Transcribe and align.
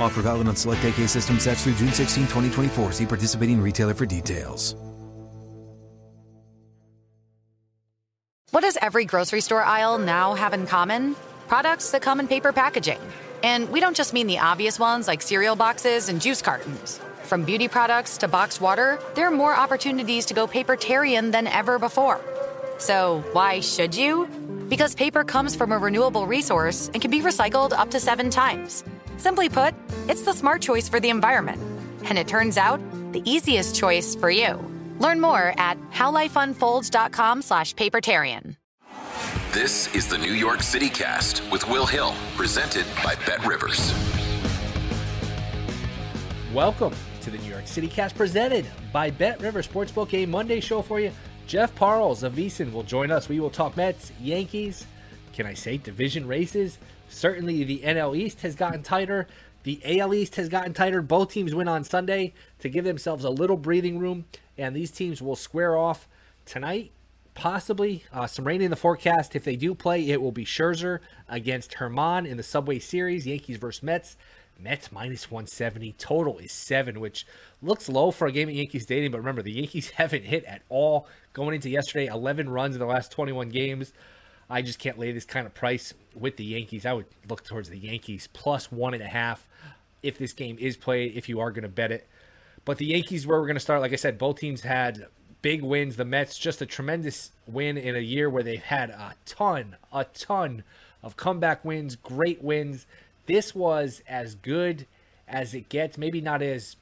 Offer 0.00 0.22
valid 0.22 0.48
on 0.48 0.56
select 0.56 0.84
AK 0.84 1.06
system 1.08 1.38
sets 1.38 1.64
through 1.64 1.74
June 1.74 1.92
16, 1.92 2.24
2024. 2.24 2.92
See 2.92 3.06
participating 3.06 3.60
retailer 3.60 3.94
for 3.94 4.06
details. 4.06 4.74
What 8.50 8.62
does 8.62 8.78
every 8.80 9.04
grocery 9.04 9.42
store 9.42 9.62
aisle 9.62 9.98
now 9.98 10.34
have 10.34 10.54
in 10.54 10.66
common? 10.66 11.16
Products 11.48 11.90
that 11.90 12.00
come 12.00 12.18
in 12.18 12.26
paper 12.26 12.50
packaging. 12.50 12.98
And 13.42 13.68
we 13.70 13.78
don't 13.78 13.94
just 13.94 14.14
mean 14.14 14.26
the 14.26 14.38
obvious 14.38 14.78
ones 14.78 15.06
like 15.06 15.20
cereal 15.20 15.54
boxes 15.54 16.08
and 16.08 16.20
juice 16.20 16.40
cartons. 16.40 16.98
From 17.24 17.44
beauty 17.44 17.68
products 17.68 18.16
to 18.18 18.26
boxed 18.26 18.62
water, 18.62 18.98
there 19.14 19.26
are 19.26 19.30
more 19.30 19.54
opportunities 19.54 20.24
to 20.26 20.34
go 20.34 20.46
papertarian 20.46 21.30
than 21.30 21.46
ever 21.46 21.78
before. 21.78 22.20
So, 22.78 23.22
why 23.32 23.60
should 23.60 23.94
you? 23.94 24.26
Because 24.68 24.94
paper 24.94 25.24
comes 25.24 25.54
from 25.54 25.70
a 25.72 25.78
renewable 25.78 26.26
resource 26.26 26.90
and 26.94 27.02
can 27.02 27.10
be 27.10 27.20
recycled 27.20 27.72
up 27.72 27.90
to 27.90 28.00
seven 28.00 28.30
times. 28.30 28.82
Simply 29.18 29.48
put, 29.48 29.74
it's 30.08 30.22
the 30.22 30.32
smart 30.32 30.62
choice 30.62 30.88
for 30.88 31.00
the 31.00 31.10
environment. 31.10 31.60
And 32.04 32.16
it 32.18 32.26
turns 32.26 32.56
out, 32.56 32.80
the 33.12 33.22
easiest 33.30 33.76
choice 33.76 34.14
for 34.14 34.30
you. 34.30 34.58
Learn 34.98 35.20
more 35.20 35.54
at 35.58 35.78
howlifeunfolds.com 35.90 37.42
slash 37.42 37.74
papertarian. 37.74 38.56
This 39.52 39.94
is 39.94 40.08
the 40.08 40.18
New 40.18 40.32
York 40.32 40.62
City 40.62 40.88
Cast 40.88 41.42
with 41.50 41.68
Will 41.68 41.86
Hill, 41.86 42.14
presented 42.36 42.86
by 43.04 43.14
Bet 43.26 43.44
Rivers. 43.46 43.92
Welcome 46.54 46.94
to 47.20 47.30
the 47.30 47.38
New 47.38 47.50
York 47.50 47.66
City 47.66 47.88
Cast 47.88 48.14
presented 48.14 48.66
by 48.92 49.10
Bet 49.10 49.40
River 49.40 49.62
Sportsbook, 49.62 50.14
a 50.14 50.26
Monday 50.26 50.60
show 50.60 50.80
for 50.80 51.00
you. 51.00 51.12
Jeff 51.46 51.74
Parles 51.74 52.22
of 52.22 52.34
VSiN 52.34 52.72
will 52.72 52.82
join 52.82 53.10
us. 53.10 53.28
We 53.28 53.40
will 53.40 53.50
talk 53.50 53.76
Mets, 53.76 54.12
Yankees, 54.20 54.86
can 55.38 55.46
I 55.46 55.54
say 55.54 55.76
division 55.76 56.26
races? 56.26 56.78
Certainly 57.08 57.62
the 57.62 57.78
NL 57.78 58.16
East 58.16 58.40
has 58.40 58.56
gotten 58.56 58.82
tighter. 58.82 59.28
The 59.62 59.80
AL 60.00 60.14
East 60.14 60.36
has 60.36 60.48
gotten 60.48 60.72
tighter. 60.72 61.02
Both 61.02 61.32
teams 61.32 61.54
win 61.54 61.68
on 61.68 61.84
Sunday 61.84 62.32
to 62.60 62.68
give 62.68 62.84
themselves 62.84 63.24
a 63.24 63.30
little 63.30 63.56
breathing 63.56 63.98
room, 63.98 64.26
and 64.56 64.74
these 64.74 64.90
teams 64.90 65.20
will 65.20 65.36
square 65.36 65.76
off 65.76 66.08
tonight. 66.44 66.92
Possibly 67.34 68.04
uh, 68.12 68.26
some 68.26 68.46
rain 68.46 68.60
in 68.62 68.70
the 68.70 68.76
forecast. 68.76 69.36
If 69.36 69.44
they 69.44 69.56
do 69.56 69.74
play, 69.74 70.08
it 70.08 70.20
will 70.20 70.32
be 70.32 70.44
Scherzer 70.44 71.00
against 71.28 71.72
Germán 71.72 72.26
in 72.26 72.36
the 72.36 72.42
Subway 72.42 72.78
Series. 72.78 73.26
Yankees 73.26 73.58
versus 73.58 73.82
Mets. 73.82 74.16
Mets 74.60 74.90
minus 74.90 75.30
170. 75.30 75.92
Total 75.98 76.36
is 76.38 76.50
seven, 76.50 76.98
which 76.98 77.24
looks 77.62 77.88
low 77.88 78.10
for 78.10 78.26
a 78.26 78.32
game 78.32 78.48
at 78.48 78.56
Yankees 78.56 78.82
Stadium. 78.82 79.12
But 79.12 79.18
remember, 79.18 79.42
the 79.42 79.52
Yankees 79.52 79.90
haven't 79.96 80.24
hit 80.24 80.44
at 80.46 80.62
all 80.68 81.06
going 81.32 81.54
into 81.54 81.70
yesterday. 81.70 82.06
11 82.06 82.48
runs 82.48 82.74
in 82.74 82.80
the 82.80 82.86
last 82.86 83.12
21 83.12 83.50
games. 83.50 83.92
I 84.50 84.62
just 84.62 84.78
can't 84.78 84.98
lay 84.98 85.12
this 85.12 85.24
kind 85.24 85.46
of 85.46 85.54
price 85.54 85.94
with 86.14 86.36
the 86.36 86.44
Yankees. 86.44 86.86
I 86.86 86.92
would 86.92 87.06
look 87.28 87.44
towards 87.44 87.68
the 87.68 87.78
Yankees 87.78 88.28
plus 88.32 88.72
one 88.72 88.94
and 88.94 89.02
a 89.02 89.08
half 89.08 89.46
if 90.02 90.18
this 90.18 90.32
game 90.32 90.56
is 90.58 90.76
played, 90.76 91.16
if 91.16 91.28
you 91.28 91.40
are 91.40 91.50
going 91.50 91.62
to 91.62 91.68
bet 91.68 91.92
it. 91.92 92.06
But 92.64 92.78
the 92.78 92.86
Yankees, 92.86 93.26
where 93.26 93.38
we're 93.38 93.46
going 93.46 93.56
to 93.56 93.60
start, 93.60 93.80
like 93.80 93.92
I 93.92 93.96
said, 93.96 94.18
both 94.18 94.38
teams 94.38 94.62
had 94.62 95.06
big 95.42 95.62
wins. 95.62 95.96
The 95.96 96.04
Mets, 96.04 96.38
just 96.38 96.62
a 96.62 96.66
tremendous 96.66 97.30
win 97.46 97.76
in 97.76 97.96
a 97.96 98.00
year 98.00 98.28
where 98.28 98.42
they've 98.42 98.62
had 98.62 98.90
a 98.90 99.14
ton, 99.24 99.76
a 99.92 100.04
ton 100.04 100.64
of 101.02 101.16
comeback 101.16 101.64
wins, 101.64 101.96
great 101.96 102.42
wins. 102.42 102.86
This 103.26 103.54
was 103.54 104.02
as 104.08 104.34
good 104.34 104.86
as 105.26 105.54
it 105.54 105.68
gets. 105.68 105.98
Maybe 105.98 106.20
not 106.20 106.42
as 106.42 106.76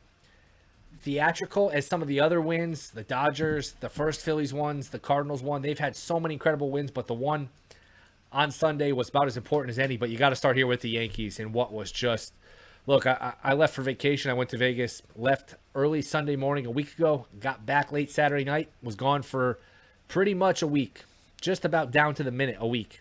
theatrical 1.01 1.71
as 1.71 1.87
some 1.87 2.03
of 2.03 2.09
the 2.09 2.21
other 2.21 2.41
wins. 2.41 2.91
The 2.91 3.03
Dodgers, 3.03 3.73
the 3.81 3.89
first 3.89 4.21
Phillies 4.21 4.53
ones, 4.53 4.91
the 4.91 4.99
Cardinals 4.99 5.43
one. 5.43 5.63
They've 5.63 5.79
had 5.79 5.97
so 5.97 6.19
many 6.21 6.35
incredible 6.35 6.71
wins, 6.71 6.91
but 6.91 7.07
the 7.07 7.15
one 7.15 7.49
on 8.33 8.51
Sunday 8.51 8.93
was 8.93 9.09
about 9.09 9.27
as 9.27 9.37
important 9.37 9.71
as 9.71 9.79
any. 9.79 9.97
But 9.97 10.11
you 10.11 10.19
got 10.19 10.31
to 10.31 10.37
start 10.37 10.57
here 10.57 10.67
with 10.67 10.81
the 10.81 10.91
Yankees 10.91 11.39
and 11.39 11.53
what 11.53 11.73
was 11.73 11.91
just. 11.93 12.33
Look, 12.87 13.05
I, 13.05 13.35
I 13.43 13.55
left 13.55 13.75
for 13.75 13.83
vacation. 13.83 14.31
I 14.31 14.35
went 14.35 14.51
to 14.51 14.59
Vegas, 14.59 15.03
left 15.17 15.57
early 15.75 16.03
Sunday 16.03 16.37
morning 16.37 16.67
a 16.67 16.71
week 16.71 16.97
ago, 16.97 17.27
got 17.41 17.67
back 17.67 17.91
late 17.91 18.13
Saturday 18.13 18.45
night, 18.45 18.69
was 18.81 18.95
gone 18.95 19.23
for 19.23 19.59
pretty 20.07 20.35
much 20.35 20.63
a 20.63 20.69
week, 20.69 21.03
just 21.41 21.65
about 21.65 21.91
down 21.91 22.15
to 22.15 22.23
the 22.23 22.31
minute 22.31 22.59
a 22.61 22.67
week. 22.67 23.01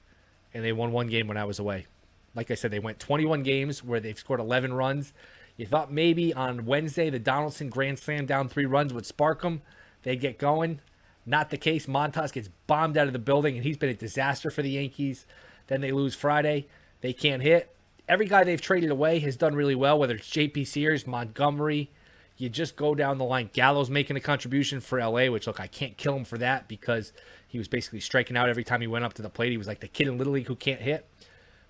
And 0.55 0.63
they 0.63 0.71
won 0.71 0.91
one 0.91 1.07
game 1.07 1.27
when 1.27 1.37
I 1.37 1.45
was 1.45 1.59
away. 1.59 1.85
Like 2.33 2.49
I 2.49 2.55
said, 2.55 2.71
they 2.71 2.79
went 2.79 2.99
21 2.99 3.43
games 3.43 3.83
where 3.83 3.99
they've 3.99 4.17
scored 4.17 4.39
11 4.39 4.73
runs. 4.73 5.13
You 5.57 5.65
thought 5.65 5.91
maybe 5.91 6.33
on 6.33 6.65
Wednesday 6.65 7.09
the 7.09 7.19
Donaldson 7.19 7.69
Grand 7.69 7.99
Slam 7.99 8.25
down 8.25 8.49
three 8.49 8.65
runs 8.65 8.93
would 8.93 9.05
spark 9.05 9.41
them. 9.41 9.61
They'd 10.03 10.19
get 10.19 10.37
going. 10.37 10.81
Not 11.25 11.49
the 11.49 11.57
case. 11.57 11.87
Montas 11.87 12.33
gets 12.33 12.49
bombed 12.67 12.97
out 12.97 13.07
of 13.07 13.13
the 13.13 13.19
building, 13.19 13.55
and 13.55 13.63
he's 13.63 13.77
been 13.77 13.89
a 13.89 13.95
disaster 13.95 14.51
for 14.51 14.61
the 14.61 14.71
Yankees. 14.71 15.25
Then 15.67 15.81
they 15.81 15.91
lose 15.91 16.13
Friday. 16.13 16.67
They 17.01 17.13
can't 17.13 17.41
hit. 17.41 17.75
Every 18.07 18.27
guy 18.27 18.43
they've 18.43 18.61
traded 18.61 18.91
away 18.91 19.19
has 19.19 19.35
done 19.35 19.55
really 19.55 19.73
well, 19.73 19.97
whether 19.97 20.15
it's 20.15 20.29
JP 20.29 20.67
Sears, 20.67 21.07
Montgomery. 21.07 21.89
You 22.37 22.49
just 22.49 22.75
go 22.75 22.93
down 22.93 23.17
the 23.17 23.23
line. 23.23 23.49
Gallo's 23.53 23.89
making 23.89 24.17
a 24.17 24.19
contribution 24.19 24.81
for 24.81 24.99
LA, 24.99 25.27
which, 25.27 25.47
look, 25.47 25.59
I 25.59 25.67
can't 25.67 25.97
kill 25.97 26.15
him 26.15 26.25
for 26.25 26.37
that 26.37 26.67
because 26.67 27.13
he 27.47 27.57
was 27.57 27.67
basically 27.67 28.01
striking 28.01 28.37
out 28.37 28.49
every 28.49 28.63
time 28.63 28.81
he 28.81 28.87
went 28.87 29.05
up 29.05 29.13
to 29.13 29.21
the 29.21 29.29
plate. 29.29 29.51
He 29.51 29.57
was 29.57 29.67
like 29.67 29.79
the 29.79 29.87
kid 29.87 30.07
in 30.07 30.17
Little 30.17 30.33
League 30.33 30.47
who 30.47 30.55
can't 30.55 30.81
hit. 30.81 31.07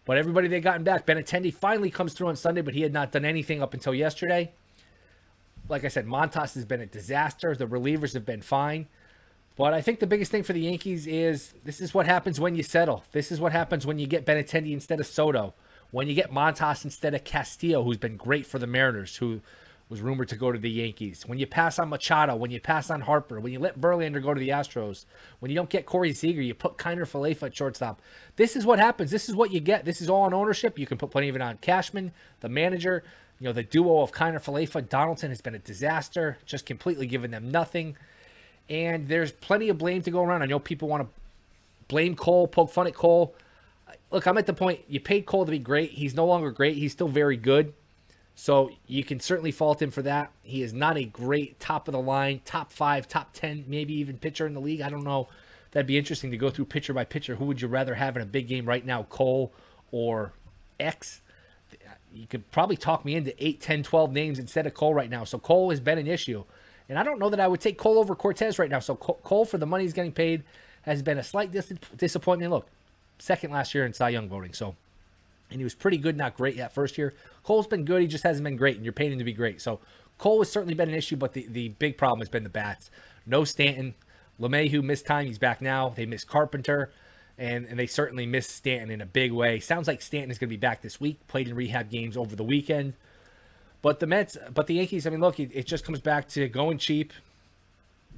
But 0.05 0.17
everybody 0.17 0.47
they 0.47 0.59
gotten 0.59 0.83
back, 0.83 1.05
Benintendi 1.05 1.53
finally 1.53 1.89
comes 1.89 2.13
through 2.13 2.27
on 2.27 2.35
Sunday, 2.35 2.61
but 2.61 2.73
he 2.73 2.81
had 2.81 2.93
not 2.93 3.11
done 3.11 3.25
anything 3.25 3.61
up 3.61 3.73
until 3.73 3.93
yesterday. 3.93 4.53
Like 5.67 5.83
I 5.83 5.87
said, 5.87 6.05
Montas 6.05 6.53
has 6.53 6.63
been 6.65 6.81
a 6.81 6.85
disaster. 6.85 7.55
The 7.55 7.65
relievers 7.65 8.13
have 8.13 8.25
been 8.25 8.41
fine. 8.41 8.87
But 9.55 9.73
I 9.73 9.81
think 9.81 9.99
the 9.99 10.07
biggest 10.07 10.31
thing 10.31 10.43
for 10.43 10.53
the 10.53 10.61
Yankees 10.61 11.07
is 11.07 11.53
this 11.63 11.81
is 11.81 11.93
what 11.93 12.05
happens 12.05 12.39
when 12.39 12.55
you 12.55 12.63
settle. 12.63 13.03
This 13.13 13.31
is 13.31 13.39
what 13.39 13.51
happens 13.51 13.85
when 13.85 13.97
you 13.97 14.05
get 14.05 14.25
Benintendi 14.25 14.73
instead 14.73 14.99
of 14.99 15.07
Soto. 15.07 15.53
When 15.91 16.07
you 16.07 16.13
get 16.13 16.31
Montas 16.31 16.83
instead 16.83 17.15
of 17.15 17.23
Castillo, 17.23 17.83
who's 17.83 17.97
been 17.97 18.17
great 18.17 18.45
for 18.45 18.59
the 18.59 18.67
Mariners, 18.67 19.15
who 19.15 19.41
was 19.87 20.01
rumored 20.01 20.29
to 20.29 20.35
go 20.35 20.51
to 20.51 20.57
the 20.57 20.69
Yankees. 20.69 21.27
When 21.27 21.37
you 21.37 21.45
pass 21.45 21.77
on 21.77 21.89
Machado, 21.89 22.35
when 22.35 22.49
you 22.49 22.59
pass 22.59 22.89
on 22.89 23.01
Harper, 23.01 23.39
when 23.39 23.53
you 23.53 23.59
let 23.59 23.79
Verlander 23.79 24.21
go 24.21 24.33
to 24.33 24.39
the 24.39 24.49
Astros, 24.49 25.05
when 25.39 25.51
you 25.51 25.55
don't 25.55 25.69
get 25.69 25.85
Corey 25.85 26.11
Seager, 26.11 26.41
you 26.41 26.55
put 26.55 26.77
Kiner 26.77 27.03
Falefa 27.03 27.43
at 27.43 27.55
shortstop. 27.55 28.01
This 28.35 28.55
is 28.55 28.65
what 28.65 28.79
happens. 28.79 29.11
This 29.11 29.29
is 29.29 29.35
what 29.35 29.51
you 29.51 29.59
get. 29.59 29.85
This 29.85 30.01
is 30.01 30.09
all 30.09 30.23
on 30.23 30.33
ownership. 30.33 30.79
You 30.79 30.87
can 30.87 30.97
put 30.97 31.11
plenty 31.11 31.29
of 31.29 31.35
it 31.35 31.41
on 31.41 31.57
Cashman, 31.57 32.11
the 32.39 32.49
manager. 32.49 33.03
You 33.39 33.45
know, 33.45 33.53
the 33.53 33.63
duo 33.63 34.01
of 34.01 34.11
Kiner 34.11 34.43
Falefa, 34.43 34.87
Donaldson 34.87 35.29
has 35.29 35.41
been 35.41 35.55
a 35.55 35.59
disaster, 35.59 36.39
just 36.45 36.65
completely 36.65 37.05
giving 37.05 37.31
them 37.31 37.51
nothing. 37.51 37.95
And 38.69 39.07
there's 39.07 39.31
plenty 39.31 39.69
of 39.69 39.77
blame 39.77 40.01
to 40.01 40.11
go 40.11 40.23
around. 40.23 40.41
I 40.41 40.47
know 40.47 40.57
people 40.57 40.87
want 40.87 41.03
to 41.03 41.09
blame 41.87 42.15
Cole, 42.15 42.47
poke 42.47 42.71
fun 42.71 42.87
at 42.87 42.95
Cole. 42.95 43.35
Look, 44.09 44.25
I'm 44.25 44.37
at 44.39 44.47
the 44.47 44.53
point 44.53 44.79
you 44.87 44.99
paid 44.99 45.27
Cole 45.27 45.45
to 45.45 45.51
be 45.51 45.59
great. 45.59 45.91
He's 45.91 46.15
no 46.15 46.25
longer 46.25 46.49
great. 46.49 46.75
He's 46.75 46.91
still 46.91 47.07
very 47.07 47.37
good 47.37 47.73
So 48.35 48.71
you 48.85 49.03
can 49.03 49.19
certainly 49.21 49.51
fault 49.51 49.81
him 49.81 49.91
for 49.91 50.01
that. 50.01 50.31
He 50.43 50.61
is 50.61 50.73
not 50.73 50.97
a 50.97 51.05
great 51.05 51.59
top 51.59 51.87
of 51.87 51.93
the 51.93 52.01
line, 52.01 52.41
top 52.43 52.71
five, 52.71 53.07
top 53.07 53.31
10, 53.33 53.65
maybe 53.67 53.93
even 53.95 54.17
pitcher 54.17 54.45
in 54.45 54.53
the 54.53 54.59
league. 54.59 54.81
I 54.81 54.89
don't 54.89 55.05
know. 55.05 55.29
That'd 55.71 55.87
be 55.87 55.97
interesting 55.97 56.31
to 56.31 56.37
go 56.37 56.49
through 56.49 56.65
pitcher 56.65 56.93
by 56.93 57.05
pitcher. 57.05 57.35
Who 57.35 57.45
would 57.45 57.61
you 57.61 57.67
rather 57.67 57.95
have 57.95 58.15
in 58.15 58.21
a 58.21 58.25
big 58.25 58.47
game 58.47 58.65
right 58.65 58.85
now, 58.85 59.03
Cole 59.03 59.53
or 59.91 60.33
X? 60.79 61.21
You 62.13 62.27
could 62.27 62.49
probably 62.51 62.77
talk 62.77 63.03
me 63.05 63.15
into 63.15 63.33
8, 63.43 63.59
10, 63.61 63.83
12 63.83 64.11
names 64.11 64.39
instead 64.39 64.67
of 64.67 64.73
Cole 64.73 64.93
right 64.93 65.09
now. 65.09 65.23
So 65.23 65.39
Cole 65.39 65.69
has 65.69 65.79
been 65.79 65.97
an 65.97 66.07
issue. 66.07 66.43
And 66.87 66.99
I 66.99 67.03
don't 67.03 67.19
know 67.19 67.29
that 67.29 67.39
I 67.39 67.47
would 67.47 67.61
take 67.61 67.77
Cole 67.77 67.97
over 67.97 68.15
Cortes 68.15 68.59
right 68.59 68.69
now. 68.69 68.79
So 68.79 68.95
Cole, 68.95 69.45
for 69.45 69.57
the 69.57 69.65
money 69.65 69.83
he's 69.83 69.93
getting 69.93 70.11
paid, 70.11 70.43
has 70.83 71.01
been 71.01 71.17
a 71.17 71.23
slight 71.23 71.51
dis- 71.51 71.73
disappointment. 71.97 72.51
Look, 72.51 72.67
second 73.17 73.51
last 73.51 73.73
year 73.73 73.85
in 73.85 73.93
Cy 73.93 74.09
Young 74.09 74.29
voting. 74.29 74.53
So, 74.53 74.75
and 75.49 75.59
he 75.59 75.63
was 75.63 75.75
pretty 75.75 75.97
good, 75.97 76.17
not 76.17 76.35
great 76.35 76.57
that 76.57 76.73
first 76.73 76.97
year. 76.97 77.13
Cole's 77.43 77.67
been 77.67 77.85
good. 77.85 78.01
He 78.01 78.07
just 78.07 78.23
hasn't 78.23 78.43
been 78.43 78.57
great, 78.57 78.75
and 78.75 78.83
you're 78.83 78.93
paying 78.93 79.11
him 79.11 79.19
to 79.19 79.23
be 79.23 79.33
great. 79.33 79.61
So 79.61 79.79
Cole 80.17 80.39
has 80.39 80.51
certainly 80.51 80.73
been 80.73 80.89
an 80.89 80.95
issue, 80.95 81.15
but 81.15 81.33
the, 81.33 81.45
the 81.49 81.69
big 81.69 81.97
problem 81.97 82.19
has 82.19 82.29
been 82.29 82.43
the 82.43 82.49
bats. 82.49 82.89
No 83.25 83.43
Stanton. 83.43 83.95
LeMahieu 84.39 84.83
missed 84.83 85.05
time. 85.05 85.27
He's 85.27 85.37
back 85.37 85.61
now. 85.61 85.89
They 85.89 86.05
missed 86.05 86.27
Carpenter, 86.27 86.91
and, 87.37 87.65
and 87.65 87.79
they 87.79 87.87
certainly 87.87 88.25
missed 88.25 88.51
Stanton 88.51 88.91
in 88.91 89.01
a 89.01 89.05
big 89.05 89.31
way. 89.31 89.59
Sounds 89.59 89.87
like 89.87 90.01
Stanton 90.01 90.31
is 90.31 90.37
going 90.37 90.49
to 90.49 90.55
be 90.55 90.59
back 90.59 90.81
this 90.81 90.99
week. 90.99 91.25
Played 91.27 91.47
in 91.47 91.55
rehab 91.55 91.89
games 91.89 92.17
over 92.17 92.35
the 92.35 92.43
weekend. 92.43 92.93
But 93.81 93.99
the 93.99 94.07
Mets, 94.07 94.35
but 94.53 94.67
the 94.67 94.75
Yankees, 94.75 95.05
I 95.05 95.11
mean, 95.11 95.21
look, 95.21 95.39
it, 95.39 95.51
it 95.53 95.67
just 95.67 95.85
comes 95.85 96.01
back 96.01 96.27
to 96.29 96.47
going 96.47 96.79
cheap. 96.79 97.13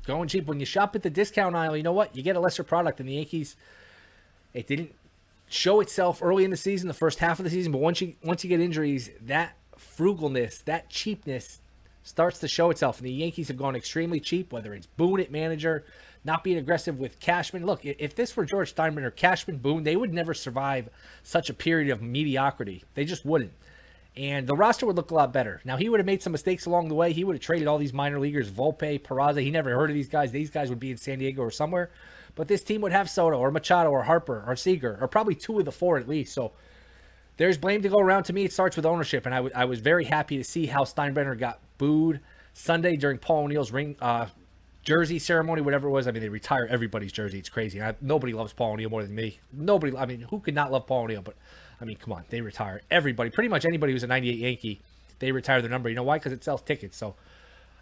Going 0.06 0.30
cheap. 0.30 0.45
When 0.45 0.59
you 0.59 0.65
shop 0.65 0.95
at 0.95 1.03
the 1.03 1.09
discount 1.09 1.56
aisle, 1.56 1.75
you 1.75 1.83
know 1.83 1.91
what? 1.91 2.15
You 2.15 2.23
get 2.23 2.35
a 2.35 2.39
lesser 2.39 2.63
product. 2.63 3.00
And 3.00 3.09
the 3.09 3.15
Yankees, 3.15 3.57
it 4.53 4.65
didn't 4.65 4.95
show 5.49 5.79
itself 5.79 6.21
early 6.21 6.44
in 6.44 6.51
the 6.51 6.57
season, 6.57 6.88
the 6.88 6.94
first 6.94 7.19
half 7.19 7.39
of 7.39 7.44
the 7.44 7.49
season. 7.49 7.71
But 7.71 7.81
once 7.81 8.01
you 8.01 8.15
once 8.23 8.44
you 8.44 8.49
get 8.49 8.59
injuries, 8.59 9.09
that 9.21 9.55
frugalness, 9.77 10.63
that 10.65 10.89
cheapness 10.89 11.61
starts 12.03 12.39
to 12.39 12.47
show 12.47 12.69
itself. 12.69 12.97
And 12.99 13.07
the 13.07 13.11
Yankees 13.11 13.49
have 13.49 13.57
gone 13.57 13.75
extremely 13.75 14.19
cheap, 14.19 14.51
whether 14.51 14.73
it's 14.73 14.88
Boone 14.88 15.19
at 15.19 15.31
manager, 15.31 15.85
not 16.23 16.44
being 16.44 16.57
aggressive 16.57 16.99
with 16.99 17.19
Cashman. 17.19 17.65
Look, 17.65 17.85
if 17.85 18.15
this 18.15 18.35
were 18.35 18.45
George 18.45 18.73
Steinbrenner 18.73 19.07
or 19.07 19.11
Cashman, 19.11 19.57
Boone, 19.57 19.83
they 19.83 19.95
would 19.95 20.13
never 20.13 20.33
survive 20.33 20.89
such 21.23 21.49
a 21.49 21.53
period 21.53 21.91
of 21.91 22.01
mediocrity. 22.01 22.83
They 22.94 23.05
just 23.05 23.25
wouldn't. 23.25 23.51
And 24.15 24.47
the 24.47 24.55
roster 24.55 24.88
would 24.88 24.95
look 24.95 25.11
a 25.11 25.15
lot 25.15 25.31
better. 25.31 25.61
Now, 25.63 25.77
he 25.77 25.89
would 25.89 25.99
have 25.99 26.07
made 26.07 26.23
some 26.23 26.31
mistakes 26.31 26.65
along 26.65 26.88
the 26.88 26.95
way. 26.95 27.13
He 27.13 27.23
would 27.23 27.35
have 27.35 27.41
traded 27.41 27.67
all 27.67 27.77
these 27.77 27.94
minor 27.94 28.19
leaguers, 28.19 28.49
Volpe, 28.49 28.99
Peraza. 28.99 29.44
He 29.44 29.51
never 29.51 29.69
heard 29.75 29.91
of 29.91 29.94
these 29.94 30.09
guys. 30.09 30.31
These 30.31 30.49
guys 30.49 30.69
would 30.69 30.79
be 30.79 30.89
in 30.89 30.97
San 30.97 31.19
Diego 31.19 31.44
or 31.44 31.51
somewhere. 31.51 31.91
But 32.37 32.47
this 32.47 32.63
team 32.63 32.81
would 32.81 32.91
have 32.91 33.09
Soto 33.09 33.37
or 33.37 33.49
Machado 33.51 33.89
or 33.89 34.03
Harper 34.03 34.43
or 34.47 34.55
Seager 34.55 34.97
or 35.01 35.07
probably 35.07 35.35
two 35.35 35.57
of 35.57 35.65
the 35.65 35.71
four 35.71 35.97
at 35.97 36.07
least. 36.07 36.33
So 36.33 36.53
there's 37.37 37.57
blame 37.57 37.81
to 37.81 37.89
go 37.89 37.97
around. 37.97 38.23
To 38.25 38.33
me, 38.33 38.45
it 38.45 38.53
starts 38.53 38.75
with 38.75 38.85
ownership. 38.85 39.25
And 39.25 39.33
I, 39.33 39.39
w- 39.39 39.53
I 39.55 39.65
was 39.65 39.79
very 39.79 40.05
happy 40.05 40.37
to 40.37 40.43
see 40.43 40.67
how 40.67 40.83
Steinbrenner 40.83 41.37
got 41.37 41.59
booed 41.79 42.19
Sunday 42.53 42.95
during 42.95 43.17
Paul 43.17 43.45
O'Neill's 43.45 43.71
ring 43.71 43.95
uh, 43.99 44.27
jersey 44.83 45.17
ceremony, 45.17 45.61
whatever 45.61 45.87
it 45.87 45.91
was. 45.91 46.07
I 46.07 46.11
mean, 46.11 46.21
they 46.21 46.29
retire 46.29 46.67
everybody's 46.69 47.11
jersey. 47.11 47.39
It's 47.39 47.49
crazy. 47.49 47.81
I, 47.81 47.95
nobody 48.01 48.33
loves 48.33 48.53
Paul 48.53 48.73
O'Neill 48.73 48.91
more 48.91 49.03
than 49.03 49.15
me. 49.15 49.39
Nobody, 49.51 49.97
I 49.97 50.05
mean, 50.05 50.21
who 50.21 50.39
could 50.39 50.55
not 50.55 50.71
love 50.71 50.85
Paul 50.85 51.05
O'Neill? 51.05 51.23
But, 51.23 51.35
I 51.81 51.85
mean, 51.85 51.97
come 51.97 52.13
on. 52.13 52.23
They 52.29 52.41
retire 52.41 52.81
everybody. 52.91 53.31
Pretty 53.31 53.49
much 53.49 53.65
anybody 53.65 53.93
who's 53.93 54.03
a 54.03 54.07
98 54.07 54.37
Yankee, 54.37 54.81
they 55.19 55.31
retire 55.31 55.61
their 55.61 55.71
number. 55.71 55.89
You 55.89 55.95
know 55.95 56.03
why? 56.03 56.17
Because 56.19 56.33
it 56.33 56.43
sells 56.43 56.61
tickets. 56.61 56.97
So, 56.97 57.15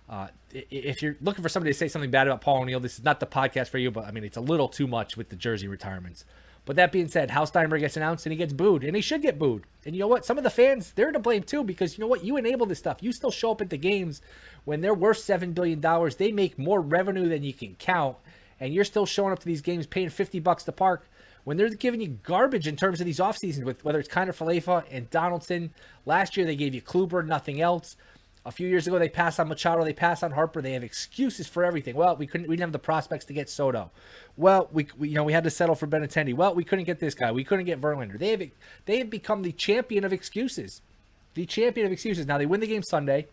uh, 0.10 0.28
if 0.52 1.02
you're 1.02 1.18
looking 1.22 1.42
for 1.42 1.50
somebody 1.50 1.74
to 1.74 1.78
say 1.78 1.88
something 1.88 2.12
bad 2.12 2.28
about 2.28 2.42
Paul 2.42 2.62
O'Neill, 2.62 2.80
this 2.80 2.98
is 2.98 3.04
not 3.04 3.20
the 3.20 3.26
podcast 3.26 3.70
for 3.70 3.78
you. 3.78 3.92
But 3.92 4.06
I 4.06 4.12
mean, 4.12 4.24
it's 4.24 4.38
a 4.38 4.42
little 4.42 4.68
too 4.68 4.88
much 4.88 5.18
with 5.18 5.30
the 5.30 5.36
jersey 5.36 5.68
retirements. 5.68 6.26
But 6.66 6.78
that 6.78 6.92
being 6.92 7.08
said, 7.08 7.30
Hal 7.30 7.46
Steinbrenner 7.46 7.80
gets 7.80 7.96
announced 7.96 8.26
and 8.26 8.32
he 8.32 8.38
gets 8.38 8.54
booed, 8.54 8.84
and 8.84 8.96
he 8.96 9.02
should 9.02 9.22
get 9.22 9.38
booed. 9.38 9.64
And 9.86 9.96
you 9.96 10.00
know 10.00 10.08
what? 10.08 10.26
Some 10.26 10.40
of 10.40 10.44
the 10.44 10.50
fans 10.50 10.94
they're 10.94 11.12
to 11.12 11.20
blame 11.20 11.44
too 11.44 11.64
because 11.64 11.98
you 11.98 12.02
know 12.02 12.08
what? 12.08 12.24
You 12.24 12.38
enable 12.38 12.66
this 12.66 12.80
stuff. 12.80 13.04
You 13.04 13.12
still 13.12 13.32
show 13.32 13.52
up 13.52 13.62
at 13.62 13.70
the 13.70 13.78
games 13.78 14.22
when 14.64 14.82
they're 14.82 14.94
worth 14.94 15.20
seven 15.20 15.54
billion 15.54 15.80
dollars. 15.80 16.16
They 16.16 16.32
make 16.32 16.58
more 16.58 16.82
revenue 16.82 17.30
than 17.30 17.44
you 17.44 17.54
can 17.54 17.76
count, 17.76 18.18
and 18.60 18.74
you're 18.74 18.84
still 18.84 19.06
showing 19.06 19.32
up 19.32 19.40
to 19.40 19.46
these 19.46 19.62
games 19.62 19.86
paying 19.86 20.10
fifty 20.10 20.40
bucks 20.40 20.64
to 20.64 20.72
park 20.72 21.08
when 21.44 21.58
they're 21.58 21.70
giving 21.70 22.02
you 22.02 22.18
garbage 22.24 22.68
in 22.68 22.76
terms 22.76 23.00
of 23.00 23.06
these 23.06 23.20
off 23.20 23.38
seasons 23.38 23.66
with 23.66 23.86
whether 23.86 24.00
it's 24.00 24.10
Kiner-Falefa 24.10 24.86
and 24.90 25.08
Donaldson. 25.12 25.72
Last 26.08 26.36
year 26.36 26.46
they 26.48 26.56
gave 26.56 26.74
you 26.74 26.82
Kluber, 26.82 27.24
nothing 27.24 27.62
else. 27.62 27.96
A 28.48 28.52
few 28.52 28.68
years 28.68 28.86
ago, 28.86 29.00
they 29.00 29.10
passed 29.10 29.40
on 29.40 29.48
Machado, 29.48 29.84
they 29.84 29.92
passed 29.92 30.24
on 30.24 30.30
Harper. 30.32 30.62
They 30.62 30.74
have 30.74 30.84
excuses 30.84 31.48
for 31.48 31.64
everything. 31.64 31.96
Well, 31.96 32.16
we 32.16 32.28
couldn't, 32.28 32.48
we 32.48 32.56
didn't 32.56 32.68
have 32.68 32.74
the 32.74 32.80
prospects 32.80 33.26
to 33.26 33.34
get 33.34 33.50
Soto. 33.50 33.90
Well, 34.38 34.70
we, 34.72 34.88
we 35.00 35.10
you 35.10 35.16
know 35.16 35.24
we 35.24 35.34
had 35.34 35.46
to 35.46 35.50
settle 35.50 35.74
for 35.74 35.88
Benintendi. 35.88 36.36
Well, 36.36 36.54
we 36.54 36.64
couldn't 36.64 36.86
get 36.86 37.00
this 37.00 37.16
guy. 37.16 37.32
We 37.32 37.44
couldn't 37.44 37.66
get 37.66 37.82
Verlander. 37.82 38.20
They 38.20 38.30
have 38.30 38.44
they 38.86 39.00
have 39.00 39.10
become 39.10 39.42
the 39.42 39.52
champion 39.52 40.04
of 40.04 40.14
excuses, 40.14 40.84
the 41.34 41.48
champion 41.48 41.88
of 41.88 41.92
excuses. 41.92 42.28
Now 42.28 42.38
they 42.38 42.46
win 42.46 42.60
the 42.60 42.68
game 42.68 42.84
Sunday, 42.84 43.28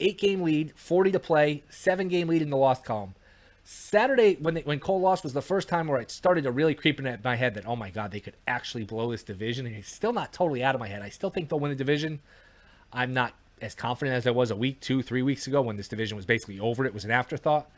eight 0.00 0.18
game 0.18 0.42
lead, 0.42 0.72
forty 0.74 1.12
to 1.12 1.20
play, 1.20 1.62
seven 1.70 2.08
game 2.08 2.26
lead 2.26 2.42
in 2.42 2.50
the 2.50 2.56
lost 2.56 2.84
column. 2.84 3.14
Saturday, 3.62 4.36
when 4.40 4.54
they, 4.54 4.62
when 4.62 4.80
Cole 4.80 5.00
lost, 5.00 5.22
was 5.22 5.34
the 5.34 5.42
first 5.42 5.68
time 5.68 5.86
where 5.86 6.00
it 6.00 6.10
started 6.10 6.44
to 6.44 6.50
really 6.50 6.74
creep 6.74 6.98
in 6.98 7.18
my 7.22 7.36
head 7.36 7.54
that 7.54 7.66
oh 7.66 7.76
my 7.76 7.90
god, 7.90 8.10
they 8.10 8.20
could 8.20 8.36
actually 8.48 8.82
blow 8.82 9.12
this 9.12 9.22
division. 9.22 9.66
And 9.66 9.76
it's 9.76 9.92
still 9.92 10.12
not 10.12 10.32
totally 10.32 10.64
out 10.64 10.74
of 10.74 10.80
my 10.80 10.88
head. 10.88 11.02
I 11.02 11.10
still 11.10 11.30
think 11.30 11.48
they'll 11.48 11.60
win 11.60 11.70
the 11.70 11.76
division. 11.76 12.18
I'm 12.92 13.12
not 13.12 13.34
as 13.60 13.74
confident 13.74 14.16
as 14.16 14.26
I 14.26 14.30
was 14.30 14.50
a 14.50 14.56
week, 14.56 14.80
two, 14.80 15.02
three 15.02 15.22
weeks 15.22 15.46
ago 15.46 15.62
when 15.62 15.76
this 15.76 15.88
division 15.88 16.16
was 16.16 16.26
basically 16.26 16.60
over. 16.60 16.84
It 16.84 16.94
was 16.94 17.04
an 17.04 17.10
afterthought. 17.10 17.70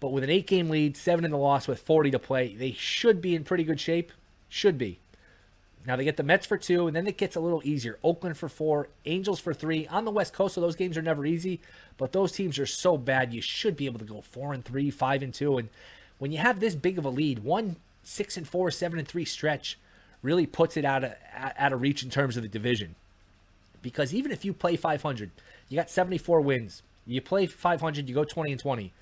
But 0.00 0.12
with 0.12 0.24
an 0.24 0.30
eight 0.30 0.46
game 0.46 0.70
lead, 0.70 0.96
seven 0.96 1.24
in 1.24 1.30
the 1.30 1.38
loss 1.38 1.66
with 1.66 1.80
40 1.80 2.12
to 2.12 2.18
play, 2.18 2.54
they 2.54 2.72
should 2.72 3.20
be 3.20 3.34
in 3.34 3.44
pretty 3.44 3.64
good 3.64 3.80
shape. 3.80 4.12
Should 4.48 4.78
be. 4.78 5.00
Now 5.86 5.96
they 5.96 6.04
get 6.04 6.16
the 6.16 6.22
Mets 6.22 6.46
for 6.46 6.58
two, 6.58 6.86
and 6.86 6.94
then 6.94 7.06
it 7.06 7.16
gets 7.16 7.36
a 7.36 7.40
little 7.40 7.62
easier. 7.64 7.98
Oakland 8.04 8.36
for 8.36 8.48
four, 8.48 8.88
Angels 9.06 9.40
for 9.40 9.54
three. 9.54 9.86
On 9.88 10.04
the 10.04 10.10
West 10.10 10.32
Coast, 10.32 10.54
so 10.54 10.60
those 10.60 10.76
games 10.76 10.96
are 10.96 11.02
never 11.02 11.24
easy, 11.24 11.60
but 11.96 12.12
those 12.12 12.32
teams 12.32 12.58
are 12.58 12.66
so 12.66 12.96
bad, 12.96 13.32
you 13.32 13.40
should 13.40 13.76
be 13.76 13.86
able 13.86 13.98
to 13.98 14.04
go 14.04 14.20
four 14.20 14.52
and 14.52 14.64
three, 14.64 14.90
five 14.90 15.22
and 15.22 15.32
two. 15.32 15.58
And 15.58 15.68
when 16.18 16.30
you 16.30 16.38
have 16.38 16.60
this 16.60 16.74
big 16.74 16.98
of 16.98 17.04
a 17.04 17.10
lead, 17.10 17.40
one 17.40 17.76
six 18.02 18.36
and 18.36 18.46
four, 18.46 18.70
seven 18.70 18.98
and 18.98 19.06
three 19.06 19.24
stretch 19.24 19.78
really 20.22 20.46
puts 20.46 20.76
it 20.76 20.84
out 20.84 21.04
of 21.04 21.12
out 21.34 21.72
of 21.72 21.80
reach 21.80 22.02
in 22.02 22.10
terms 22.10 22.36
of 22.36 22.42
the 22.42 22.48
division. 22.48 22.94
Because 23.82 24.14
even 24.14 24.32
if 24.32 24.44
you 24.44 24.52
play 24.52 24.76
500, 24.76 25.30
you 25.68 25.76
got 25.76 25.90
74 25.90 26.40
wins. 26.40 26.82
You 27.06 27.20
play 27.20 27.46
500, 27.46 28.08
you 28.08 28.14
go 28.14 28.24
20 28.24 28.52
and 28.52 28.60
20. 28.60 28.92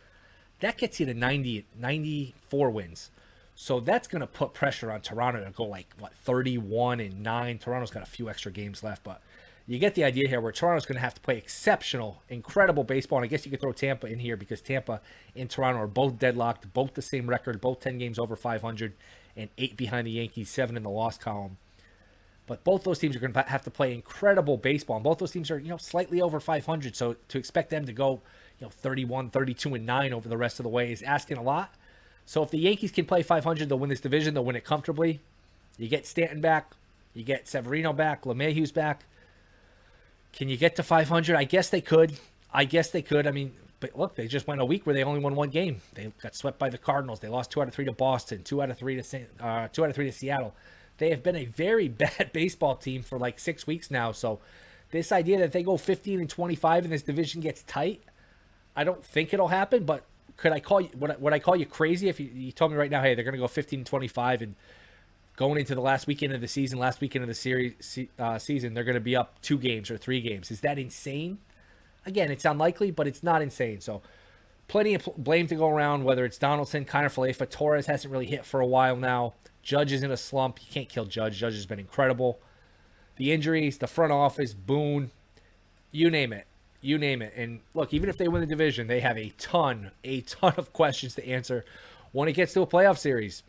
That 0.60 0.78
gets 0.78 1.00
you 1.00 1.06
to 1.06 1.14
90, 1.14 1.66
94 1.78 2.70
wins. 2.70 3.10
So 3.54 3.80
that's 3.80 4.06
going 4.06 4.20
to 4.20 4.26
put 4.26 4.52
pressure 4.52 4.92
on 4.92 5.00
Toronto 5.00 5.42
to 5.44 5.50
go 5.50 5.64
like, 5.64 5.92
what, 5.98 6.12
31 6.14 7.00
and 7.00 7.22
9. 7.22 7.58
Toronto's 7.58 7.90
got 7.90 8.02
a 8.02 8.06
few 8.06 8.28
extra 8.28 8.52
games 8.52 8.82
left, 8.82 9.02
but 9.02 9.22
you 9.66 9.78
get 9.78 9.94
the 9.94 10.04
idea 10.04 10.28
here 10.28 10.40
where 10.40 10.52
Toronto's 10.52 10.86
going 10.86 10.96
to 10.96 11.00
have 11.00 11.14
to 11.14 11.20
play 11.20 11.36
exceptional, 11.38 12.22
incredible 12.28 12.84
baseball. 12.84 13.18
And 13.18 13.24
I 13.24 13.28
guess 13.28 13.44
you 13.44 13.50
could 13.50 13.60
throw 13.60 13.72
Tampa 13.72 14.06
in 14.06 14.18
here 14.18 14.36
because 14.36 14.60
Tampa 14.60 15.00
and 15.34 15.50
Toronto 15.50 15.80
are 15.80 15.86
both 15.88 16.18
deadlocked, 16.18 16.72
both 16.72 16.94
the 16.94 17.02
same 17.02 17.28
record, 17.28 17.60
both 17.60 17.80
10 17.80 17.98
games 17.98 18.18
over 18.18 18.36
500 18.36 18.92
and 19.36 19.50
eight 19.58 19.76
behind 19.76 20.06
the 20.06 20.12
Yankees, 20.12 20.50
seven 20.50 20.76
in 20.76 20.82
the 20.82 20.90
loss 20.90 21.18
column. 21.18 21.56
But 22.46 22.62
both 22.62 22.84
those 22.84 22.98
teams 22.98 23.16
are 23.16 23.18
going 23.18 23.32
to 23.32 23.42
have 23.42 23.64
to 23.64 23.70
play 23.70 23.92
incredible 23.92 24.56
baseball. 24.56 24.96
And 24.96 25.04
both 25.04 25.18
those 25.18 25.32
teams 25.32 25.50
are, 25.50 25.58
you 25.58 25.68
know, 25.68 25.78
slightly 25.78 26.20
over 26.22 26.38
500. 26.38 26.94
So 26.94 27.16
to 27.28 27.38
expect 27.38 27.70
them 27.70 27.86
to 27.86 27.92
go, 27.92 28.20
you 28.60 28.66
know, 28.66 28.70
31, 28.70 29.30
32, 29.30 29.74
and 29.74 29.84
9 29.86 30.12
over 30.12 30.28
the 30.28 30.36
rest 30.36 30.60
of 30.60 30.64
the 30.64 30.68
way 30.68 30.92
is 30.92 31.02
asking 31.02 31.38
a 31.38 31.42
lot. 31.42 31.74
So 32.24 32.42
if 32.42 32.50
the 32.50 32.58
Yankees 32.58 32.92
can 32.92 33.04
play 33.04 33.22
500, 33.22 33.68
they'll 33.68 33.78
win 33.78 33.90
this 33.90 34.00
division. 34.00 34.34
They'll 34.34 34.44
win 34.44 34.56
it 34.56 34.64
comfortably. 34.64 35.20
You 35.76 35.88
get 35.88 36.06
Stanton 36.06 36.40
back. 36.40 36.72
You 37.14 37.24
get 37.24 37.48
Severino 37.48 37.92
back. 37.92 38.22
LeMahieu's 38.22 38.72
back. 38.72 39.04
Can 40.32 40.48
you 40.48 40.56
get 40.56 40.76
to 40.76 40.82
500? 40.82 41.34
I 41.34 41.44
guess 41.44 41.70
they 41.70 41.80
could. 41.80 42.18
I 42.52 42.64
guess 42.64 42.90
they 42.90 43.02
could. 43.02 43.26
I 43.26 43.30
mean, 43.30 43.54
but 43.80 43.96
look, 43.98 44.14
they 44.14 44.26
just 44.26 44.46
went 44.46 44.60
a 44.60 44.64
week 44.64 44.86
where 44.86 44.94
they 44.94 45.04
only 45.04 45.20
won 45.20 45.34
one 45.34 45.50
game. 45.50 45.80
They 45.94 46.12
got 46.22 46.34
swept 46.34 46.58
by 46.58 46.70
the 46.70 46.78
Cardinals. 46.78 47.20
They 47.20 47.28
lost 47.28 47.50
two 47.50 47.60
out 47.60 47.68
of 47.68 47.74
three 47.74 47.84
to 47.86 47.92
Boston, 47.92 48.42
two 48.42 48.62
out 48.62 48.70
of 48.70 48.78
three 48.78 49.00
to 49.00 49.26
uh, 49.40 49.68
two 49.68 49.84
out 49.84 49.90
of 49.90 49.96
three 49.96 50.06
to 50.06 50.12
Seattle. 50.12 50.54
They 50.98 51.10
have 51.10 51.22
been 51.22 51.36
a 51.36 51.44
very 51.44 51.88
bad 52.04 52.30
baseball 52.32 52.76
team 52.76 53.02
for 53.02 53.18
like 53.18 53.38
six 53.38 53.66
weeks 53.66 53.90
now. 53.90 54.12
So 54.12 54.40
this 54.90 55.12
idea 55.12 55.38
that 55.38 55.52
they 55.52 55.62
go 55.62 55.76
15 55.76 56.20
and 56.20 56.30
25 56.30 56.84
and 56.84 56.92
this 56.92 57.02
division 57.02 57.40
gets 57.40 57.62
tight, 57.62 58.02
I 58.74 58.84
don't 58.84 59.04
think 59.04 59.32
it'll 59.34 59.48
happen. 59.48 59.84
But 59.84 60.04
could 60.36 60.52
I 60.52 60.60
call 60.60 60.80
you? 60.80 60.90
Would 60.98 61.10
I, 61.12 61.16
would 61.16 61.32
I 61.32 61.38
call 61.38 61.56
you 61.56 61.66
crazy 61.66 62.08
if 62.08 62.20
you, 62.20 62.30
you 62.32 62.52
told 62.52 62.70
me 62.70 62.76
right 62.76 62.90
now, 62.90 63.02
hey, 63.02 63.14
they're 63.14 63.24
going 63.24 63.34
to 63.34 63.38
go 63.38 63.48
15 63.48 63.80
and 63.80 63.86
25 63.86 64.42
and 64.42 64.54
going 65.36 65.58
into 65.58 65.74
the 65.74 65.80
last 65.80 66.06
weekend 66.06 66.32
of 66.32 66.40
the 66.40 66.48
season, 66.48 66.78
last 66.78 67.00
weekend 67.00 67.22
of 67.22 67.28
the 67.28 67.34
series 67.34 67.98
uh, 68.18 68.38
season, 68.38 68.74
they're 68.74 68.84
going 68.84 68.94
to 68.94 69.00
be 69.00 69.14
up 69.14 69.40
two 69.42 69.58
games 69.58 69.90
or 69.90 69.98
three 69.98 70.20
games? 70.20 70.50
Is 70.50 70.60
that 70.62 70.78
insane? 70.78 71.38
Again, 72.06 72.30
it's 72.30 72.44
unlikely, 72.44 72.90
but 72.90 73.06
it's 73.06 73.22
not 73.22 73.42
insane. 73.42 73.80
So 73.80 74.00
plenty 74.68 74.94
of 74.94 75.08
blame 75.16 75.46
to 75.48 75.54
go 75.54 75.68
around, 75.68 76.04
whether 76.04 76.24
it's 76.24 76.38
Donaldson, 76.38 76.84
Kiner-Falefa, 76.84 77.50
Torres 77.50 77.86
hasn't 77.86 78.10
really 78.10 78.26
hit 78.26 78.44
for 78.44 78.60
a 78.60 78.66
while 78.66 78.96
now. 78.96 79.34
Judge 79.66 79.90
is 79.90 80.04
in 80.04 80.12
a 80.12 80.16
slump. 80.16 80.60
You 80.60 80.72
can't 80.72 80.88
kill 80.88 81.06
Judge. 81.06 81.38
Judge 81.38 81.54
has 81.54 81.66
been 81.66 81.80
incredible. 81.80 82.38
The 83.16 83.32
injuries, 83.32 83.78
the 83.78 83.88
front 83.88 84.12
office, 84.12 84.54
Boone, 84.54 85.10
you 85.90 86.08
name 86.08 86.32
it. 86.32 86.46
You 86.80 86.98
name 86.98 87.20
it. 87.20 87.32
And 87.36 87.58
look, 87.74 87.92
even 87.92 88.08
if 88.08 88.16
they 88.16 88.28
win 88.28 88.42
the 88.42 88.46
division, 88.46 88.86
they 88.86 89.00
have 89.00 89.18
a 89.18 89.30
ton, 89.38 89.90
a 90.04 90.20
ton 90.20 90.54
of 90.56 90.72
questions 90.72 91.16
to 91.16 91.28
answer 91.28 91.64
when 92.12 92.28
it 92.28 92.34
gets 92.34 92.52
to 92.52 92.62
a 92.62 92.66
playoff 92.66 92.96
series. 92.96 93.42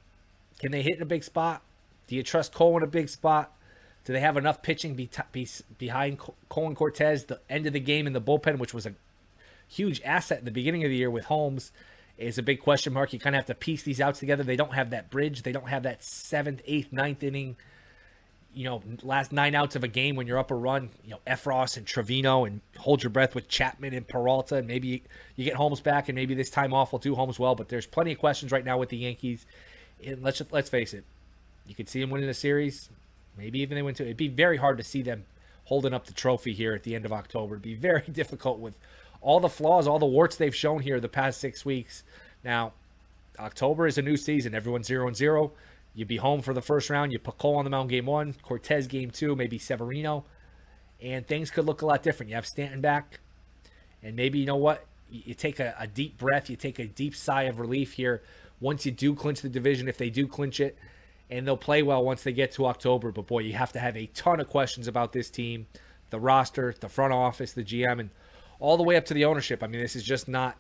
Can 0.58 0.72
they 0.72 0.82
hit 0.82 0.96
in 0.96 1.04
a 1.04 1.06
big 1.06 1.24
spot? 1.24 1.62
Do 2.08 2.16
you 2.16 2.24
trust 2.24 2.52
Cole 2.52 2.78
in 2.78 2.84
a 2.84 2.88
big 2.88 3.10
spot? 3.10 3.56
Do 4.04 4.12
they 4.12 4.20
have 4.20 4.38
enough 4.38 4.64
pitching 4.64 4.96
be, 4.96 5.12
be, 5.32 5.48
behind 5.78 6.18
Colin 6.50 6.74
Cortes, 6.74 7.26
the 7.26 7.42
end 7.48 7.68
of 7.68 7.74
the 7.74 7.80
game 7.80 8.08
in 8.08 8.14
the 8.14 8.22
bullpen, 8.22 8.58
which 8.58 8.74
was 8.74 8.88
a 8.88 8.94
huge 9.68 10.02
asset 10.04 10.40
in 10.40 10.46
the 10.46 10.52
beginning 10.52 10.84
of 10.84 10.90
the 10.90 10.96
year 10.96 11.12
with 11.12 11.26
Holmes, 11.26 11.72
is 12.18 12.38
a 12.38 12.44
big 12.44 12.62
question 12.62 12.94
mark. 12.94 13.14
You 13.14 13.20
kind 13.20 13.36
of 13.36 13.40
have 13.40 13.46
to 13.48 13.56
piece 13.56 13.84
these 13.84 14.02
outs 14.02 14.20
together. 14.20 14.44
They 14.44 14.56
don't 14.56 14.74
have 14.74 14.90
that 14.90 15.10
bridge. 15.10 15.44
They 15.44 15.52
don't 15.52 15.70
have 15.70 15.84
that 15.84 16.04
seventh, 16.04 16.62
eighth, 16.66 16.92
ninth 16.92 17.24
inning, 17.24 17.58
you 18.54 18.64
know, 18.64 18.82
last 19.04 19.32
nine 19.32 19.54
outs 19.54 19.76
of 19.76 19.84
a 19.84 19.88
game 19.88 20.16
when 20.16 20.26
you're 20.26 20.40
up 20.40 20.50
a 20.50 20.56
run. 20.56 20.90
You 21.04 21.12
know, 21.12 21.20
Effross 21.28 21.78
and 21.78 21.86
Trevino 21.86 22.46
and 22.46 22.62
hold 22.78 23.04
your 23.04 23.12
breath 23.12 23.36
with 23.36 23.48
Chapman 23.48 23.94
and 23.94 24.08
Peralta. 24.08 24.56
And 24.56 24.68
maybe 24.68 25.04
you 25.36 25.46
get 25.46 25.56
Holmes 25.56 25.80
back, 25.80 26.10
and 26.10 26.16
maybe 26.16 26.34
this 26.34 26.50
time 26.50 26.74
off 26.74 26.92
will 26.92 27.00
do 27.00 27.14
Holmes 27.14 27.38
well. 27.38 27.56
But 27.56 27.70
there's 27.70 27.86
plenty 27.86 28.14
of 28.14 28.20
questions 28.20 28.52
right 28.52 28.66
now 28.66 28.78
with 28.78 28.90
the 28.90 28.98
Yankees. 28.98 29.46
And 30.04 30.24
let's 30.24 30.40
just, 30.40 30.52
let's 30.52 30.70
face 30.70 30.94
it, 30.94 31.04
you 31.68 31.76
could 31.76 31.88
see 31.90 32.02
them 32.02 32.10
winning 32.10 32.30
a 32.30 32.34
series. 32.34 32.90
Maybe 33.38 33.60
even 33.60 33.76
they 33.76 33.84
went 33.84 33.98
to. 33.98 34.04
It'd 34.04 34.18
be 34.18 34.28
very 34.28 34.58
hard 34.58 34.78
to 34.80 34.84
see 34.84 35.04
them 35.04 35.26
holding 35.66 35.94
up 35.94 36.06
the 36.06 36.14
trophy 36.14 36.54
here 36.54 36.74
at 36.74 36.84
the 36.84 36.96
end 36.96 37.06
of 37.06 37.14
October. 37.14 37.56
It'd 37.56 37.62
be 37.62 37.76
very 37.90 38.04
difficult 38.12 38.60
with 38.60 38.74
all 39.28 39.42
the 39.42 39.50
flaws, 39.50 39.90
all 39.90 40.00
the 40.00 40.06
warts 40.06 40.38
they've 40.38 40.56
shown 40.56 40.82
here 40.82 41.02
the 41.02 41.10
past 41.10 41.42
six 41.42 41.66
weeks. 41.66 42.06
Now, 42.46 42.72
October 43.38 43.86
is 43.86 43.98
a 43.98 44.02
new 44.02 44.16
season. 44.16 44.56
Everyone's 44.56 44.88
zero 44.88 45.06
and 45.06 45.18
zero. 45.18 45.52
You'd 45.94 46.08
be 46.08 46.16
home 46.16 46.42
for 46.42 46.54
the 46.54 46.62
first 46.62 46.90
round. 46.90 47.12
You 47.12 47.20
put 47.20 47.38
Cole 47.38 47.58
on 47.58 47.66
the 47.66 47.70
mound 47.70 47.90
game 47.90 48.06
one, 48.06 48.36
Cortes 48.42 48.88
game 48.88 49.12
two, 49.12 49.36
maybe 49.36 49.58
Severino, 49.58 50.24
and 51.02 51.28
things 51.28 51.52
could 51.52 51.66
look 51.66 51.82
a 51.82 51.86
lot 51.86 52.04
different. 52.04 52.30
You 52.30 52.36
have 52.36 52.48
Stanton 52.48 52.80
back, 52.80 53.20
and 54.02 54.16
maybe 54.16 54.40
you 54.40 54.46
know 54.46 54.56
what? 54.56 54.86
You 55.12 55.34
take 55.34 55.60
a, 55.60 55.76
a 55.78 55.88
deep 55.88 56.18
breath. 56.18 56.50
You 56.50 56.56
take 56.56 56.80
a 56.80 56.86
deep 56.88 57.14
sigh 57.14 57.44
of 57.44 57.60
relief 57.60 57.94
here 57.94 58.24
once 58.62 58.86
you 58.86 58.94
do 58.94 59.14
clinch 59.14 59.42
the 59.42 59.50
division. 59.50 59.90
If 59.90 59.98
they 59.98 60.10
do 60.10 60.26
clinch 60.26 60.62
it, 60.62 60.78
and 61.30 61.46
they'll 61.46 61.58
play 61.58 61.84
well 61.84 62.02
once 62.02 62.24
they 62.24 62.32
get 62.32 62.54
to 62.54 62.66
October. 62.66 63.12
But 63.12 63.28
boy, 63.28 63.40
you 63.40 63.54
have 63.54 63.74
to 63.74 63.80
have 63.80 63.98
a 63.98 64.06
ton 64.06 64.40
of 64.40 64.48
questions 64.48 64.88
about 64.88 65.12
this 65.12 65.30
team, 65.30 65.68
the 66.12 66.20
roster, 66.20 66.74
the 66.80 66.88
front 66.88 67.12
office, 67.12 67.52
the 67.52 67.66
GM, 67.66 68.00
and 68.00 68.10
all 68.60 68.78
the 68.78 68.84
way 68.84 68.96
up 68.96 69.06
to 69.06 69.14
the 69.14 69.26
ownership. 69.26 69.64
I 69.64 69.68
mean, 69.68 69.82
this 69.82 69.96
is 69.96 70.04
just 70.04 70.28
not. 70.28 70.58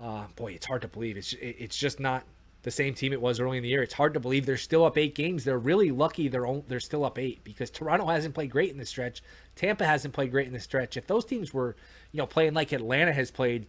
Uh, 0.00 0.24
boy, 0.36 0.52
it's 0.52 0.66
hard 0.66 0.82
to 0.82 0.88
believe. 0.88 1.16
It's 1.16 1.34
it's 1.40 1.76
just 1.76 2.00
not 2.00 2.24
the 2.62 2.70
same 2.70 2.94
team 2.94 3.12
it 3.12 3.20
was 3.20 3.40
early 3.40 3.56
in 3.56 3.62
the 3.62 3.68
year. 3.68 3.82
It's 3.82 3.94
hard 3.94 4.14
to 4.14 4.20
believe 4.20 4.44
they're 4.44 4.56
still 4.56 4.84
up 4.84 4.98
eight 4.98 5.14
games. 5.14 5.44
They're 5.44 5.58
really 5.58 5.90
lucky 5.90 6.28
they're 6.28 6.46
on, 6.46 6.62
they're 6.68 6.80
still 6.80 7.04
up 7.04 7.18
eight 7.18 7.42
because 7.42 7.70
Toronto 7.70 8.06
hasn't 8.06 8.34
played 8.34 8.50
great 8.50 8.70
in 8.70 8.78
the 8.78 8.84
stretch. 8.84 9.22
Tampa 9.56 9.86
hasn't 9.86 10.12
played 10.12 10.30
great 10.30 10.46
in 10.46 10.52
the 10.52 10.60
stretch. 10.60 10.96
If 10.96 11.06
those 11.06 11.24
teams 11.24 11.54
were, 11.54 11.76
you 12.12 12.18
know, 12.18 12.26
playing 12.26 12.54
like 12.54 12.72
Atlanta 12.72 13.12
has 13.12 13.30
played 13.30 13.66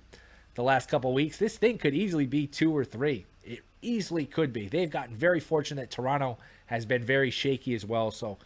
the 0.56 0.64
last 0.64 0.90
couple 0.90 1.14
weeks, 1.14 1.38
this 1.38 1.58
thing 1.58 1.78
could 1.78 1.94
easily 1.94 2.26
be 2.26 2.48
two 2.48 2.76
or 2.76 2.84
three. 2.84 3.26
It 3.44 3.62
easily 3.82 4.26
could 4.26 4.52
be. 4.52 4.68
They've 4.68 4.92
gotten 4.92 5.16
very 5.16 5.40
fortunate. 5.40 5.90
Toronto 5.90 6.38
has 6.66 6.86
been 6.86 7.04
very 7.04 7.32
shaky 7.32 7.74
as 7.74 7.86
well. 7.86 8.12
So, 8.12 8.38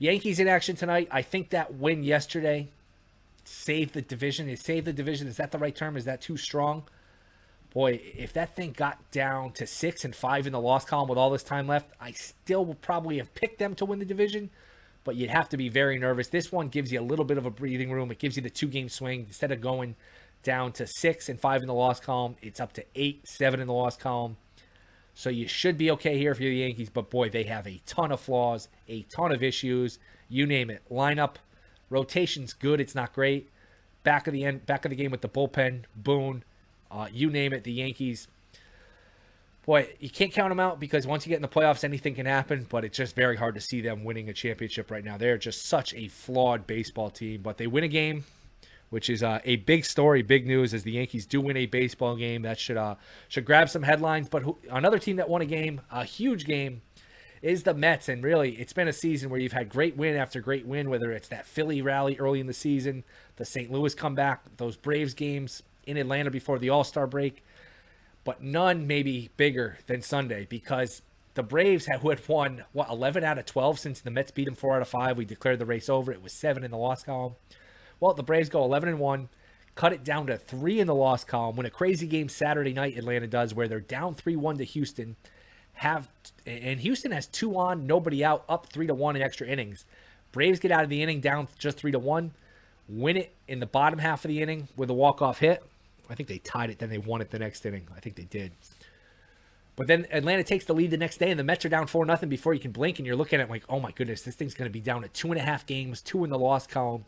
Yankees 0.00 0.38
in 0.38 0.46
action 0.46 0.76
tonight. 0.76 1.08
I 1.10 1.22
think 1.22 1.50
that 1.50 1.74
win 1.74 2.04
yesterday 2.04 2.68
saved 3.48 3.94
the 3.94 4.02
division. 4.02 4.48
Is 4.48 4.60
save 4.60 4.84
the 4.84 4.92
division? 4.92 5.26
Is 5.26 5.36
that 5.36 5.52
the 5.52 5.58
right 5.58 5.74
term? 5.74 5.96
Is 5.96 6.04
that 6.04 6.20
too 6.20 6.36
strong? 6.36 6.84
Boy, 7.72 8.00
if 8.16 8.32
that 8.32 8.56
thing 8.56 8.72
got 8.72 9.10
down 9.10 9.52
to 9.52 9.66
six 9.66 10.04
and 10.04 10.14
five 10.14 10.46
in 10.46 10.52
the 10.52 10.60
loss 10.60 10.84
column 10.84 11.08
with 11.08 11.18
all 11.18 11.30
this 11.30 11.42
time 11.42 11.66
left, 11.66 11.90
I 12.00 12.12
still 12.12 12.64
would 12.64 12.80
probably 12.80 13.18
have 13.18 13.34
picked 13.34 13.58
them 13.58 13.74
to 13.76 13.84
win 13.84 13.98
the 13.98 14.04
division. 14.04 14.50
But 15.04 15.16
you'd 15.16 15.30
have 15.30 15.48
to 15.50 15.56
be 15.56 15.68
very 15.68 15.98
nervous. 15.98 16.28
This 16.28 16.50
one 16.50 16.68
gives 16.68 16.92
you 16.92 17.00
a 17.00 17.02
little 17.02 17.24
bit 17.24 17.38
of 17.38 17.46
a 17.46 17.50
breathing 17.50 17.90
room. 17.92 18.10
It 18.10 18.18
gives 18.18 18.36
you 18.36 18.42
the 18.42 18.50
two 18.50 18.68
game 18.68 18.88
swing 18.88 19.24
instead 19.28 19.52
of 19.52 19.60
going 19.60 19.96
down 20.42 20.72
to 20.72 20.86
six 20.86 21.28
and 21.28 21.40
five 21.40 21.62
in 21.62 21.66
the 21.66 21.74
loss 21.74 22.00
column. 22.00 22.36
It's 22.42 22.60
up 22.60 22.72
to 22.74 22.84
eight, 22.94 23.26
seven 23.26 23.60
in 23.60 23.66
the 23.66 23.72
loss 23.72 23.96
column. 23.96 24.36
So 25.14 25.30
you 25.30 25.48
should 25.48 25.76
be 25.76 25.90
okay 25.92 26.16
here 26.16 26.30
if 26.30 26.40
you're 26.40 26.50
the 26.50 26.58
Yankees. 26.58 26.90
But 26.90 27.10
boy, 27.10 27.28
they 27.28 27.44
have 27.44 27.66
a 27.66 27.80
ton 27.86 28.12
of 28.12 28.20
flaws, 28.20 28.68
a 28.88 29.02
ton 29.02 29.32
of 29.32 29.42
issues. 29.42 29.98
You 30.28 30.46
name 30.46 30.70
it. 30.70 30.82
Lineup, 30.90 31.36
rotation's 31.90 32.52
good. 32.52 32.80
It's 32.80 32.94
not 32.94 33.14
great. 33.14 33.50
Back 34.04 34.26
of 34.26 34.32
the 34.32 34.44
end, 34.44 34.66
back 34.66 34.84
of 34.84 34.90
the 34.90 34.96
game 34.96 35.10
with 35.10 35.20
the 35.20 35.28
bullpen, 35.28 35.84
Boone, 35.94 36.44
uh, 36.90 37.08
you 37.12 37.30
name 37.30 37.52
it. 37.52 37.64
The 37.64 37.72
Yankees. 37.72 38.28
Boy, 39.66 39.90
you 40.00 40.08
can't 40.08 40.32
count 40.32 40.50
them 40.50 40.60
out 40.60 40.80
because 40.80 41.06
once 41.06 41.26
you 41.26 41.30
get 41.30 41.36
in 41.36 41.42
the 41.42 41.48
playoffs, 41.48 41.84
anything 41.84 42.14
can 42.14 42.24
happen. 42.24 42.66
But 42.68 42.84
it's 42.84 42.96
just 42.96 43.14
very 43.14 43.36
hard 43.36 43.54
to 43.56 43.60
see 43.60 43.82
them 43.82 44.02
winning 44.02 44.30
a 44.30 44.32
championship 44.32 44.90
right 44.90 45.04
now. 45.04 45.18
They're 45.18 45.36
just 45.36 45.66
such 45.66 45.92
a 45.94 46.08
flawed 46.08 46.66
baseball 46.66 47.10
team. 47.10 47.42
But 47.42 47.58
they 47.58 47.66
win 47.66 47.84
a 47.84 47.88
game 47.88 48.24
which 48.90 49.10
is 49.10 49.22
uh, 49.22 49.40
a 49.44 49.56
big 49.56 49.84
story, 49.84 50.22
big 50.22 50.46
news 50.46 50.72
as 50.72 50.82
the 50.82 50.92
Yankees 50.92 51.26
do 51.26 51.40
win 51.40 51.56
a 51.56 51.66
baseball 51.66 52.16
game. 52.16 52.42
That 52.42 52.58
should 52.58 52.76
uh, 52.76 52.94
should 53.28 53.44
grab 53.44 53.68
some 53.68 53.82
headlines. 53.82 54.28
But 54.28 54.42
who, 54.42 54.58
another 54.70 54.98
team 54.98 55.16
that 55.16 55.28
won 55.28 55.42
a 55.42 55.46
game, 55.46 55.80
a 55.90 56.04
huge 56.04 56.46
game, 56.46 56.82
is 57.42 57.62
the 57.62 57.74
Mets. 57.74 58.08
And 58.08 58.22
really, 58.22 58.52
it's 58.52 58.72
been 58.72 58.88
a 58.88 58.92
season 58.92 59.30
where 59.30 59.40
you've 59.40 59.52
had 59.52 59.68
great 59.68 59.96
win 59.96 60.16
after 60.16 60.40
great 60.40 60.66
win, 60.66 60.90
whether 60.90 61.12
it's 61.12 61.28
that 61.28 61.46
Philly 61.46 61.82
rally 61.82 62.16
early 62.18 62.40
in 62.40 62.46
the 62.46 62.52
season, 62.52 63.04
the 63.36 63.44
St. 63.44 63.70
Louis 63.70 63.94
comeback, 63.94 64.56
those 64.56 64.76
Braves 64.76 65.14
games 65.14 65.62
in 65.86 65.96
Atlanta 65.96 66.30
before 66.30 66.58
the 66.58 66.70
All 66.70 66.84
Star 66.84 67.06
break. 67.06 67.44
But 68.24 68.42
none 68.42 68.86
maybe 68.86 69.30
bigger 69.36 69.78
than 69.86 70.02
Sunday 70.02 70.46
because 70.48 71.02
the 71.34 71.42
Braves 71.42 71.86
who 71.86 72.08
had 72.10 72.28
won, 72.28 72.64
what, 72.72 72.90
11 72.90 73.24
out 73.24 73.38
of 73.38 73.46
12 73.46 73.78
since 73.78 74.00
the 74.00 74.10
Mets 74.10 74.30
beat 74.30 74.46
them 74.46 74.54
4 74.54 74.76
out 74.76 74.82
of 74.82 74.88
5. 74.88 75.16
We 75.16 75.24
declared 75.24 75.58
the 75.58 75.66
race 75.66 75.88
over. 75.88 76.12
It 76.12 76.22
was 76.22 76.32
7 76.32 76.64
in 76.64 76.70
the 76.70 76.76
loss 76.76 77.02
column. 77.02 77.36
Well, 78.00 78.14
the 78.14 78.22
Braves 78.22 78.48
go 78.48 78.64
11 78.64 78.88
and 78.88 78.98
1, 78.98 79.28
cut 79.74 79.92
it 79.92 80.04
down 80.04 80.26
to 80.26 80.36
3 80.36 80.80
in 80.80 80.86
the 80.86 80.94
loss 80.94 81.24
column. 81.24 81.56
when 81.56 81.66
a 81.66 81.70
crazy 81.70 82.06
game 82.06 82.28
Saturday 82.28 82.72
night 82.72 82.96
Atlanta 82.96 83.26
does 83.26 83.54
where 83.54 83.68
they're 83.68 83.80
down 83.80 84.14
3-1 84.14 84.58
to 84.58 84.64
Houston. 84.64 85.16
Have 85.78 86.08
and 86.44 86.80
Houston 86.80 87.12
has 87.12 87.26
2 87.26 87.56
on, 87.56 87.86
nobody 87.86 88.24
out, 88.24 88.44
up 88.48 88.66
3 88.72 88.86
to 88.86 88.94
1 88.94 89.16
in 89.16 89.22
extra 89.22 89.46
innings. 89.46 89.84
Braves 90.32 90.58
get 90.58 90.72
out 90.72 90.82
of 90.82 90.90
the 90.90 91.02
inning 91.02 91.20
down 91.20 91.48
just 91.58 91.78
3 91.78 91.92
to 91.92 91.98
1, 91.98 92.32
win 92.88 93.16
it 93.16 93.34
in 93.46 93.60
the 93.60 93.66
bottom 93.66 93.98
half 93.98 94.24
of 94.24 94.28
the 94.28 94.42
inning 94.42 94.68
with 94.76 94.90
a 94.90 94.94
walk-off 94.94 95.38
hit. 95.38 95.62
I 96.10 96.14
think 96.14 96.28
they 96.28 96.38
tied 96.38 96.70
it, 96.70 96.78
then 96.78 96.88
they 96.88 96.98
won 96.98 97.20
it 97.20 97.30
the 97.30 97.38
next 97.38 97.64
inning. 97.66 97.86
I 97.94 98.00
think 98.00 98.16
they 98.16 98.24
did. 98.24 98.52
But 99.76 99.86
then 99.86 100.06
Atlanta 100.10 100.42
takes 100.42 100.64
the 100.64 100.74
lead 100.74 100.90
the 100.90 100.96
next 100.96 101.18
day, 101.18 101.30
and 101.30 101.38
the 101.38 101.44
Mets 101.44 101.64
are 101.64 101.68
down 101.68 101.86
4 101.86 102.04
nothing 102.04 102.28
before 102.28 102.54
you 102.54 102.60
can 102.60 102.72
blink, 102.72 102.98
and 102.98 103.06
you're 103.06 103.14
looking 103.14 103.40
at 103.40 103.48
like, 103.48 103.64
oh 103.68 103.78
my 103.78 103.92
goodness, 103.92 104.22
this 104.22 104.34
thing's 104.34 104.54
going 104.54 104.68
to 104.68 104.72
be 104.72 104.80
down 104.80 105.04
at 105.04 105.14
two 105.14 105.28
and 105.28 105.38
a 105.38 105.44
half 105.44 105.64
games, 105.66 106.00
two 106.00 106.24
in 106.24 106.30
the 106.30 106.38
loss 106.38 106.66
column. 106.66 107.04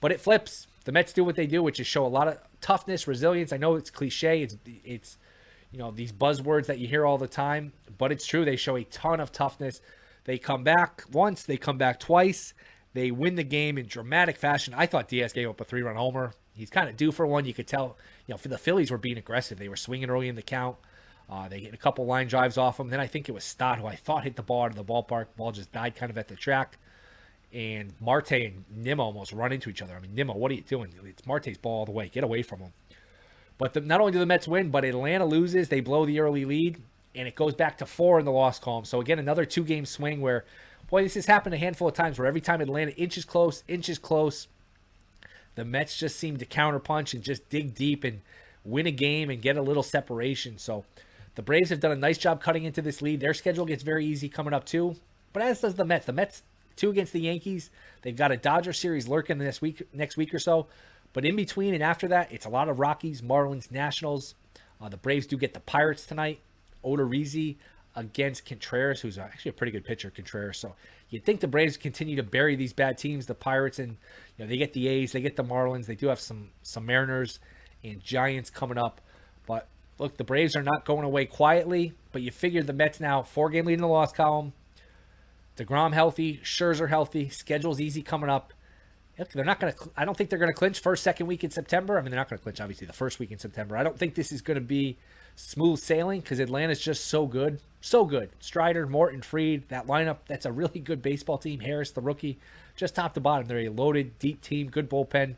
But 0.00 0.12
it 0.12 0.20
flips. 0.20 0.68
The 0.84 0.92
Mets 0.92 1.12
do 1.12 1.24
what 1.24 1.34
they 1.34 1.46
do, 1.46 1.62
which 1.62 1.80
is 1.80 1.86
show 1.86 2.06
a 2.06 2.08
lot 2.08 2.28
of 2.28 2.38
toughness, 2.60 3.08
resilience. 3.08 3.52
I 3.52 3.56
know 3.56 3.74
it's 3.74 3.90
cliche. 3.90 4.42
It's 4.42 4.56
it's 4.84 5.18
you 5.70 5.78
know 5.78 5.90
these 5.90 6.12
buzzwords 6.12 6.66
that 6.66 6.78
you 6.78 6.88
hear 6.88 7.04
all 7.04 7.18
the 7.18 7.28
time, 7.28 7.72
but 7.96 8.12
it's 8.12 8.26
true. 8.26 8.44
They 8.44 8.56
show 8.56 8.76
a 8.76 8.84
ton 8.84 9.20
of 9.20 9.32
toughness. 9.32 9.80
They 10.24 10.38
come 10.38 10.64
back 10.64 11.04
once. 11.12 11.42
They 11.42 11.56
come 11.56 11.78
back 11.78 12.00
twice. 12.00 12.54
They 12.94 13.10
win 13.10 13.34
the 13.34 13.44
game 13.44 13.78
in 13.78 13.86
dramatic 13.86 14.36
fashion. 14.36 14.74
I 14.76 14.86
thought 14.86 15.08
Diaz 15.08 15.32
gave 15.32 15.48
up 15.48 15.60
a 15.60 15.64
three-run 15.64 15.96
homer. 15.96 16.32
He's 16.52 16.70
kind 16.70 16.88
of 16.88 16.96
due 16.96 17.12
for 17.12 17.26
one. 17.26 17.44
You 17.44 17.54
could 17.54 17.66
tell. 17.66 17.96
You 18.26 18.34
know, 18.34 18.38
for 18.38 18.48
the 18.48 18.58
Phillies 18.58 18.90
were 18.90 18.98
being 18.98 19.18
aggressive. 19.18 19.58
They 19.58 19.68
were 19.68 19.76
swinging 19.76 20.10
early 20.10 20.28
in 20.28 20.34
the 20.34 20.42
count. 20.42 20.76
Uh, 21.30 21.48
they 21.48 21.60
hit 21.60 21.74
a 21.74 21.78
couple 21.78 22.06
line 22.06 22.26
drives 22.26 22.56
off 22.56 22.80
him. 22.80 22.88
Then 22.88 23.00
I 23.00 23.06
think 23.06 23.28
it 23.28 23.32
was 23.32 23.44
Stott 23.44 23.78
who 23.78 23.86
I 23.86 23.94
thought 23.94 24.24
hit 24.24 24.36
the 24.36 24.42
ball 24.42 24.62
out 24.62 24.70
of 24.70 24.76
the 24.76 24.84
ballpark. 24.84 25.26
Ball 25.36 25.52
just 25.52 25.72
died 25.72 25.94
kind 25.94 26.10
of 26.10 26.18
at 26.18 26.28
the 26.28 26.36
track 26.36 26.78
and 27.52 27.92
Marte 28.00 28.32
and 28.32 28.64
Nimmo 28.74 29.04
almost 29.04 29.32
run 29.32 29.52
into 29.52 29.70
each 29.70 29.80
other. 29.82 29.96
I 29.96 30.00
mean, 30.00 30.14
Nimmo, 30.14 30.34
what 30.34 30.50
are 30.50 30.54
you 30.54 30.62
doing? 30.62 30.92
It's 31.04 31.26
Marte's 31.26 31.56
ball 31.56 31.80
all 31.80 31.84
the 31.86 31.92
way. 31.92 32.08
Get 32.08 32.24
away 32.24 32.42
from 32.42 32.60
him. 32.60 32.72
But 33.58 33.74
the, 33.74 33.80
not 33.80 34.00
only 34.00 34.12
do 34.12 34.18
the 34.18 34.26
Mets 34.26 34.48
win, 34.48 34.70
but 34.70 34.84
Atlanta 34.84 35.26
loses. 35.26 35.68
They 35.68 35.80
blow 35.80 36.06
the 36.06 36.20
early 36.20 36.44
lead, 36.44 36.80
and 37.14 37.26
it 37.26 37.34
goes 37.34 37.54
back 37.54 37.78
to 37.78 37.86
four 37.86 38.18
in 38.18 38.24
the 38.24 38.32
loss 38.32 38.58
column. 38.58 38.84
So 38.84 39.00
again, 39.00 39.18
another 39.18 39.44
two-game 39.44 39.84
swing 39.84 40.20
where, 40.20 40.44
boy, 40.88 41.02
this 41.02 41.14
has 41.14 41.26
happened 41.26 41.54
a 41.54 41.58
handful 41.58 41.88
of 41.88 41.94
times 41.94 42.18
where 42.18 42.28
every 42.28 42.40
time 42.40 42.60
Atlanta 42.60 42.92
inches 42.92 43.24
close, 43.24 43.64
inches 43.66 43.98
close, 43.98 44.46
the 45.56 45.64
Mets 45.64 45.98
just 45.98 46.16
seem 46.16 46.36
to 46.36 46.46
counterpunch 46.46 47.14
and 47.14 47.22
just 47.22 47.48
dig 47.48 47.74
deep 47.74 48.04
and 48.04 48.20
win 48.64 48.86
a 48.86 48.92
game 48.92 49.28
and 49.28 49.42
get 49.42 49.56
a 49.56 49.62
little 49.62 49.82
separation. 49.82 50.56
So 50.56 50.84
the 51.34 51.42
Braves 51.42 51.70
have 51.70 51.80
done 51.80 51.90
a 51.92 51.96
nice 51.96 52.18
job 52.18 52.40
cutting 52.40 52.62
into 52.62 52.80
this 52.80 53.02
lead. 53.02 53.18
Their 53.18 53.34
schedule 53.34 53.64
gets 53.64 53.82
very 53.82 54.06
easy 54.06 54.28
coming 54.28 54.54
up 54.54 54.64
too, 54.64 54.94
but 55.32 55.42
as 55.42 55.60
does 55.60 55.74
the 55.74 55.84
Mets. 55.84 56.06
The 56.06 56.12
Mets 56.12 56.42
two 56.76 56.90
against 56.90 57.12
the 57.12 57.20
Yankees. 57.20 57.70
They've 58.02 58.14
got 58.16 58.30
a 58.30 58.36
Dodger 58.36 58.72
series 58.72 59.08
lurking 59.08 59.38
this 59.38 59.60
week, 59.60 59.82
next 59.92 60.16
week 60.16 60.32
or 60.32 60.38
so. 60.38 60.68
But 61.12 61.24
in 61.24 61.36
between 61.36 61.74
and 61.74 61.82
after 61.82 62.08
that, 62.08 62.32
it's 62.32 62.46
a 62.46 62.50
lot 62.50 62.68
of 62.68 62.78
Rockies, 62.78 63.22
Marlins, 63.22 63.70
Nationals. 63.70 64.34
Uh, 64.80 64.88
the 64.88 64.96
Braves 64.96 65.26
do 65.26 65.36
get 65.36 65.54
the 65.54 65.60
Pirates 65.60 66.06
tonight. 66.06 66.40
Odorizzi 66.84 67.56
against 67.96 68.46
Contreras, 68.46 69.00
who's 69.00 69.18
actually 69.18 69.50
a 69.50 69.54
pretty 69.54 69.72
good 69.72 69.84
pitcher, 69.84 70.10
Contreras. 70.10 70.58
So 70.58 70.74
you'd 71.10 71.24
think 71.24 71.40
the 71.40 71.48
Braves 71.48 71.76
continue 71.76 72.16
to 72.16 72.22
bury 72.22 72.54
these 72.54 72.72
bad 72.72 72.98
teams, 72.98 73.26
the 73.26 73.34
Pirates, 73.34 73.78
and 73.78 73.96
you 74.36 74.44
know 74.44 74.48
they 74.48 74.56
get 74.56 74.72
the 74.72 74.86
A's, 74.86 75.12
they 75.12 75.20
get 75.20 75.36
the 75.36 75.44
Marlins, 75.44 75.86
they 75.86 75.96
do 75.96 76.06
have 76.08 76.20
some 76.20 76.50
some 76.62 76.86
Mariners 76.86 77.40
and 77.82 78.02
Giants 78.02 78.50
coming 78.50 78.78
up. 78.78 79.00
But 79.46 79.66
look, 79.98 80.16
the 80.16 80.24
Braves 80.24 80.54
are 80.54 80.62
not 80.62 80.84
going 80.84 81.04
away 81.04 81.26
quietly. 81.26 81.94
But 82.12 82.22
you 82.22 82.30
figure 82.30 82.62
the 82.62 82.72
Mets 82.72 83.00
now 83.00 83.22
four 83.22 83.50
game 83.50 83.66
lead 83.66 83.74
in 83.74 83.80
the 83.80 83.88
loss 83.88 84.12
column. 84.12 84.52
DeGrom 85.56 85.92
healthy, 85.92 86.38
Scherzer 86.44 86.88
healthy, 86.88 87.28
schedule's 87.28 87.80
easy 87.80 88.02
coming 88.02 88.30
up. 88.30 88.52
They're 89.32 89.44
not 89.44 89.58
going 89.58 89.72
to. 89.72 89.90
I 89.96 90.04
don't 90.04 90.16
think 90.16 90.30
they're 90.30 90.38
going 90.38 90.50
to 90.50 90.56
clinch 90.56 90.80
first, 90.80 91.02
second 91.02 91.26
week 91.26 91.42
in 91.42 91.50
September. 91.50 91.98
I 91.98 92.02
mean, 92.02 92.10
they're 92.10 92.20
not 92.20 92.28
going 92.28 92.38
to 92.38 92.42
clinch 92.42 92.60
obviously 92.60 92.86
the 92.86 92.92
first 92.92 93.18
week 93.18 93.32
in 93.32 93.38
September. 93.38 93.76
I 93.76 93.82
don't 93.82 93.98
think 93.98 94.14
this 94.14 94.30
is 94.30 94.42
going 94.42 94.56
to 94.56 94.60
be 94.60 94.96
smooth 95.34 95.78
sailing 95.78 96.20
because 96.20 96.40
Atlanta's 96.40 96.80
just 96.80 97.06
so 97.06 97.26
good, 97.26 97.60
so 97.80 98.04
good. 98.04 98.30
Strider, 98.40 98.86
Morton, 98.86 99.22
Fried, 99.22 99.68
that 99.68 99.86
lineup. 99.86 100.18
That's 100.28 100.46
a 100.46 100.52
really 100.52 100.80
good 100.80 101.02
baseball 101.02 101.38
team. 101.38 101.60
Harris, 101.60 101.90
the 101.90 102.00
rookie, 102.00 102.38
just 102.76 102.94
top 102.94 103.14
to 103.14 103.20
bottom. 103.20 103.46
They're 103.46 103.58
a 103.58 103.68
loaded, 103.68 104.18
deep 104.18 104.40
team, 104.40 104.68
good 104.68 104.88
bullpen. 104.88 105.34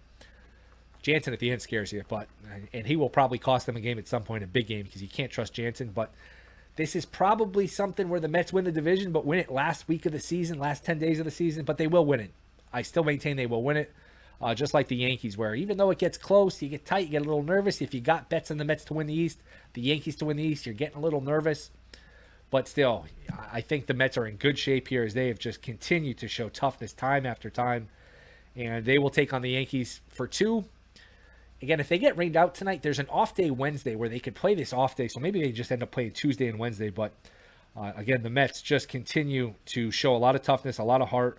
Jansen 1.03 1.33
at 1.33 1.39
the 1.39 1.51
end 1.51 1.63
scares 1.63 1.93
you, 1.93 2.03
but 2.09 2.29
and 2.75 2.87
he 2.87 2.97
will 2.97 3.09
probably 3.09 3.39
cost 3.39 3.65
them 3.65 3.77
a 3.77 3.81
game 3.81 3.99
at 3.99 4.07
some 4.07 4.23
point, 4.23 4.45
a 4.45 4.47
big 4.47 4.67
game, 4.67 4.85
because 4.85 5.01
you 5.01 5.09
can't 5.09 5.33
trust 5.33 5.55
Jansen. 5.55 5.93
But 5.95 6.13
this 6.77 6.95
is 6.95 7.07
probably 7.07 7.67
something 7.67 8.11
where 8.11 8.21
the 8.21 8.29
Mets 8.29 8.53
win 8.53 8.65
the 8.65 8.73
division, 8.73 9.11
but 9.11 9.25
win 9.25 9.39
it 9.39 9.51
last 9.51 9.89
week 9.89 10.05
of 10.05 10.13
the 10.13 10.21
season, 10.21 10.59
last 10.59 10.85
ten 10.85 10.99
days 10.99 11.19
of 11.19 11.25
the 11.25 11.31
season. 11.31 11.65
But 11.65 11.79
they 11.79 11.87
will 11.87 12.05
win 12.05 12.21
it. 12.21 12.33
I 12.73 12.83
still 12.83 13.05
maintain 13.05 13.37
they 13.37 13.47
will 13.47 13.63
win 13.63 13.77
it. 13.77 13.93
Uh, 14.43 14.55
just 14.55 14.73
like 14.73 14.89
the 14.89 14.97
Yankees, 14.97 15.37
where 15.37 15.55
even 15.55 15.77
though 15.77 15.91
it 15.91 15.99
gets 15.99 16.17
close, 16.17 16.63
you 16.63 16.71
get 16.71 16.87
tight, 16.87 17.05
you 17.05 17.11
get 17.11 17.21
a 17.21 17.25
little 17.25 17.43
nervous. 17.43 17.83
If 17.83 17.93
you 17.93 18.01
got 18.01 18.31
bets 18.31 18.51
on 18.51 18.57
the 18.57 18.65
Mets 18.65 18.85
to 18.87 18.95
win 18.95 19.07
the 19.07 19.13
East, 19.13 19.39
the 19.75 19.83
Yankees 19.83 20.17
to 20.17 20.25
win 20.25 20.39
the 20.39 20.43
East, 20.43 20.65
you're 20.65 20.75
getting 20.75 20.97
a 20.97 21.01
little 21.01 21.21
nervous. 21.21 21.71
But 22.51 22.67
still, 22.67 23.05
I 23.53 23.61
think 23.61 23.87
the 23.87 23.93
Mets 23.93 24.17
are 24.17 24.27
in 24.27 24.37
good 24.37 24.59
shape 24.59 24.89
here 24.89 25.05
as 25.05 25.13
they 25.13 25.29
have 25.29 25.39
just 25.39 25.61
continued 25.61 26.17
to 26.19 26.29
show 26.29 26.49
toughness 26.49 26.95
time 26.95 27.27
after 27.27 27.51
time. 27.51 27.89
And 28.57 28.87
they 28.87 28.99
will 28.99 29.11
take 29.11 29.35
on 29.35 29.43
the 29.43 29.51
Yankees 29.51 30.01
for 30.09 30.27
two. 30.27 30.65
Again, 31.63 31.79
if 31.79 31.89
they 31.89 31.99
get 31.99 32.17
rained 32.17 32.37
out 32.37 32.55
tonight, 32.55 32.83
there's 32.83 32.99
an 32.99 33.09
off 33.11 33.35
day 33.35 33.51
Wednesday 33.51 33.95
where 33.95 34.09
they 34.09 34.19
could 34.19 34.35
play 34.35 34.55
this 34.55 34.73
off 34.73 34.97
day. 34.97 35.07
So 35.07 35.21
maybe 35.21 35.43
they 35.43 35.53
just 35.53 35.71
end 35.71 35.83
up 35.83 35.91
playing 35.91 36.13
Tuesday 36.13 36.49
and 36.49 36.59
Wednesday. 36.59 36.89
But 36.89 37.13
uh, 37.77 37.93
again, 37.95 38.23
the 38.23 38.31
Mets 38.31 38.63
just 38.63 38.89
continue 38.89 39.55
to 39.67 39.91
show 39.91 40.17
a 40.17 40.19
lot 40.19 40.35
of 40.35 40.43
toughness, 40.43 40.79
a 40.79 40.83
lot 40.83 41.03
of 41.03 41.11
heart 41.11 41.39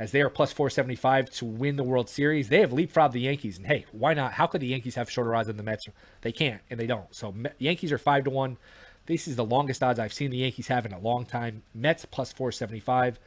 as 0.00 0.12
they 0.12 0.22
are 0.22 0.30
plus 0.30 0.50
475 0.50 1.28
to 1.28 1.44
win 1.44 1.76
the 1.76 1.84
World 1.84 2.08
Series. 2.08 2.48
They 2.48 2.60
have 2.60 2.70
leapfrogged 2.70 3.12
the 3.12 3.20
Yankees, 3.20 3.58
and 3.58 3.66
hey, 3.66 3.84
why 3.92 4.14
not? 4.14 4.32
How 4.32 4.46
could 4.46 4.62
the 4.62 4.68
Yankees 4.68 4.94
have 4.94 5.10
shorter 5.10 5.36
odds 5.36 5.48
than 5.48 5.58
the 5.58 5.62
Mets? 5.62 5.86
They 6.22 6.32
can't, 6.32 6.62
and 6.70 6.80
they 6.80 6.86
don't. 6.86 7.14
So 7.14 7.34
Yankees 7.58 7.92
are 7.92 7.98
five 7.98 8.24
to 8.24 8.30
one. 8.30 8.56
This 9.04 9.28
is 9.28 9.36
the 9.36 9.44
longest 9.44 9.82
odds 9.82 9.98
I've 9.98 10.14
seen 10.14 10.30
the 10.30 10.38
Yankees 10.38 10.68
have 10.68 10.86
in 10.86 10.94
a 10.94 10.98
long 10.98 11.26
time. 11.26 11.64
Mets 11.74 12.06
plus 12.06 12.32
475. 12.32 13.20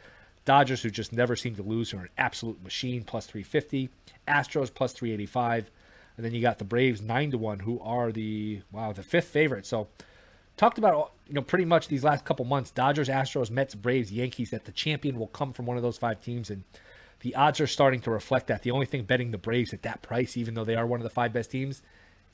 Dodgers, 0.45 0.81
who 0.81 0.89
just 0.89 1.13
never 1.13 1.35
seem 1.35 1.55
to 1.55 1.63
lose, 1.63 1.93
are 1.93 1.99
an 1.99 2.09
absolute 2.17 2.63
machine, 2.63 3.03
plus 3.03 3.27
350. 3.27 3.89
Astros 4.27 4.73
plus 4.73 4.93
385, 4.93 5.69
and 6.17 6.25
then 6.25 6.33
you 6.33 6.41
got 6.41 6.57
the 6.57 6.65
Braves 6.65 7.03
nine 7.03 7.29
to 7.29 7.37
one, 7.37 7.59
who 7.59 7.79
are 7.81 8.11
the 8.11 8.61
wow 8.71 8.93
the 8.93 9.03
fifth 9.03 9.27
favorite. 9.27 9.67
So 9.67 9.89
talked 10.57 10.77
about 10.77 11.13
you 11.27 11.33
know 11.33 11.41
pretty 11.41 11.65
much 11.65 11.87
these 11.87 12.03
last 12.03 12.25
couple 12.25 12.45
months 12.45 12.71
dodgers 12.71 13.09
astros 13.09 13.49
mets 13.49 13.75
braves 13.75 14.11
yankees 14.11 14.51
that 14.51 14.65
the 14.65 14.71
champion 14.71 15.17
will 15.17 15.27
come 15.27 15.53
from 15.53 15.65
one 15.65 15.77
of 15.77 15.83
those 15.83 15.97
five 15.97 16.21
teams 16.21 16.49
and 16.49 16.63
the 17.21 17.35
odds 17.35 17.61
are 17.61 17.67
starting 17.67 18.01
to 18.01 18.11
reflect 18.11 18.47
that. 18.47 18.63
The 18.63 18.71
only 18.71 18.85
thing 18.85 19.03
betting 19.03 19.31
the 19.31 19.37
braves 19.37 19.73
at 19.73 19.83
that 19.83 20.01
price 20.01 20.35
even 20.35 20.53
though 20.53 20.65
they 20.65 20.75
are 20.75 20.85
one 20.85 20.99
of 20.99 21.03
the 21.03 21.09
five 21.09 21.33
best 21.33 21.51
teams 21.51 21.81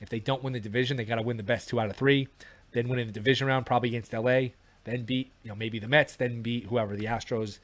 if 0.00 0.08
they 0.08 0.20
don't 0.20 0.42
win 0.42 0.52
the 0.52 0.60
division 0.60 0.96
they 0.96 1.04
got 1.04 1.16
to 1.16 1.22
win 1.22 1.36
the 1.36 1.42
best 1.42 1.68
two 1.68 1.80
out 1.80 1.90
of 1.90 1.96
three 1.96 2.28
then 2.72 2.88
win 2.88 2.98
in 2.98 3.06
the 3.06 3.12
division 3.12 3.46
round 3.46 3.66
probably 3.66 3.90
against 3.90 4.12
la 4.12 4.40
then 4.84 5.04
beat 5.04 5.32
you 5.42 5.48
know 5.48 5.54
maybe 5.54 5.78
the 5.78 5.88
mets 5.88 6.16
then 6.16 6.42
beat 6.42 6.66
whoever 6.66 6.96
the 6.96 7.06
astros. 7.06 7.58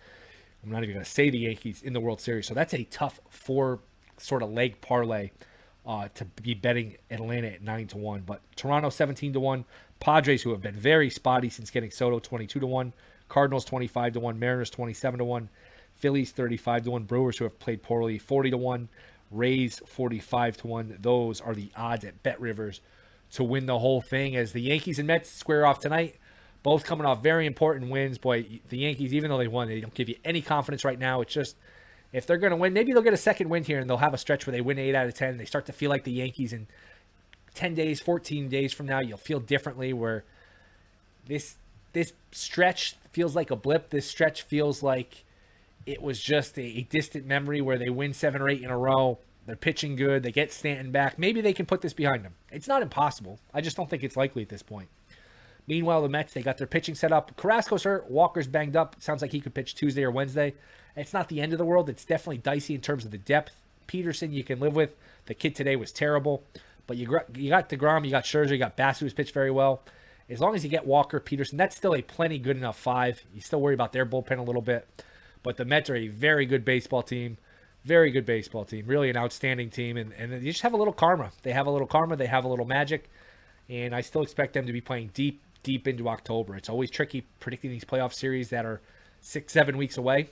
I'm 0.63 0.71
not 0.71 0.83
even 0.83 0.95
going 0.95 1.05
to 1.05 1.11
say 1.11 1.31
the 1.31 1.39
yankees 1.39 1.83
in 1.83 1.93
the 1.93 2.01
world 2.01 2.21
series 2.21 2.47
so 2.47 2.55
that's 2.55 2.75
a 2.75 2.85
tough 2.85 3.21
four 3.29 3.81
sort 4.19 4.43
of 4.43 4.51
leg 4.51 4.81
parlay 4.81 5.31
uh, 5.87 6.09
to 6.15 6.25
be 6.25 6.55
betting 6.55 6.97
Atlanta 7.11 7.47
at 7.47 7.63
nine 7.63 7.87
to 7.87 7.97
one, 7.97 8.23
but 8.27 8.41
Toronto 8.57 8.91
seventeen 8.91 9.33
to 9.33 9.41
one, 9.41 9.65
Padres, 10.01 10.43
who 10.43 10.51
have 10.51 10.61
been 10.61 10.75
very 10.75 11.11
spotty 11.11 11.49
since 11.51 11.71
getting 11.71 11.91
Soto, 11.91 12.19
22 12.19 12.61
to 12.61 12.67
1. 12.67 12.93
Cardinals, 13.29 13.65
25 13.65 14.15
to 14.15 14.21
1. 14.21 14.39
Mariners, 14.39 14.71
27 14.71 15.19
to 15.19 15.25
1. 15.25 15.49
Phillies, 15.95 16.31
35 16.33 16.85
to 16.85 16.91
1. 16.91 17.05
Brewers, 17.05 17.39
who 17.39 17.45
have 17.45 17.59
played 17.59 17.83
poorly, 17.83 18.19
40 18.19 18.51
to 18.51 18.57
1. 18.57 18.89
Rays, 19.31 19.81
45 19.87 20.57
to 20.59 20.67
1. 20.67 20.99
Those 21.01 21.41
are 21.41 21.55
the 21.55 21.71
odds 21.77 22.05
at 22.05 22.23
Bet 22.23 22.41
Rivers 22.41 22.81
to 23.33 23.43
win 23.43 23.67
the 23.67 23.79
whole 23.79 24.01
thing 24.01 24.37
as 24.37 24.53
the 24.53 24.61
Yankees 24.61 24.99
and 24.99 25.09
Mets 25.09 25.31
square 25.31 25.67
off 25.67 25.81
tonight. 25.81 26.17
Both 26.63 26.85
coming 26.85 27.07
off 27.07 27.23
very 27.23 27.47
important 27.47 27.91
wins. 27.91 28.19
Boy, 28.19 28.61
the 28.69 28.79
Yankees, 28.79 29.15
even 29.15 29.31
though 29.31 29.39
they 29.39 29.49
won, 29.49 29.69
they 29.69 29.81
don't 29.81 29.95
give 29.95 30.09
you 30.09 30.17
any 30.25 30.43
confidence 30.43 30.85
right 30.85 30.99
now. 30.99 31.21
It's 31.21 31.33
just 31.33 31.57
if 32.13 32.27
they're 32.27 32.39
going 32.39 32.53
to 32.53 32.57
win, 32.57 32.73
maybe 32.73 32.93
they'll 32.93 33.03
get 33.03 33.13
a 33.13 33.19
second 33.19 33.49
win 33.49 33.65
here 33.65 33.79
and 33.79 33.89
they'll 33.91 33.97
have 33.97 34.15
a 34.15 34.19
stretch 34.19 34.47
where 34.47 34.53
they 34.53 34.61
win 34.61 34.79
8 34.79 34.95
out 34.95 35.07
of 35.07 35.15
10. 35.15 35.37
They 35.37 35.45
start 35.45 35.67
to 35.67 35.73
feel 35.73 35.91
like 35.91 36.05
the 36.05 36.13
Yankees 36.13 36.53
and 36.53 36.67
10 37.57 37.75
days, 37.75 38.01
14 38.01 38.49
days 38.49 38.73
from 38.73 38.87
now, 38.87 39.01
you'll 39.01 39.19
feel 39.19 39.41
differently 39.41 39.93
where 39.93 40.25
this 41.27 41.57
this 41.93 42.13
stretch 42.31 42.95
feels 43.13 43.35
like 43.35 43.51
a 43.51 43.57
blip. 43.57 43.89
This 43.89 44.07
stretch 44.07 44.43
feels 44.43 44.83
like 44.83 45.25
it 45.87 46.03
was 46.03 46.21
just 46.21 46.59
a, 46.59 46.83
distant 46.83 47.25
memory 47.25 47.63
where 47.63 47.79
they 47.79 47.89
win 47.89 48.13
seven 48.13 48.43
or 48.43 48.51
eight 48.51 48.63
in 48.63 48.71
a 48.71 48.77
row. 48.77 49.19
They're 49.47 49.57
pitching 49.57 49.97
good. 49.97 50.23
They 50.23 50.33
get 50.33 50.53
Stanton 50.53 50.91
back. 50.91 51.19
Maybe 51.19 51.41
they 51.41 51.55
can 51.55 51.65
put 51.65 51.81
this 51.81 51.95
behind 51.95 52.25
them. 52.25 52.35
It's 52.53 52.69
not 52.69 52.83
impossible. 52.83 53.39
I 53.55 53.63
just 53.63 53.77
don't 53.77 53.89
think 53.89 54.03
it's 54.03 54.17
likely 54.17 54.43
at 54.43 54.51
this 54.51 54.63
point. 54.63 54.89
Meanwhile, 55.67 56.03
the 56.03 56.09
Mets, 56.09 56.35
they 56.35 56.43
got 56.43 56.59
their 56.59 56.67
pitching 56.67 56.95
set 56.95 57.13
up. 57.13 57.35
Carrasco's 57.37 57.85
hurt. 57.85 58.11
Walker's 58.11 58.47
banged 58.47 58.77
up. 58.77 58.97
sounds 58.99 59.23
like 59.23 59.33
he 59.33 59.41
could 59.41 59.55
pitch 59.55 59.75
Tuesday 59.75 60.05
or 60.05 60.11
Wednesday. 60.11 60.55
It's 60.97 61.13
not 61.13 61.29
the 61.29 61.41
end 61.41 61.53
of 61.53 61.59
the 61.59 61.65
world. 61.65 61.89
It's 61.89 62.05
definitely 62.05 62.39
dicey 62.39 62.75
in 62.75 62.81
terms 62.81 63.05
of 63.05 63.11
the 63.11 63.19
depth. 63.19 63.55
Peterson, 63.87 64.33
you 64.33 64.45
can 64.45 64.61
live 64.61 64.75
with. 64.75 64.91
The 65.27 65.35
kid 65.35 65.55
today 65.55 65.77
was 65.77 65.93
terrible. 65.93 66.43
But 66.87 66.97
you 66.97 67.07
got, 67.07 67.37
you 67.37 67.51
got 67.51 67.69
DeGrom, 67.69 68.05
you 68.05 68.11
got 68.11 68.25
Scherzer, 68.25 68.51
you 68.51 68.59
got 68.59 68.77
Bass, 68.77 69.01
who's 69.01 69.13
pitched 69.13 69.35
very 69.35 69.51
well. 69.51 69.83
As 70.29 70.41
long 70.41 70.55
as 70.55 70.65
you 70.65 70.71
get 70.71 70.87
Walker, 70.87 71.21
Peterson, 71.21 71.57
that's 71.57 71.77
still 71.77 71.95
a 71.95 72.03
plenty 72.03 72.39
good 72.39 72.57
enough 72.57 72.79
five. 72.79 73.23
You 73.35 73.41
still 73.41 73.61
worry 73.61 73.75
about 73.75 73.93
their 73.93 74.05
bullpen 74.05 74.39
a 74.39 74.43
little 74.43 74.63
bit. 74.63 74.87
But 75.43 75.57
the 75.57 75.65
Mets 75.65 75.89
are 75.91 75.97
a 75.97 76.09
very 76.09 76.47
good 76.47 76.65
baseball 76.65 77.03
team. 77.03 77.39
Very 77.85 78.11
good 78.11 78.27
baseball 78.27 78.65
team. 78.65 78.87
Really 78.87 79.11
an 79.11 79.17
outstanding 79.17 79.71
team. 79.71 79.97
And, 79.97 80.13
and 80.15 80.33
you 80.43 80.51
just 80.51 80.63
have 80.63 80.73
a 80.73 80.77
little 80.77 80.93
karma. 80.93 81.31
They 81.43 81.53
have 81.53 81.69
a 81.69 81.71
little 81.71 81.87
karma. 81.87 82.17
They 82.17 82.27
have 82.27 82.45
a 82.45 82.49
little 82.49 82.65
magic. 82.65 83.09
And 83.69 83.95
I 83.95 84.01
still 84.01 84.23
expect 84.23 84.55
them 84.55 84.67
to 84.67 84.73
be 84.73 84.81
playing 84.81 85.11
deep, 85.15 85.41
deep 85.63 85.87
into 85.87 86.09
October. 86.09 86.57
It's 86.57 86.69
always 86.69 86.91
tricky 86.91 87.25
predicting 87.39 87.71
these 87.71 87.85
playoff 87.85 88.13
series 88.13 88.49
that 88.51 88.67
are 88.67 88.81
six, 89.21 89.53
seven 89.53 89.77
weeks 89.77 89.97
away. 89.97 90.31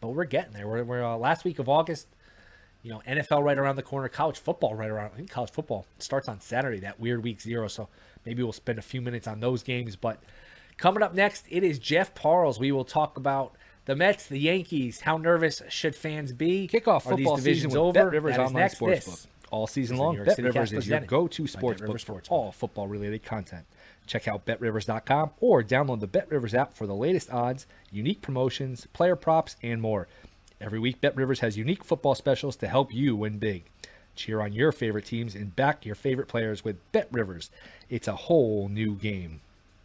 But 0.00 0.08
we're 0.08 0.24
getting 0.24 0.54
there. 0.54 0.66
We're, 0.66 0.84
we're 0.84 1.04
uh, 1.04 1.18
last 1.18 1.44
week 1.44 1.58
of 1.58 1.68
August 1.68 2.06
you 2.84 2.90
know, 2.90 3.02
NFL 3.08 3.42
right 3.42 3.58
around 3.58 3.76
the 3.76 3.82
corner, 3.82 4.08
college 4.08 4.38
football 4.38 4.74
right 4.74 4.90
around. 4.90 5.10
I 5.14 5.16
think 5.16 5.30
college 5.30 5.50
football 5.50 5.86
starts 5.98 6.28
on 6.28 6.40
Saturday, 6.40 6.80
that 6.80 7.00
weird 7.00 7.24
week 7.24 7.40
zero. 7.40 7.66
So 7.66 7.88
maybe 8.26 8.42
we'll 8.42 8.52
spend 8.52 8.78
a 8.78 8.82
few 8.82 9.00
minutes 9.00 9.26
on 9.26 9.40
those 9.40 9.62
games. 9.62 9.96
But 9.96 10.22
coming 10.76 11.02
up 11.02 11.14
next, 11.14 11.46
it 11.48 11.64
is 11.64 11.78
Jeff 11.78 12.14
Parles. 12.14 12.60
We 12.60 12.72
will 12.72 12.84
talk 12.84 13.16
about 13.16 13.56
the 13.86 13.96
Mets, 13.96 14.26
the 14.26 14.38
Yankees. 14.38 15.00
How 15.00 15.16
nervous 15.16 15.62
should 15.70 15.96
fans 15.96 16.32
be? 16.32 16.68
Kickoff 16.70 17.02
football 17.02 17.38
season 17.38 17.70
with 17.70 17.78
over. 17.78 17.92
Bet 17.92 18.12
Rivers 18.12 18.36
Online 18.36 18.68
Sportsbook. 18.68 19.26
All 19.50 19.66
season 19.66 19.98
long, 19.98 20.22
Bet 20.22 20.38
Rivers 20.38 20.72
is 20.72 20.88
your 20.88 21.00
go-to 21.00 21.44
sportsbook 21.44 22.00
for 22.04 22.22
all 22.28 22.50
football-related 22.50 23.22
content. 23.22 23.64
Check 24.06 24.26
out 24.26 24.44
betrivers.com 24.44 25.30
or 25.38 25.62
download 25.62 26.00
the 26.00 26.08
Bet 26.08 26.28
Rivers 26.30 26.54
app 26.54 26.74
for 26.74 26.88
the 26.88 26.94
latest 26.94 27.30
odds, 27.32 27.66
unique 27.92 28.20
promotions, 28.20 28.88
player 28.92 29.14
props, 29.14 29.54
and 29.62 29.80
more. 29.80 30.08
Every 30.60 30.78
week, 30.78 31.00
Bet 31.00 31.16
Rivers 31.16 31.40
has 31.40 31.58
unique 31.58 31.82
football 31.82 32.14
specials 32.14 32.56
to 32.56 32.68
help 32.68 32.94
you 32.94 33.16
win 33.16 33.38
big. 33.38 33.64
Cheer 34.14 34.40
on 34.40 34.52
your 34.52 34.70
favorite 34.70 35.06
teams 35.06 35.34
and 35.34 35.54
back 35.56 35.84
your 35.84 35.96
favorite 35.96 36.28
players 36.28 36.64
with 36.64 36.76
Bet 36.92 37.08
Rivers. 37.10 37.50
It's 37.90 38.06
a 38.06 38.14
whole 38.14 38.68
new 38.68 38.94
game. 38.94 39.40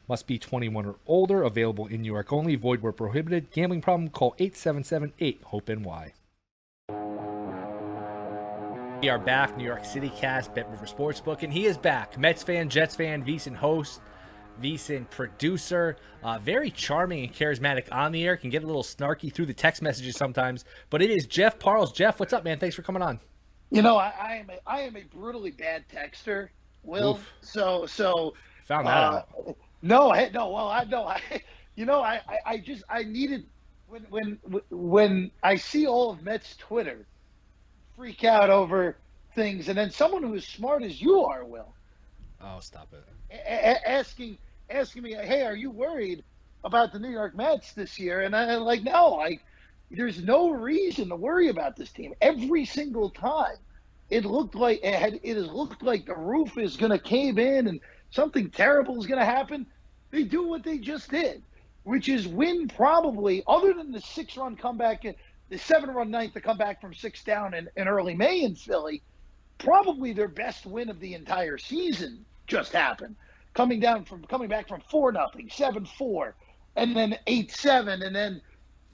Must 0.07 0.27
be 0.27 0.37
21 0.37 0.85
or 0.85 0.95
older. 1.07 1.41
Available 1.43 1.87
in 1.87 2.03
New 2.03 2.13
York 2.13 2.31
only. 2.31 2.55
Void 2.55 2.81
where 2.81 2.91
prohibited. 2.91 3.51
Gambling 3.51 3.81
problem? 3.81 4.09
Call 4.09 4.35
877-8-HOPE-NY. 4.39 6.13
We 9.01 9.09
are 9.09 9.19
back. 9.19 9.57
New 9.57 9.63
York 9.63 9.85
City 9.85 10.09
cast, 10.09 10.53
Bet 10.53 10.69
River 10.69 10.85
Sportsbook, 10.85 11.43
and 11.43 11.53
he 11.53 11.65
is 11.65 11.77
back. 11.77 12.17
Mets 12.17 12.43
fan, 12.43 12.69
Jets 12.69 12.95
fan, 12.95 13.23
VSiN 13.23 13.55
host. 13.55 14.01
VSiN 14.61 15.09
producer, 15.09 15.97
uh, 16.23 16.39
very 16.39 16.71
charming 16.71 17.23
and 17.23 17.33
charismatic 17.33 17.87
on 17.91 18.11
the 18.11 18.25
air. 18.25 18.37
Can 18.37 18.49
get 18.49 18.63
a 18.63 18.67
little 18.67 18.83
snarky 18.83 19.33
through 19.33 19.47
the 19.47 19.53
text 19.53 19.81
messages 19.81 20.15
sometimes, 20.15 20.65
but 20.89 21.01
it 21.01 21.09
is 21.09 21.25
Jeff 21.25 21.59
Parles. 21.59 21.91
Jeff, 21.91 22.19
what's 22.19 22.33
up, 22.33 22.43
man? 22.43 22.59
Thanks 22.59 22.75
for 22.75 22.81
coming 22.81 23.01
on. 23.01 23.19
You 23.71 23.81
know, 23.81 23.97
I, 23.97 24.13
I 24.19 24.35
am 24.35 24.49
a, 24.49 24.69
I 24.69 24.81
am 24.81 24.95
a 24.95 25.03
brutally 25.03 25.51
bad 25.51 25.85
texter, 25.89 26.49
Will. 26.83 27.15
Oof. 27.15 27.27
So 27.41 27.85
so 27.85 28.33
found 28.65 28.87
that 28.87 28.97
uh, 28.97 29.23
out. 29.47 29.57
No, 29.81 30.11
I 30.11 30.29
no. 30.29 30.49
Well, 30.49 30.69
I 30.69 30.83
know. 30.85 31.05
I 31.05 31.21
you 31.75 31.85
know, 31.85 32.01
I, 32.01 32.21
I, 32.27 32.37
I 32.45 32.57
just 32.57 32.83
I 32.89 33.03
needed 33.03 33.45
when 33.87 34.03
when 34.09 34.39
when 34.69 35.31
I 35.43 35.55
see 35.55 35.87
all 35.87 36.11
of 36.11 36.23
Mets 36.23 36.55
Twitter 36.57 37.05
freak 37.95 38.23
out 38.23 38.49
over 38.49 38.97
things, 39.35 39.69
and 39.69 39.77
then 39.77 39.91
someone 39.91 40.23
who 40.23 40.33
is 40.33 40.45
smart 40.45 40.83
as 40.83 41.01
you 41.01 41.21
are, 41.21 41.45
Will. 41.45 41.73
Oh, 42.41 42.59
stop 42.59 42.87
it. 42.93 43.03
A- 43.31 43.89
asking 43.89 44.37
asking 44.69 45.03
me, 45.03 45.13
"Hey, 45.13 45.43
are 45.43 45.55
you 45.55 45.71
worried 45.71 46.23
about 46.63 46.91
the 46.91 46.99
New 46.99 47.09
York 47.09 47.35
Mets 47.35 47.73
this 47.73 47.99
year?" 47.99 48.21
And 48.21 48.35
I'm 48.35 48.61
like, 48.61 48.83
"No, 48.83 49.09
like 49.15 49.41
there's 49.91 50.23
no 50.23 50.51
reason 50.51 51.09
to 51.09 51.15
worry 51.15 51.49
about 51.49 51.75
this 51.75 51.91
team. 51.91 52.13
Every 52.21 52.65
single 52.65 53.09
time, 53.09 53.57
it 54.09 54.25
looked 54.25 54.55
like 54.55 54.79
it 54.83 54.93
had 54.93 55.19
it 55.23 55.35
has 55.35 55.47
looked 55.47 55.83
like 55.83 56.05
the 56.05 56.15
roof 56.15 56.57
is 56.57 56.77
going 56.77 56.91
to 56.91 56.99
cave 56.99 57.37
in 57.37 57.67
and 57.67 57.79
something 58.11 58.49
terrible 58.49 58.99
is 58.99 59.07
going 59.07 59.19
to 59.19 59.25
happen. 59.25 59.65
They 60.11 60.23
do 60.23 60.47
what 60.47 60.63
they 60.63 60.79
just 60.79 61.09
did, 61.09 61.43
which 61.83 62.09
is 62.09 62.27
win 62.27 62.67
probably 62.67 63.43
other 63.47 63.73
than 63.73 63.91
the 63.91 64.01
six-run 64.01 64.55
comeback 64.55 65.05
and 65.05 65.15
the 65.49 65.57
seven 65.57 65.91
run 65.91 66.11
ninth 66.11 66.33
to 66.33 66.41
come 66.41 66.57
back 66.57 66.81
from 66.81 66.93
six 66.93 67.23
down 67.23 67.53
in, 67.53 67.69
in 67.75 67.87
early 67.87 68.15
May 68.15 68.41
in 68.41 68.55
Philly, 68.55 69.01
probably 69.57 70.13
their 70.13 70.27
best 70.27 70.65
win 70.65 70.89
of 70.89 70.99
the 70.99 71.13
entire 71.13 71.57
season 71.57 72.25
just 72.47 72.73
happened. 72.73 73.15
Coming 73.59 73.81
down 73.81 74.05
from 74.05 74.23
coming 74.23 74.47
back 74.47 74.69
from 74.69 74.79
four 74.89 75.11
nothing, 75.11 75.49
seven 75.51 75.83
four, 75.83 76.33
and 76.77 76.95
then 76.95 77.19
eight 77.27 77.51
seven, 77.51 78.03
and 78.03 78.15
then 78.15 78.41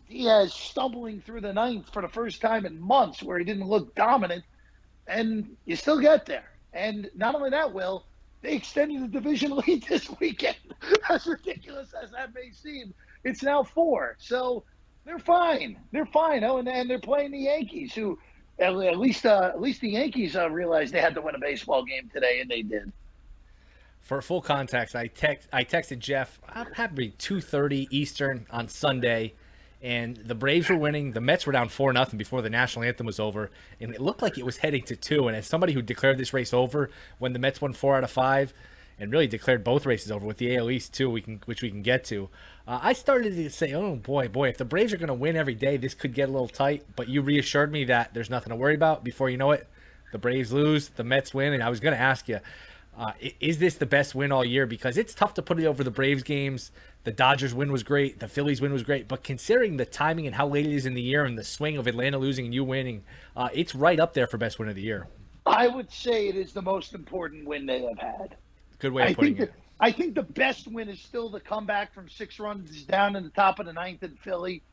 Diaz 0.09 0.55
stumbling 0.55 1.21
through 1.21 1.41
the 1.41 1.53
ninth 1.53 1.93
for 1.93 2.01
the 2.01 2.07
first 2.07 2.41
time 2.41 2.65
in 2.65 2.81
months 2.81 3.21
where 3.21 3.37
he 3.37 3.45
didn't 3.45 3.67
look 3.67 3.93
dominant, 3.93 4.43
and 5.05 5.55
you 5.65 5.75
still 5.75 5.99
get 5.99 6.25
there. 6.25 6.49
And 6.73 7.11
not 7.13 7.35
only 7.35 7.51
that, 7.51 7.75
Will, 7.75 8.07
they 8.41 8.53
extended 8.53 9.03
the 9.03 9.07
division 9.07 9.55
lead 9.67 9.83
this 9.83 10.09
weekend. 10.19 10.57
as 11.11 11.27
ridiculous 11.27 11.93
as 11.93 12.09
that 12.09 12.33
may 12.33 12.49
seem, 12.49 12.91
it's 13.23 13.43
now 13.43 13.61
four. 13.61 14.15
So 14.17 14.63
they're 15.05 15.19
fine. 15.19 15.77
They're 15.91 16.07
fine. 16.07 16.43
Oh, 16.43 16.57
and, 16.57 16.67
and 16.67 16.89
they're 16.89 16.97
playing 16.97 17.29
the 17.29 17.37
Yankees, 17.37 17.93
who 17.93 18.17
at, 18.57 18.73
at 18.73 18.97
least 18.97 19.27
uh, 19.27 19.51
at 19.53 19.61
least 19.61 19.81
the 19.81 19.91
Yankees 19.91 20.35
uh, 20.35 20.49
realized 20.49 20.91
they 20.91 21.01
had 21.01 21.13
to 21.13 21.21
win 21.21 21.35
a 21.35 21.39
baseball 21.39 21.85
game 21.85 22.09
today, 22.11 22.39
and 22.41 22.49
they 22.49 22.63
did. 22.63 22.91
For 24.05 24.21
full 24.21 24.39
context, 24.41 24.95
I 24.95 25.07
text 25.07 25.49
I 25.51 25.63
texted 25.63 25.97
Jeff. 25.97 26.39
I'm 26.47 26.71
happy 26.73 27.15
two 27.17 27.41
thirty 27.41 27.87
Eastern 27.89 28.45
on 28.51 28.67
Sunday, 28.67 29.33
and 29.81 30.15
the 30.17 30.35
Braves 30.35 30.69
were 30.69 30.77
winning. 30.77 31.13
The 31.13 31.21
Mets 31.21 31.47
were 31.47 31.53
down 31.53 31.69
four 31.69 31.91
nothing 31.91 32.19
before 32.19 32.43
the 32.43 32.49
national 32.51 32.85
anthem 32.85 33.07
was 33.07 33.19
over, 33.19 33.49
and 33.81 33.95
it 33.95 33.99
looked 33.99 34.21
like 34.21 34.37
it 34.37 34.45
was 34.45 34.57
heading 34.57 34.83
to 34.83 34.95
two. 34.95 35.27
And 35.27 35.35
as 35.35 35.47
somebody 35.47 35.73
who 35.73 35.81
declared 35.81 36.19
this 36.19 36.35
race 36.35 36.53
over 36.53 36.91
when 37.17 37.33
the 37.33 37.39
Mets 37.39 37.61
won 37.61 37.73
four 37.73 37.97
out 37.97 38.03
of 38.03 38.11
five, 38.11 38.53
and 38.99 39.11
really 39.11 39.25
declared 39.25 39.63
both 39.63 39.87
races 39.87 40.11
over 40.11 40.23
with 40.23 40.37
the 40.37 40.55
AL 40.55 40.69
East 40.69 40.93
too, 40.93 41.09
we 41.09 41.21
can 41.21 41.41
which 41.45 41.63
we 41.63 41.71
can 41.71 41.81
get 41.81 42.03
to. 42.03 42.29
Uh, 42.67 42.79
I 42.83 42.93
started 42.93 43.35
to 43.35 43.49
say, 43.49 43.73
oh 43.73 43.95
boy, 43.95 44.27
boy, 44.27 44.49
if 44.49 44.59
the 44.59 44.65
Braves 44.65 44.93
are 44.93 44.97
going 44.97 45.07
to 45.07 45.15
win 45.15 45.35
every 45.35 45.55
day, 45.55 45.77
this 45.77 45.95
could 45.95 46.13
get 46.13 46.29
a 46.29 46.31
little 46.31 46.47
tight. 46.47 46.85
But 46.95 47.09
you 47.09 47.23
reassured 47.23 47.71
me 47.71 47.85
that 47.85 48.13
there's 48.13 48.29
nothing 48.29 48.51
to 48.51 48.55
worry 48.55 48.75
about. 48.75 49.03
Before 49.03 49.31
you 49.31 49.37
know 49.37 49.49
it, 49.49 49.67
the 50.11 50.19
Braves 50.19 50.53
lose, 50.53 50.89
the 50.89 51.03
Mets 51.03 51.33
win, 51.33 51.53
and 51.53 51.63
I 51.63 51.69
was 51.69 51.79
going 51.79 51.95
to 51.95 51.99
ask 51.99 52.29
you, 52.29 52.39
uh, 52.97 53.11
is 53.39 53.59
this 53.59 53.75
the 53.75 53.85
best 53.85 54.15
win 54.15 54.31
all 54.31 54.45
year? 54.45 54.65
Because 54.65 54.97
it's 54.97 55.13
tough 55.13 55.33
to 55.35 55.41
put 55.41 55.59
it 55.59 55.65
over 55.65 55.83
the 55.83 55.91
Braves 55.91 56.23
games. 56.23 56.71
The 57.03 57.11
Dodgers 57.11 57.53
win 57.53 57.71
was 57.71 57.83
great, 57.83 58.19
the 58.19 58.27
Phillies 58.27 58.61
win 58.61 58.73
was 58.73 58.81
great, 58.81 59.07
but 59.07 59.23
considering 59.23 59.77
the 59.77 59.85
timing 59.85 60.25
and 60.25 60.35
how 60.35 60.47
late 60.47 60.65
it 60.65 60.71
is 60.71 60.87
in 60.87 60.95
the 60.95 61.01
year 61.01 61.25
and 61.25 61.37
the 61.37 61.43
swing 61.43 61.77
of 61.77 61.85
Atlanta 61.85 62.17
losing 62.17 62.45
and 62.45 62.53
you 62.53 62.63
winning, 62.63 63.03
uh, 63.35 63.49
it's 63.53 63.75
right 63.75 63.99
up 63.99 64.13
there 64.13 64.25
for 64.25 64.37
best 64.37 64.57
win 64.57 64.69
of 64.69 64.75
the 64.75 64.81
year. 64.81 65.07
I 65.45 65.67
would 65.67 65.91
say 65.91 66.27
it 66.27 66.35
is 66.35 66.53
the 66.53 66.63
most 66.63 66.95
important 66.95 67.45
win 67.45 67.67
they 67.67 67.83
have 67.83 67.99
had. 67.99 68.35
Good 68.79 68.91
way 68.91 69.03
of 69.03 69.09
I 69.09 69.13
putting 69.13 69.37
it. 69.37 69.53
I 69.79 69.91
think 69.91 70.15
the 70.15 70.23
best 70.23 70.67
win 70.67 70.89
is 70.89 70.99
still 70.99 71.29
the 71.29 71.39
comeback 71.39 71.93
from 71.93 72.09
six 72.09 72.39
runs 72.39 72.83
down 72.83 73.15
in 73.15 73.23
the 73.23 73.29
top 73.29 73.59
of 73.59 73.65
the 73.65 73.73
ninth 73.73 74.01
in 74.01 74.15
Philly. 74.23 74.63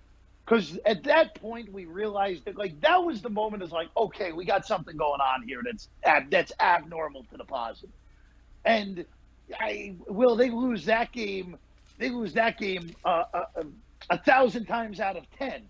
Because 0.45 0.79
at 0.87 1.05
that 1.05 1.35
point 1.35 1.73
we 1.73 1.85
realized 1.85 2.47
that 2.47 2.57
like 2.57 2.81
that 2.81 3.03
was 3.03 3.21
the 3.21 3.31
moment 3.31 3.63
is 3.63 3.73
like, 3.73 3.89
okay, 3.97 4.33
we 4.33 4.45
got 4.45 4.67
something 4.67 4.97
going 4.97 5.21
on 5.21 5.47
here 5.47 5.61
that's 5.65 5.89
that's 6.31 6.53
abnormal 6.61 7.25
to 7.31 7.37
the 7.37 7.45
positive. 7.45 7.91
And 8.65 9.05
I 9.59 9.95
will 10.07 10.37
they 10.37 10.51
lose 10.51 10.85
that 10.87 11.13
game 11.13 11.59
they 11.99 12.11
lose 12.11 12.33
that 12.35 12.59
game 12.59 12.95
uh, 13.05 13.25
a, 13.33 13.39
uh, 13.39 13.63
a, 14.11 14.19
thousand 14.19 14.67
times 14.67 14.99
out 14.99 15.17
of 15.17 15.25
ten. 15.39 15.63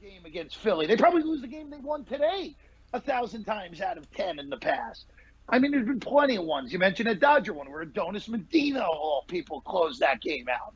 The 0.00 0.06
game 0.06 0.24
against 0.24 0.56
Philly, 0.56 0.86
they 0.86 0.96
probably 0.96 1.22
lose 1.22 1.40
the 1.40 1.46
game 1.46 1.70
they 1.70 1.78
won 1.78 2.04
today 2.04 2.54
a 2.92 3.00
thousand 3.00 3.44
times 3.44 3.80
out 3.80 3.96
of 3.96 4.10
ten 4.12 4.38
in 4.38 4.50
the 4.50 4.56
past. 4.58 5.06
I 5.48 5.58
mean, 5.58 5.72
there's 5.72 5.86
been 5.86 6.00
plenty 6.00 6.36
of 6.36 6.44
ones. 6.44 6.72
You 6.72 6.78
mentioned 6.78 7.08
a 7.08 7.14
Dodger 7.14 7.52
one 7.52 7.70
where 7.70 7.82
Adonis 7.82 8.28
Medina, 8.28 8.82
all 8.82 9.24
people, 9.28 9.60
closed 9.62 10.00
that 10.00 10.20
game 10.20 10.46
out. 10.48 10.74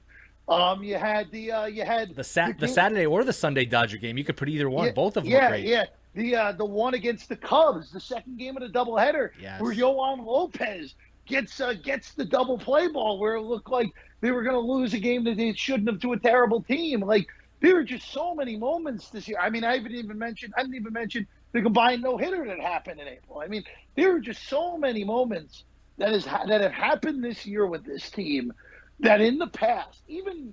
Um, 0.49 0.83
you 0.83 0.97
had 0.97 1.31
the 1.31 1.51
uh, 1.51 1.67
you 1.67 1.85
had 1.85 2.15
the 2.15 2.25
sat 2.25 2.59
the, 2.59 2.67
the, 2.67 2.73
Saturday 2.73 3.07
or 3.07 3.25
the 3.25 3.33
Sunday 3.33 3.65
Dodger 3.65 3.99
game. 3.99 4.17
You 4.17 4.25
could 4.25 4.37
put 4.37 4.49
either 4.49 4.71
one. 4.71 4.87
Yeah, 4.87 4.93
Both 4.93 5.17
of 5.17 5.25
them. 5.25 5.33
Yeah, 5.33 5.49
great. 5.49 5.67
yeah. 5.67 5.87
The 6.15 6.37
uh, 6.37 6.53
the 6.53 6.65
one 6.65 6.95
against 6.95 7.29
the 7.29 7.37
Cubs, 7.37 7.91
the 7.91 8.01
second 8.01 8.39
game 8.39 8.57
of 8.57 8.63
the 8.63 8.79
doubleheader, 8.79 9.31
yes. 9.41 9.61
where 9.61 9.75
Yoan 9.75 10.25
Lopez 10.25 10.95
gets 11.27 11.61
uh, 11.61 11.75
gets 11.75 12.15
the 12.15 12.25
double 12.25 12.59
play 12.59 12.89
ball, 12.89 13.19
where 13.19 13.37
it 13.37 13.43
looked 13.43 13.71
like 13.71 13.93
they 14.21 14.31
were 14.31 14.43
going 14.43 14.55
to 14.55 14.61
lose 14.61 14.95
a 14.95 14.99
game 14.99 15.25
that 15.25 15.37
they 15.37 15.53
shouldn't 15.53 15.89
have 15.89 16.01
to 16.01 16.13
a 16.13 16.19
terrible 16.19 16.63
team. 16.63 17.01
Like 17.01 17.27
there 17.61 17.75
were 17.75 17.85
just 17.85 18.11
so 18.13 18.35
many 18.35 18.57
moments 18.57 19.11
this 19.11 19.29
year. 19.29 19.39
I 19.41 19.51
mean, 19.51 19.65
I 19.65 19.77
haven't 19.77 19.93
even 19.93 20.19
mentioned 20.19 20.55
I 20.57 20.63
didn't 20.63 20.77
even 20.77 20.93
mention 20.93 21.27
the 21.53 21.63
combined 21.63 22.03
no 22.03 22.17
hitter 22.17 22.45
that 22.47 22.61
happened 22.61 23.01
in 23.01 23.09
April. 23.09 23.41
I 23.41 23.49
mean, 23.49 23.65
there 23.97 24.15
are 24.15 24.21
just 24.21 24.49
so 24.49 24.77
many 24.77 25.05
moments 25.05 25.65
that 25.99 26.13
is 26.13 26.25
that 26.25 26.61
have 26.61 26.73
happened 26.73 27.25
this 27.25 27.47
year 27.47 27.67
with 27.67 27.85
this 27.85 28.11
team 28.11 28.53
that 29.01 29.21
in 29.21 29.39
the 29.39 29.47
past, 29.47 30.03
even 30.09 30.53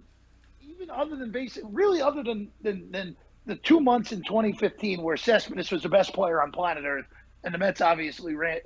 even 0.62 0.90
other 0.90 1.16
than 1.16 1.32
basic, 1.32 1.64
really 1.68 2.02
other 2.02 2.24
than 2.24 2.50
than, 2.62 2.92
than 2.92 3.16
the 3.46 3.56
two 3.56 3.80
months 3.80 4.12
in 4.12 4.24
2015 4.24 5.02
where 5.02 5.18
Cespedes 5.18 5.72
was 5.72 5.84
the 5.84 5.90
best 5.90 6.14
player 6.14 6.42
on 6.42 6.52
planet 6.52 6.86
Earth, 6.86 7.06
and 7.44 7.54
the 7.54 7.58
Mets 7.58 7.82
obviously 7.82 8.36
ran, 8.36 8.60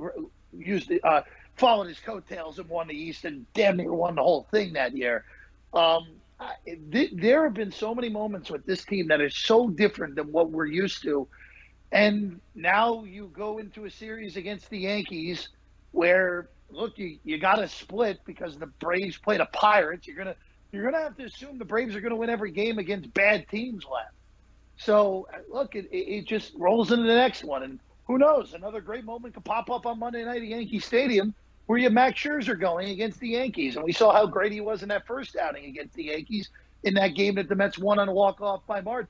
used 0.54 0.90
the, 0.90 1.02
uh, 1.02 1.22
followed 1.58 1.88
his 1.88 2.00
coattails 2.00 2.60
and 2.60 2.70
won 2.70 2.88
the 2.88 2.96
East 2.96 3.26
and 3.26 3.46
damn 3.54 3.78
near 3.78 3.94
won 3.94 4.16
the 4.16 4.24
whole 4.24 4.48
thing 4.52 4.74
that 4.74 4.96
year. 4.96 5.26
Um, 5.74 6.08
I, 6.40 6.54
th- 6.92 7.12
there 7.14 7.44
have 7.44 7.54
been 7.54 7.72
so 7.72 7.96
many 7.96 8.10
moments 8.10 8.50
with 8.50 8.66
this 8.66 8.86
team 8.86 9.08
that 9.08 9.22
are 9.22 9.30
so 9.30 9.70
different 9.70 10.16
than 10.16 10.32
what 10.32 10.52
we're 10.52 10.68
used 10.68 11.02
to 11.04 11.28
and 11.92 12.42
now 12.54 13.04
you 13.04 13.32
go 13.34 13.60
into 13.60 13.86
a 13.86 13.90
series 13.90 14.36
against 14.36 14.70
the 14.70 14.80
Yankees 14.80 15.50
where 15.92 16.50
look, 16.70 16.98
you, 16.98 17.18
you 17.24 17.38
got 17.38 17.56
to 17.56 17.68
split 17.68 18.20
because 18.26 18.58
the 18.58 18.68
Braves 18.68 19.18
play 19.18 19.38
the 19.38 19.46
Pirates. 19.46 20.06
You're 20.08 20.18
gonna 20.18 20.36
you're 20.72 20.84
gonna 20.84 21.02
have 21.02 21.16
to 21.18 21.24
assume 21.24 21.58
the 21.58 21.66
Braves 21.66 21.96
are 21.96 22.02
gonna 22.02 22.16
win 22.16 22.30
every 22.30 22.52
game 22.52 22.78
against 22.78 23.14
bad 23.14 23.48
teams 23.48 23.86
left. 23.86 24.14
So 24.78 25.28
look, 25.50 25.76
it, 25.76 25.88
it 25.92 26.26
just 26.26 26.54
rolls 26.58 26.92
into 26.92 27.08
the 27.08 27.16
next 27.16 27.44
one, 27.44 27.64
and 27.64 27.80
who 28.06 28.18
knows? 28.18 28.54
Another 28.54 28.82
great 28.82 29.06
moment 29.06 29.34
could 29.34 29.46
pop 29.46 29.70
up 29.70 29.86
on 29.86 30.00
Monday 30.00 30.24
night 30.26 30.42
at 30.42 30.48
Yankee 30.48 30.80
Stadium 30.80 31.34
where 31.68 31.78
you 31.78 31.90
Max 31.90 32.20
Scherzer 32.20 32.60
going 32.60 32.90
against 32.90 33.20
the 33.20 33.30
Yankees, 33.30 33.76
and 33.76 33.86
we 33.86 33.92
saw 33.92 34.12
how 34.12 34.26
great 34.26 34.52
he 34.52 34.62
was 34.62 34.84
in 34.84 34.90
that 34.90 35.06
first 35.06 35.36
outing 35.36 35.66
against 35.66 35.94
the 35.94 36.06
Yankees 36.06 36.50
in 36.84 36.94
that 36.96 37.10
game 37.10 37.36
that 37.36 37.50
the 37.50 37.56
Mets 37.56 37.78
won 37.78 38.00
on 38.00 38.08
a 38.08 38.14
walk 38.14 38.42
off 38.42 38.66
by 38.66 38.82
Marte. 38.82 39.10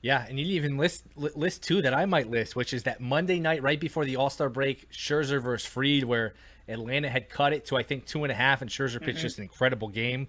Yeah, 0.00 0.24
and 0.28 0.38
you 0.38 0.46
even 0.46 0.76
list 0.76 1.04
list 1.16 1.64
two 1.64 1.82
that 1.82 1.92
I 1.92 2.06
might 2.06 2.30
list, 2.30 2.54
which 2.54 2.72
is 2.72 2.84
that 2.84 3.00
Monday 3.00 3.40
night 3.40 3.62
right 3.62 3.80
before 3.80 4.04
the 4.04 4.14
All 4.16 4.30
Star 4.30 4.48
break, 4.48 4.90
Scherzer 4.92 5.42
versus 5.42 5.68
Fried, 5.68 6.04
where 6.04 6.34
Atlanta 6.68 7.08
had 7.08 7.28
cut 7.28 7.52
it 7.52 7.66
to 7.66 7.76
I 7.76 7.82
think 7.82 8.06
two 8.06 8.22
and 8.22 8.30
a 8.30 8.34
half, 8.34 8.62
and 8.62 8.70
Scherzer 8.70 9.00
pitched 9.00 9.18
mm-hmm. 9.18 9.22
just 9.22 9.38
an 9.38 9.42
incredible 9.42 9.88
game. 9.88 10.28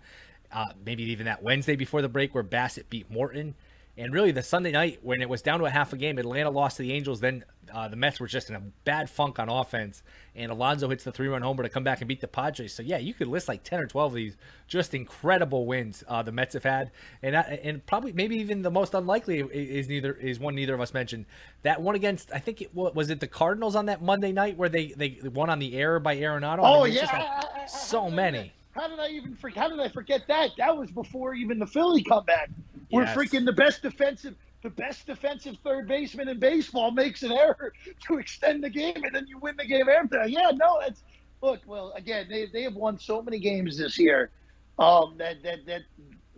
Uh, 0.51 0.65
maybe 0.83 1.03
even 1.03 1.27
that 1.27 1.43
Wednesday 1.43 1.75
before 1.75 2.01
the 2.01 2.09
break 2.09 2.33
where 2.33 2.43
Bassitt 2.43 2.89
beat 2.89 3.11
Morton. 3.11 3.53
And 3.99 4.13
really, 4.13 4.31
the 4.31 4.41
Sunday 4.41 4.71
night 4.71 4.99
when 5.01 5.21
it 5.21 5.27
was 5.27 5.41
down 5.41 5.59
to 5.59 5.65
a 5.65 5.69
half 5.69 5.91
a 5.91 5.97
game, 5.97 6.17
Atlanta 6.17 6.49
lost 6.49 6.77
to 6.77 6.83
the 6.83 6.93
Angels. 6.93 7.19
Then 7.19 7.43
uh, 7.73 7.89
the 7.89 7.97
Mets 7.97 8.17
were 8.17 8.27
just 8.27 8.49
in 8.49 8.55
a 8.55 8.61
bad 8.85 9.09
funk 9.09 9.39
on 9.39 9.49
offense, 9.49 10.03
and 10.35 10.53
Alonso 10.53 10.87
hits 10.87 11.03
the 11.03 11.11
three-run 11.11 11.41
homer 11.41 11.63
to 11.63 11.69
come 11.69 11.83
back 11.83 11.99
and 11.99 12.07
beat 12.07 12.21
the 12.21 12.27
Padres. 12.27 12.73
So 12.73 12.81
yeah, 12.81 12.97
you 12.97 13.13
could 13.13 13.27
list 13.27 13.49
like 13.49 13.63
ten 13.63 13.81
or 13.81 13.87
twelve 13.87 14.13
of 14.13 14.15
these 14.15 14.37
just 14.69 14.93
incredible 14.93 15.65
wins 15.65 16.01
uh, 16.07 16.23
the 16.23 16.31
Mets 16.31 16.53
have 16.53 16.63
had, 16.63 16.91
and 17.21 17.35
uh, 17.35 17.41
and 17.41 17.85
probably 17.85 18.13
maybe 18.13 18.37
even 18.37 18.61
the 18.61 18.71
most 18.71 18.93
unlikely 18.93 19.39
is 19.39 19.89
neither 19.89 20.13
is 20.13 20.39
one 20.39 20.55
neither 20.55 20.75
of 20.75 20.79
us 20.79 20.93
mentioned. 20.93 21.25
That 21.63 21.81
one 21.81 21.95
against 21.95 22.31
I 22.33 22.39
think 22.39 22.61
it 22.61 22.73
was 22.73 23.09
it 23.09 23.19
the 23.19 23.27
Cardinals 23.27 23.75
on 23.75 23.87
that 23.87 24.01
Monday 24.01 24.31
night 24.31 24.55
where 24.55 24.69
they 24.69 24.93
they 24.95 25.19
won 25.25 25.49
on 25.49 25.59
the 25.59 25.75
air 25.75 25.99
by 25.99 26.15
Arenado. 26.15 26.59
Oh 26.61 26.85
I 26.85 26.87
mean, 26.87 26.93
yeah, 26.93 27.41
like 27.53 27.67
so 27.67 28.09
many. 28.09 28.53
How 28.71 28.87
did 28.87 28.99
I 28.99 29.09
even 29.09 29.35
forget? 29.35 29.63
How 29.63 29.69
did 29.69 29.81
I 29.81 29.89
forget 29.89 30.21
that? 30.29 30.51
That 30.57 30.77
was 30.77 30.89
before 30.89 31.33
even 31.33 31.59
the 31.59 31.67
Philly 31.67 32.01
comeback. 32.01 32.49
We're 32.91 33.03
yes. 33.03 33.15
freaking 33.15 33.45
the 33.45 33.53
best 33.53 33.81
defensive, 33.81 34.35
the 34.63 34.69
best 34.69 35.05
defensive 35.05 35.57
third 35.63 35.87
baseman 35.87 36.27
in 36.27 36.39
baseball 36.39 36.91
makes 36.91 37.23
an 37.23 37.31
error 37.31 37.73
to 38.07 38.17
extend 38.17 38.63
the 38.63 38.69
game, 38.69 39.03
and 39.03 39.13
then 39.13 39.25
you 39.27 39.37
win 39.37 39.55
the 39.57 39.65
game 39.65 39.87
after. 39.89 40.27
Yeah, 40.27 40.51
no, 40.53 40.79
that's 40.81 41.03
look. 41.41 41.61
Well, 41.65 41.93
again, 41.95 42.27
they 42.29 42.47
they 42.47 42.63
have 42.63 42.75
won 42.75 42.99
so 42.99 43.21
many 43.21 43.39
games 43.39 43.77
this 43.77 43.97
year 43.97 44.31
um, 44.77 45.15
that 45.17 45.43
that 45.43 45.65
that 45.65 45.81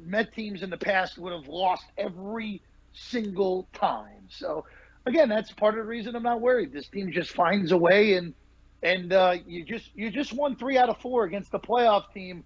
Met 0.06 0.34
teams 0.34 0.64
in 0.64 0.70
the 0.70 0.78
past 0.78 1.18
would 1.18 1.32
have 1.32 1.48
lost 1.48 1.86
every 1.98 2.62
single 2.94 3.68
time. 3.74 4.28
So 4.30 4.66
again, 5.06 5.30
that's 5.30 5.52
part 5.52 5.78
of 5.78 5.86
the 5.86 5.90
reason 5.90 6.16
I'm 6.16 6.24
not 6.24 6.42
worried. 6.42 6.74
This 6.74 6.88
team 6.88 7.12
just 7.12 7.32
finds 7.32 7.72
a 7.72 7.78
way, 7.78 8.14
and 8.14 8.34
and 8.82 9.14
uh, 9.14 9.36
you 9.46 9.64
just 9.64 9.92
you 9.96 10.10
just 10.10 10.34
won 10.34 10.56
three 10.56 10.78
out 10.78 10.90
of 10.90 10.98
four 11.00 11.26
against 11.26 11.52
the 11.52 11.60
playoff 11.60 12.12
team, 12.14 12.44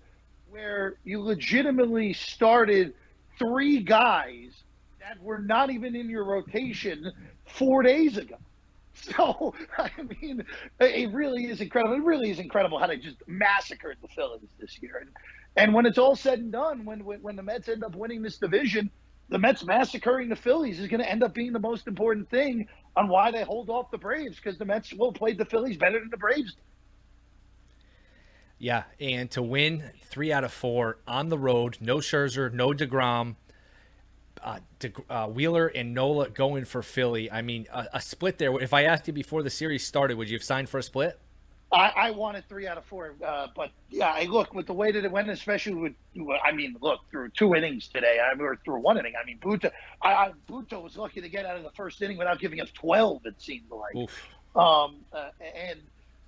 where 0.49 0.95
you 1.05 1.21
legitimately 1.21 2.13
started 2.13 2.93
three 3.38 3.82
guys 3.84 4.63
that 5.00 5.21
were 5.21 5.39
not 5.39 5.69
even 5.69 5.95
in 5.95 6.10
your 6.10 6.26
rotation 6.26 7.12
four 7.45 7.84
days 7.84 8.17
ago. 8.17 8.38
So 8.95 9.54
I 9.78 9.91
mean, 10.21 10.41
it 10.80 11.12
really 11.13 11.48
is 11.48 11.60
incredible. 11.60 11.95
It 11.95 12.04
really 12.04 12.30
is 12.32 12.39
incredible 12.39 12.80
how 12.80 12.88
they 12.88 12.95
just 12.95 13.17
massacred 13.28 13.98
the 14.02 14.08
Phillies 14.08 14.48
this 14.58 14.82
year. 14.82 15.00
And, 15.02 15.10
and 15.58 15.74
when 15.74 15.86
it's 15.86 15.98
all 15.98 16.15
said 16.15 16.39
and 16.39 16.50
done, 16.52 16.86
when 16.86 17.04
when 17.04 17.21
when 17.21 17.36
the 17.36 17.43
Mets 17.43 17.67
end 17.67 17.84
up 17.84 17.93
winning 17.93 18.21
this 18.21 18.38
division, 18.38 18.89
the 19.30 19.38
Mets 19.38 19.65
massacring 19.65 20.30
the 20.30 20.36
Phillies 20.36 20.80
is 20.80 20.88
going 20.88 21.02
to 21.02 21.10
end 21.10 21.24
up 21.24 21.34
being 21.34 21.52
the 21.52 21.60
most 21.60 21.88
important 21.88 22.30
thing 22.30 22.67
on 22.95 23.10
why 23.10 23.32
they 23.32 23.43
hold 23.43 23.69
off 23.69 23.91
the 23.91 23.98
Braves 23.98 24.38
because 24.38 24.58
the 24.58 24.65
Mets 24.65 24.93
will 24.93 25.12
play 25.12 25.34
the 25.34 25.45
Phillies 25.45 25.78
better 25.78 26.00
than 26.00 26.10
the 26.10 26.17
Braves. 26.17 26.56
Yeah, 28.57 28.83
and 28.99 29.29
to 29.31 29.41
win 29.41 29.83
three 30.03 30.31
out 30.31 30.43
of 30.43 30.53
four 30.53 30.97
on 31.07 31.29
the 31.29 31.37
road, 31.37 31.77
no 31.81 31.97
Scherzer, 31.97 32.51
no 32.51 32.69
Degrom, 32.69 33.35
uh, 34.41 34.59
to, 34.79 34.91
uh, 35.09 35.27
Wheeler 35.27 35.67
and 35.67 35.93
Nola 35.93 36.29
going 36.29 36.65
for 36.65 36.81
Philly. 36.81 37.29
I 37.31 37.41
mean, 37.41 37.67
a, 37.73 37.87
a, 37.93 38.01
split 38.01 38.37
there. 38.37 38.57
If 38.61 38.73
I 38.73 38.83
asked 38.83 39.07
you 39.07 39.13
before 39.13 39.43
the 39.43 39.49
series 39.49 39.85
started, 39.85 40.17
would 40.17 40.29
you 40.29 40.37
have 40.37 40.43
signed 40.43 40.69
for 40.69 40.77
a 40.77 40.83
split? 40.83 41.19
I, 41.71 41.91
I 41.95 42.11
wanted 42.11 42.47
three 42.47 42.67
out 42.67 42.77
of 42.77 42.85
four, 42.85 43.15
uh, 43.25 43.47
but 43.55 43.71
yeah, 43.89 44.11
I 44.11 44.25
look 44.25 44.53
with 44.53 44.67
the 44.67 44.73
way 44.73 44.91
that 44.91 45.03
it 45.03 45.11
went, 45.11 45.29
especially 45.29 45.73
with. 45.73 45.93
I 46.43 46.51
mean, 46.51 46.77
look 46.79 47.01
through 47.09 47.29
two 47.29 47.55
innings 47.55 47.87
today. 47.87 48.19
I 48.19 48.35
mean, 48.35 48.47
through 48.63 48.79
one 48.79 48.97
inning. 48.97 49.13
I 49.21 49.25
mean, 49.25 49.39
Butto. 49.39 49.71
I, 50.01 50.13
I 50.13 50.31
Butto 50.47 50.81
was 50.81 50.95
lucky 50.95 51.21
to 51.21 51.27
get 51.27 51.45
out 51.45 51.57
of 51.57 51.63
the 51.63 51.71
first 51.71 52.01
inning 52.01 52.17
without 52.17 52.39
giving 52.39 52.61
up 52.61 52.71
twelve. 52.73 53.25
It 53.25 53.41
seemed 53.41 53.69
like. 53.71 53.95
Oof. 53.95 54.27
Um, 54.55 54.97
uh, 55.11 55.31
and 55.41 55.79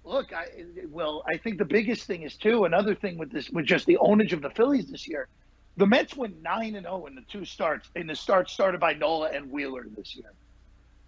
look, 0.07 0.33
I 0.33 0.47
well, 0.89 1.23
I 1.27 1.37
think 1.37 1.57
the 1.57 1.65
biggest 1.65 2.05
thing 2.05 2.23
is 2.23 2.35
too 2.35 2.65
another 2.65 2.95
thing 2.95 3.17
with 3.17 3.31
this 3.31 3.49
with 3.49 3.65
just 3.65 3.85
the 3.85 3.97
ownage 3.97 4.33
of 4.33 4.41
the 4.41 4.49
Phillies 4.49 4.87
this 4.87 5.07
year. 5.07 5.27
The 5.75 5.85
Mets 5.85 6.15
went 6.15 6.41
nine 6.41 6.75
and 6.75 6.85
zero 6.85 7.03
oh 7.03 7.05
in 7.05 7.15
the 7.15 7.21
two 7.21 7.45
starts 7.45 7.89
in 7.95 8.07
the 8.07 8.15
start 8.15 8.49
started 8.49 8.79
by 8.79 8.93
Nola 8.93 9.29
and 9.29 9.51
Wheeler 9.51 9.85
this 9.95 10.15
year. 10.15 10.31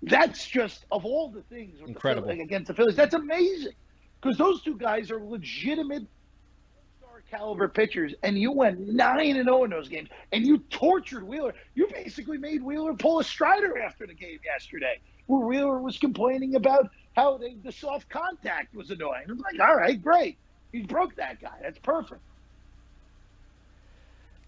That's 0.04 0.46
just 0.46 0.86
of 0.92 1.06
all 1.06 1.30
the 1.30 1.42
things 1.44 1.80
incredible 1.86 2.28
the 2.28 2.34
Phillies, 2.34 2.46
against 2.46 2.68
the 2.68 2.74
Phillies. 2.74 2.96
That's 2.96 3.16
amazing 3.16 3.74
because 4.22 4.38
those 4.38 4.62
two 4.62 4.78
guys 4.78 5.12
are 5.12 5.20
legitimate 5.20 6.04
star 7.00 7.24
caliber 7.30 7.68
pitchers, 7.68 8.14
and 8.24 8.38
you 8.38 8.52
went 8.52 8.80
nine 8.80 9.36
and 9.36 9.46
zero 9.46 9.62
oh 9.62 9.64
in 9.64 9.72
those 9.72 9.90
games, 9.90 10.10
and 10.32 10.46
you 10.46 10.60
tortured 10.70 11.24
Wheeler. 11.24 11.54
You 11.74 11.88
basically 11.88 12.38
made 12.38 12.62
Wheeler 12.62 12.94
pull 12.94 13.20
a 13.20 13.24
Strider 13.24 13.80
after 13.80 14.06
the 14.06 14.14
game 14.14 14.40
yesterday, 14.46 15.00
where 15.26 15.46
Wheeler 15.46 15.80
was 15.80 15.98
complaining 15.98 16.56
about 16.56 16.90
how 17.20 17.38
they, 17.38 17.56
the 17.64 17.72
soft 17.72 18.10
contact 18.10 18.74
was 18.74 18.92
annoying. 18.92 19.26
I'm 19.30 19.38
like, 19.38 19.60
all 19.60 19.76
right, 19.76 20.02
great, 20.02 20.38
he 20.72 20.82
broke 20.82 21.16
that 21.16 21.42
guy. 21.42 21.56
That's 21.62 21.80
perfect. 21.80 22.22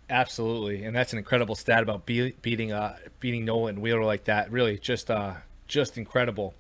Absolutely, 0.10 0.84
and 0.84 0.96
that's 0.96 1.14
an 1.14 1.20
incredible 1.20 1.56
stat 1.56 1.84
about 1.84 2.06
be- 2.06 2.36
beating 2.42 2.72
uh, 2.74 2.98
beating 3.20 3.46
Nolan 3.46 3.80
Wheeler 3.80 4.04
like 4.04 4.26
that. 4.26 4.52
Really, 4.52 4.78
just 4.78 5.10
uh, 5.10 5.36
just 5.68 5.98
incredible. 5.98 6.54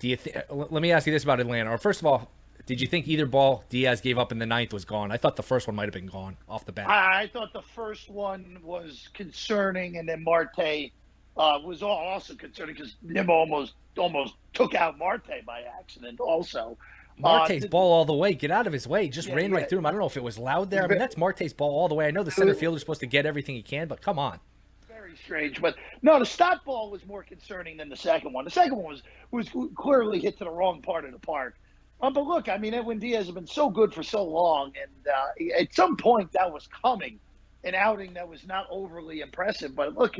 Do 0.00 0.08
you 0.08 0.16
th- 0.16 0.36
let 0.50 0.82
me 0.82 0.90
ask 0.90 1.06
you 1.06 1.12
this 1.12 1.22
about 1.22 1.38
Atlanta? 1.38 1.70
Or 1.70 1.78
first 1.78 2.00
of 2.00 2.06
all, 2.06 2.28
did 2.66 2.80
you 2.80 2.88
think 2.88 3.06
either 3.06 3.24
ball 3.24 3.64
Diaz 3.68 4.00
gave 4.00 4.18
up 4.18 4.32
in 4.32 4.38
the 4.38 4.46
ninth 4.46 4.72
was 4.72 4.84
gone? 4.84 5.12
I 5.12 5.16
thought 5.16 5.36
the 5.36 5.42
first 5.44 5.66
one 5.66 5.76
might 5.76 5.84
have 5.84 5.94
been 5.94 6.06
gone 6.06 6.36
off 6.48 6.64
the 6.64 6.72
bat. 6.72 6.88
I, 6.88 7.22
I 7.22 7.26
thought 7.28 7.52
the 7.52 7.62
first 7.62 8.10
one 8.10 8.58
was 8.62 9.08
concerning, 9.14 9.96
and 9.96 10.08
then 10.08 10.24
Marte 10.24 10.90
uh, 11.38 11.58
was 11.62 11.82
also 11.82 12.34
concerning 12.34 12.74
because 12.74 12.96
Nimmo 13.02 13.32
almost 13.32 13.74
almost 13.96 14.34
took 14.52 14.74
out 14.74 14.98
Marte 14.98 15.44
by 15.46 15.62
accident. 15.78 16.20
Also, 16.20 16.76
Marte's 17.18 17.64
uh, 17.64 17.68
ball 17.68 17.92
all 17.92 18.04
the 18.04 18.14
way. 18.14 18.34
Get 18.34 18.50
out 18.50 18.66
of 18.66 18.72
his 18.72 18.86
way. 18.86 19.08
Just 19.08 19.28
yeah, 19.28 19.34
ran 19.34 19.52
right 19.52 19.68
through 19.68 19.78
him. 19.78 19.86
I 19.86 19.90
don't 19.90 20.00
know 20.00 20.06
if 20.06 20.16
it 20.16 20.22
was 20.22 20.38
loud 20.38 20.70
there. 20.70 20.84
I 20.84 20.86
mean, 20.86 20.98
that's 20.98 21.16
Marte's 21.16 21.52
ball 21.52 21.70
all 21.70 21.88
the 21.88 21.94
way. 21.94 22.06
I 22.06 22.10
know 22.10 22.22
the 22.22 22.30
center 22.30 22.54
fielder's 22.54 22.80
supposed 22.80 23.00
to 23.00 23.06
get 23.06 23.26
everything 23.26 23.54
he 23.54 23.62
can, 23.62 23.88
but 23.88 24.00
come 24.02 24.18
on. 24.18 24.38
Very 24.88 25.16
strange. 25.16 25.60
But 25.60 25.76
no, 26.02 26.18
the 26.18 26.26
Stott 26.26 26.64
ball 26.64 26.90
was 26.90 27.04
more 27.06 27.22
concerning 27.22 27.76
than 27.76 27.88
the 27.88 27.96
second 27.96 28.32
one. 28.32 28.44
The 28.44 28.50
second 28.50 28.76
one 28.76 28.86
was 28.86 29.02
was 29.30 29.48
clearly 29.74 30.20
hit 30.20 30.38
to 30.38 30.44
the 30.44 30.50
wrong 30.50 30.82
part 30.82 31.04
of 31.04 31.12
the 31.12 31.18
park. 31.18 31.56
Um, 32.00 32.12
but 32.12 32.26
look, 32.26 32.48
I 32.48 32.58
mean, 32.58 32.74
Edwin 32.74 33.00
Diaz 33.00 33.26
has 33.26 33.34
been 33.34 33.46
so 33.46 33.68
good 33.68 33.92
for 33.92 34.04
so 34.04 34.22
long, 34.22 34.72
and 34.80 35.08
uh, 35.08 35.60
at 35.60 35.74
some 35.74 35.96
point 35.96 36.30
that 36.32 36.52
was 36.52 36.68
coming, 36.68 37.18
an 37.64 37.74
outing 37.74 38.14
that 38.14 38.28
was 38.28 38.46
not 38.46 38.66
overly 38.70 39.20
impressive. 39.20 39.74
But 39.74 39.96
look, 39.96 40.16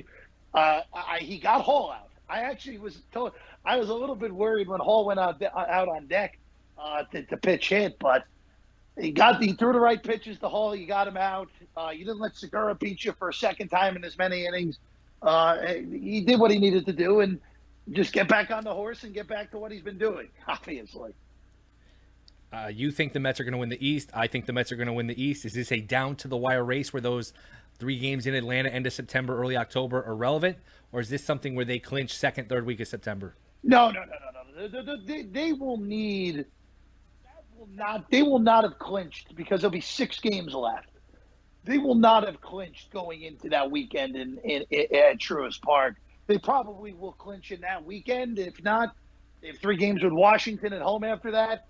uh, 0.54 0.80
I, 0.94 1.18
he 1.20 1.38
got 1.38 1.62
Hall 1.62 1.92
out. 1.92 2.10
I 2.28 2.40
actually 2.40 2.78
was 2.78 2.98
told 3.12 3.32
I 3.64 3.76
was 3.76 3.88
a 3.88 3.94
little 3.94 4.14
bit 4.14 4.32
worried 4.32 4.68
when 4.68 4.80
Hall 4.80 5.06
went 5.06 5.18
out 5.18 5.42
out 5.42 5.88
on 5.88 6.06
deck 6.06 6.38
uh, 6.78 7.04
to, 7.04 7.22
to, 7.24 7.36
pitch 7.36 7.70
hit, 7.70 7.98
but 7.98 8.24
he 9.00 9.10
got 9.10 9.42
he 9.42 9.52
threw 9.52 9.72
the 9.72 9.80
right 9.80 10.02
pitches 10.02 10.38
to 10.40 10.48
Hall. 10.48 10.76
You 10.76 10.86
got 10.86 11.08
him 11.08 11.16
out. 11.16 11.48
Uh, 11.76 11.90
you 11.90 12.04
didn't 12.04 12.20
let 12.20 12.36
Segura 12.36 12.74
beat 12.74 13.04
you 13.04 13.12
for 13.12 13.30
a 13.30 13.34
second 13.34 13.68
time 13.68 13.96
in 13.96 14.04
as 14.04 14.18
many 14.18 14.46
innings. 14.46 14.78
Uh, 15.22 15.58
he 15.90 16.20
did 16.20 16.38
what 16.38 16.50
he 16.50 16.58
needed 16.58 16.86
to 16.86 16.92
do 16.92 17.20
and 17.20 17.40
just 17.90 18.12
get 18.12 18.28
back 18.28 18.50
on 18.50 18.64
the 18.64 18.72
horse 18.72 19.04
and 19.04 19.14
get 19.14 19.26
back 19.26 19.50
to 19.50 19.58
what 19.58 19.72
he's 19.72 19.82
been 19.82 19.98
doing. 19.98 20.28
Obviously. 20.48 21.12
Uh, 22.52 22.70
you 22.72 22.90
think 22.90 23.12
the 23.12 23.20
Mets 23.20 23.40
are 23.40 23.44
going 23.44 23.52
to 23.52 23.58
win 23.58 23.68
the 23.68 23.86
East. 23.86 24.10
I 24.14 24.26
think 24.26 24.46
the 24.46 24.52
Mets 24.52 24.72
are 24.72 24.76
going 24.76 24.86
to 24.86 24.92
win 24.92 25.06
the 25.06 25.22
East. 25.22 25.44
Is 25.44 25.52
this 25.52 25.70
a 25.70 25.80
down 25.80 26.16
to 26.16 26.28
the 26.28 26.36
wire 26.36 26.64
race 26.64 26.92
where 26.92 27.02
those 27.02 27.34
three 27.78 27.98
games 27.98 28.26
in 28.26 28.34
Atlanta, 28.34 28.70
end 28.70 28.86
of 28.86 28.92
September, 28.92 29.38
early 29.38 29.56
October, 29.56 30.02
are 30.02 30.16
relevant, 30.16 30.56
or 30.92 31.00
is 31.00 31.10
this 31.10 31.22
something 31.22 31.54
where 31.54 31.66
they 31.66 31.78
clinch 31.78 32.16
second, 32.16 32.48
third 32.48 32.64
week 32.64 32.80
of 32.80 32.88
September? 32.88 33.36
No, 33.62 33.90
no, 33.90 34.00
no, 34.00 34.06
no, 34.06 34.66
no. 34.86 34.96
They, 35.04 35.22
they, 35.22 35.52
will 35.52 35.76
need 35.76 36.46
will 37.56 37.68
not 37.74 38.10
they 38.10 38.22
will 38.22 38.38
not 38.38 38.64
have 38.64 38.78
clinched 38.78 39.34
because 39.36 39.60
there'll 39.60 39.70
be 39.70 39.80
six 39.80 40.18
games 40.18 40.54
left. 40.54 40.88
They 41.64 41.78
will 41.78 41.94
not 41.94 42.24
have 42.24 42.40
clinched 42.40 42.90
going 42.90 43.22
into 43.22 43.50
that 43.50 43.70
weekend 43.70 44.16
in, 44.16 44.38
in, 44.38 44.64
in 44.70 44.86
at 44.94 45.18
Truist 45.18 45.60
Park. 45.60 45.96
They 46.26 46.38
probably 46.38 46.92
will 46.92 47.12
clinch 47.12 47.52
in 47.52 47.60
that 47.60 47.84
weekend. 47.84 48.38
If 48.38 48.62
not, 48.62 48.94
they 49.40 49.48
have 49.48 49.58
three 49.58 49.76
games 49.76 50.02
with 50.02 50.12
Washington 50.12 50.72
at 50.72 50.82
home 50.82 51.04
after 51.04 51.30
that. 51.32 51.66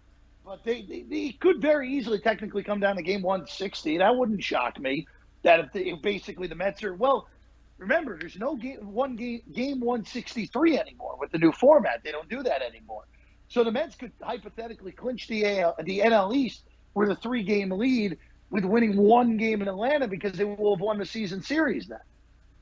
But 0.48 0.64
they, 0.64 0.80
they, 0.80 1.02
they 1.02 1.32
could 1.32 1.60
very 1.60 1.92
easily 1.92 2.18
technically 2.20 2.62
come 2.62 2.80
down 2.80 2.96
to 2.96 3.02
game 3.02 3.20
160. 3.20 3.98
That 3.98 4.16
wouldn't 4.16 4.42
shock 4.42 4.80
me. 4.80 5.06
That 5.42 5.60
if, 5.60 5.72
they, 5.74 5.80
if 5.90 6.00
basically 6.00 6.46
the 6.46 6.54
Mets 6.54 6.82
are 6.84 6.94
well, 6.94 7.28
remember 7.76 8.16
there's 8.18 8.38
no 8.38 8.56
game 8.56 8.78
one 8.90 9.14
game 9.14 9.42
game 9.52 9.78
163 9.80 10.78
anymore 10.78 11.16
with 11.20 11.32
the 11.32 11.38
new 11.38 11.52
format. 11.52 12.02
They 12.02 12.12
don't 12.12 12.30
do 12.30 12.42
that 12.42 12.62
anymore. 12.62 13.02
So 13.48 13.62
the 13.62 13.70
Mets 13.70 13.94
could 13.94 14.10
hypothetically 14.22 14.92
clinch 14.92 15.28
the 15.28 15.60
AL, 15.60 15.76
the 15.84 15.98
NL 15.98 16.34
East 16.34 16.62
with 16.94 17.10
a 17.10 17.16
three 17.16 17.42
game 17.42 17.70
lead 17.70 18.16
with 18.48 18.64
winning 18.64 18.96
one 18.96 19.36
game 19.36 19.60
in 19.60 19.68
Atlanta 19.68 20.08
because 20.08 20.32
they 20.32 20.44
will 20.44 20.74
have 20.74 20.80
won 20.80 20.96
the 20.98 21.04
season 21.04 21.42
series 21.42 21.88
then. 21.88 21.98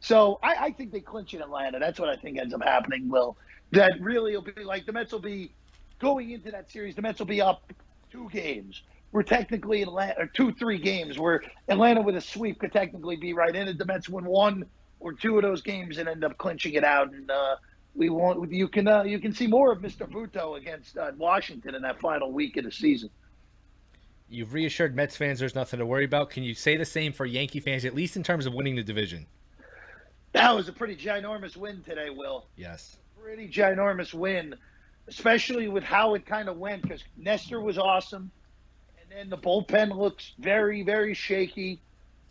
So 0.01 0.40
I, 0.42 0.57
I 0.59 0.70
think 0.72 0.90
they 0.90 1.01
clinch 1.01 1.35
in 1.35 1.40
Atlanta. 1.40 1.79
That's 1.79 2.01
what 2.01 2.09
I 2.09 2.16
think 2.16 2.37
ends 2.37 2.53
up 2.53 2.64
happening, 2.64 3.09
Will. 3.09 3.37
That 3.70 3.92
really 4.01 4.37
will 4.37 4.42
be 4.42 4.64
like 4.64 4.87
the 4.87 4.92
Mets 4.92 5.12
will 5.12 5.20
be 5.20 5.53
going 5.98 6.30
into 6.30 6.50
that 6.50 6.70
series, 6.70 6.94
the 6.94 7.02
Mets 7.02 7.18
will 7.18 7.26
be 7.26 7.40
up 7.40 7.72
two 8.11 8.28
games. 8.30 8.82
We're 9.12 9.22
technically 9.22 9.82
Atlanta, 9.82 10.14
or 10.18 10.26
two, 10.26 10.52
three 10.52 10.78
games 10.78 11.18
where 11.18 11.42
Atlanta 11.68 12.02
with 12.02 12.16
a 12.16 12.20
sweep 12.20 12.59
could 12.59 12.72
technically 12.72 13.16
be 13.16 13.32
right 13.32 13.54
in 13.54 13.68
it. 13.68 13.78
The 13.78 13.87
Mets 13.87 14.09
win 14.09 14.24
one 14.24 14.66
or 15.00 15.12
two 15.12 15.37
of 15.37 15.42
those 15.42 15.62
games 15.62 15.98
and 15.98 16.09
end 16.09 16.24
up 16.24 16.37
clinching 16.38 16.74
it 16.74 16.85
out. 16.85 17.12
And 17.12 17.30
uh, 17.30 17.56
we 17.94 18.11
want 18.11 18.52
you 18.52 18.68
can 18.68 18.88
uh, 18.88 19.04
you 19.04 19.18
can 19.18 19.32
see 19.32 19.46
more 19.46 19.72
of 19.72 19.80
Mr. 19.80 20.09
Butto 20.11 20.59
against 20.59 20.98
uh, 20.98 21.12
Washington 21.16 21.74
in 21.74 21.82
that 21.82 22.00
final 22.00 22.32
week 22.32 22.56
of 22.56 22.64
the 22.64 22.72
season. 22.72 23.11
You've 24.28 24.52
reassured 24.52 24.96
Mets 24.96 25.16
fans 25.16 25.38
there's 25.38 25.54
nothing 25.54 25.78
to 25.78 25.87
worry 25.87 26.04
about. 26.04 26.30
Can 26.30 26.42
you 26.42 26.54
say 26.54 26.76
the 26.76 26.85
same 26.85 27.12
for 27.12 27.24
Yankee 27.24 27.61
fans, 27.61 27.85
at 27.85 27.94
least 27.94 28.16
in 28.16 28.22
terms 28.22 28.44
of 28.44 28.54
winning 28.54 28.74
the 28.74 28.82
division? 28.82 29.26
That 30.32 30.54
was 30.54 30.68
a 30.68 30.72
pretty 30.72 30.96
ginormous 30.96 31.56
win 31.56 31.82
today, 31.82 32.11
Will. 32.11 32.46
Yes. 32.56 32.96
Pretty 33.22 33.48
ginormous 33.48 34.12
win, 34.12 34.54
especially 35.08 35.68
with 35.68 35.84
how 35.84 36.14
it 36.14 36.26
kind 36.26 36.48
of 36.48 36.56
went 36.56 36.82
because 36.82 37.02
Nestor 37.16 37.60
was 37.60 37.78
awesome, 37.78 38.30
and 39.00 39.10
then 39.10 39.30
the 39.30 39.38
bullpen 39.38 39.96
looks 39.96 40.32
very, 40.38 40.82
very 40.82 41.14
shaky. 41.14 41.80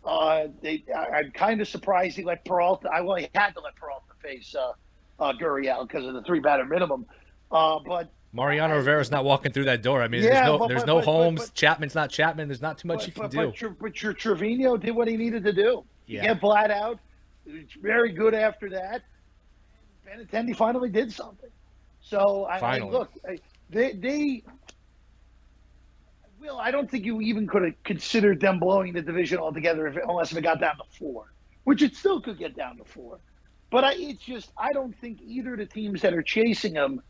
Uh, 0.04 0.48
they, 0.62 0.84
I, 0.96 1.20
am 1.22 1.32
kind 1.32 1.62
of 1.62 1.68
surprised 1.68 2.18
he 2.18 2.24
let 2.24 2.46
Peralta. 2.46 2.90
I 2.94 3.02
well, 3.02 3.16
he 3.16 3.28
had 3.34 3.52
to 3.52 3.62
let 3.62 3.76
Peralta 3.76 4.14
face 4.22 4.56
uh, 4.56 4.74
uh, 5.20 5.34
Gurriel 5.34 5.88
because 5.88 6.06
of 6.06 6.14
the 6.14 6.22
three 6.22 6.40
batter 6.40 6.66
minimum. 6.66 7.06
Uh, 7.52 7.80
but 7.80 8.12
Mariano 8.34 8.76
Rivera's 8.76 9.12
not 9.12 9.24
walking 9.24 9.52
through 9.52 9.66
that 9.66 9.82
door. 9.82 10.04
I 10.04 10.08
mean, 10.08 10.22
yeah, 10.22 10.30
there's 10.34 10.46
no, 10.46 10.58
but, 10.58 10.68
there's 10.68 10.82
but, 10.82 10.88
no 10.88 10.96
but, 10.96 11.06
Holmes. 11.06 11.50
Chapman's 11.52 11.96
not 11.96 12.10
Chapman. 12.10 12.48
There's 12.50 12.62
not 12.62 12.78
too 12.78 12.88
much 12.88 13.08
you 13.08 13.14
can 13.14 13.30
do. 13.30 13.48
But, 13.48 13.62
your, 13.62 13.70
but 13.72 14.04
your 14.04 14.14
Trevino 14.14 14.78
did 14.78 14.92
what 14.92 15.08
he 15.08 15.16
needed 15.16 15.44
to 15.46 15.54
do. 15.54 15.84
Yeah. 16.06 16.22
Get 16.22 16.42
Vlad 16.42 16.70
out. 16.70 17.00
It's 17.48 17.74
very 17.74 18.12
good 18.12 18.34
after 18.34 18.70
that. 18.72 19.04
Benintendi 20.06 20.56
finally 20.56 20.90
did 20.90 21.12
something. 21.12 21.50
So 22.08 22.46
I, 22.46 22.60
I 22.60 22.80
look, 22.80 23.12
I, 23.28 23.40
they 23.70 23.94
they 23.94 24.44
Will. 26.40 26.60
I 26.60 26.70
don't 26.70 26.90
think 26.90 27.06
you 27.06 27.22
even 27.22 27.48
could 27.48 27.64
have 27.64 27.84
considered 27.84 28.40
them 28.40 28.60
blowing 28.60 28.94
the 28.94 29.02
division 29.02 29.40
altogether 29.40 29.88
if, 29.88 29.98
unless 30.08 30.32
if 30.32 30.38
it 30.38 30.42
got 30.42 30.60
down 30.60 30.78
to 30.78 30.84
four, 31.00 31.34
which 31.64 31.82
it 31.82 31.96
still 31.96 32.22
could 32.22 32.38
get 32.38 32.56
down 32.56 32.78
to 32.78 32.84
four. 32.84 33.20
But 33.72 33.84
I, 33.84 33.94
it's 33.94 34.24
just 34.24 34.52
I 34.58 34.72
don't 34.72 34.96
think 35.00 35.20
either 35.26 35.54
of 35.54 35.60
the 35.60 35.66
teams 35.66 36.02
that 36.02 36.14
are 36.14 36.22
chasing 36.22 36.74
them 36.74 37.02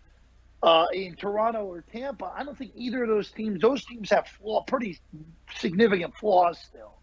uh, 0.64 0.86
in 0.94 1.16
Toronto 1.16 1.66
or 1.66 1.82
Tampa, 1.82 2.32
I 2.36 2.44
don't 2.44 2.58
think 2.58 2.72
either 2.76 3.04
of 3.04 3.10
those 3.10 3.32
teams. 3.32 3.62
Those 3.62 3.84
teams 3.84 4.10
have 4.12 4.28
flaw, 4.28 4.64
pretty 4.64 5.00
significant 5.58 6.16
flaws 6.16 6.58
still. 6.60 7.00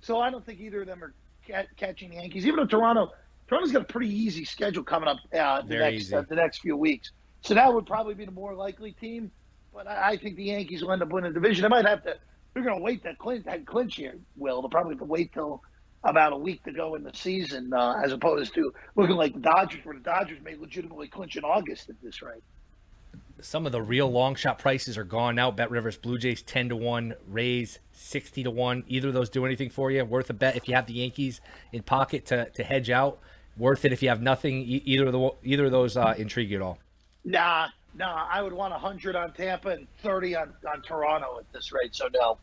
So 0.00 0.20
I 0.20 0.30
don't 0.30 0.44
think 0.44 0.60
either 0.60 0.80
of 0.80 0.88
them 0.88 1.04
are 1.04 1.14
ca- 1.46 1.68
catching 1.76 2.10
the 2.10 2.16
Yankees. 2.16 2.46
Even 2.46 2.56
though 2.56 2.66
Toronto, 2.66 3.10
Toronto's 3.46 3.72
got 3.72 3.82
a 3.82 3.92
pretty 3.92 4.12
easy 4.12 4.44
schedule 4.44 4.82
coming 4.82 5.08
up 5.08 5.18
uh, 5.32 5.62
the 5.62 5.76
next 5.76 6.12
uh, 6.12 6.22
the 6.28 6.34
next 6.34 6.60
few 6.60 6.76
weeks. 6.76 7.12
So 7.42 7.54
that 7.54 7.72
would 7.72 7.86
probably 7.86 8.14
be 8.14 8.24
the 8.24 8.30
more 8.32 8.54
likely 8.54 8.92
team. 8.92 9.30
But 9.72 9.86
I, 9.86 10.10
I 10.10 10.16
think 10.16 10.36
the 10.36 10.44
Yankees 10.44 10.82
will 10.82 10.92
end 10.92 11.02
up 11.02 11.10
winning 11.10 11.32
the 11.32 11.40
division. 11.40 11.62
They 11.62 11.68
might 11.68 11.86
have 11.86 12.02
to. 12.04 12.16
They're 12.54 12.62
going 12.62 12.76
to 12.76 12.82
wait 12.82 13.04
that 13.04 13.18
clinch, 13.18 13.44
that 13.44 13.66
clinch 13.66 13.96
here. 13.96 14.16
Will 14.36 14.60
they'll 14.60 14.70
probably 14.70 14.94
have 14.94 15.00
to 15.00 15.04
wait 15.04 15.32
till 15.32 15.62
about 16.04 16.32
a 16.32 16.36
week 16.36 16.62
to 16.64 16.72
go 16.72 16.94
in 16.94 17.02
the 17.02 17.12
season, 17.12 17.72
uh, 17.72 18.00
as 18.04 18.12
opposed 18.12 18.54
to 18.54 18.72
looking 18.96 19.16
like 19.16 19.34
the 19.34 19.40
Dodgers, 19.40 19.84
where 19.84 19.94
the 19.94 20.00
Dodgers 20.00 20.38
may 20.42 20.56
legitimately 20.56 21.08
clinch 21.08 21.36
in 21.36 21.44
August 21.44 21.88
at 21.88 22.00
this 22.02 22.22
rate. 22.22 22.42
Some 23.40 23.66
of 23.66 23.72
the 23.72 23.82
real 23.82 24.10
long 24.10 24.34
shot 24.34 24.58
prices 24.58 24.98
are 24.98 25.04
gone 25.04 25.36
now. 25.36 25.50
Bet 25.52 25.70
Rivers 25.70 25.96
Blue 25.96 26.18
Jays 26.18 26.42
ten 26.42 26.68
to 26.70 26.76
one, 26.76 27.14
Rays 27.28 27.78
sixty 27.92 28.42
to 28.42 28.50
one. 28.50 28.82
Either 28.88 29.08
of 29.08 29.14
those 29.14 29.28
do 29.30 29.46
anything 29.46 29.70
for 29.70 29.90
you? 29.90 30.04
Worth 30.04 30.30
a 30.30 30.34
bet 30.34 30.56
if 30.56 30.66
you 30.66 30.74
have 30.74 30.86
the 30.86 30.94
Yankees 30.94 31.40
in 31.72 31.82
pocket 31.82 32.26
to, 32.26 32.48
to 32.50 32.64
hedge 32.64 32.90
out. 32.90 33.20
worth 33.58 33.84
it 33.84 33.92
if 33.92 34.02
you 34.02 34.08
have 34.08 34.22
nothing. 34.22 34.62
Either 34.66 35.06
of 35.06 35.12
the 35.12 35.30
either 35.44 35.66
of 35.66 35.72
those 35.72 35.96
uh, 35.96 36.14
intrigue 36.16 36.50
you 36.50 36.56
at 36.56 36.62
all? 36.62 36.78
Nah, 37.24 37.68
nah. 37.94 38.26
I 38.30 38.42
would 38.42 38.52
want 38.52 38.72
hundred 38.74 39.16
on 39.16 39.32
Tampa 39.32 39.70
and 39.70 39.86
thirty 40.02 40.36
on 40.36 40.52
on 40.72 40.82
Toronto 40.82 41.38
at 41.38 41.52
this 41.52 41.72
rate. 41.72 41.94
So 41.94 42.08
no. 42.12 42.38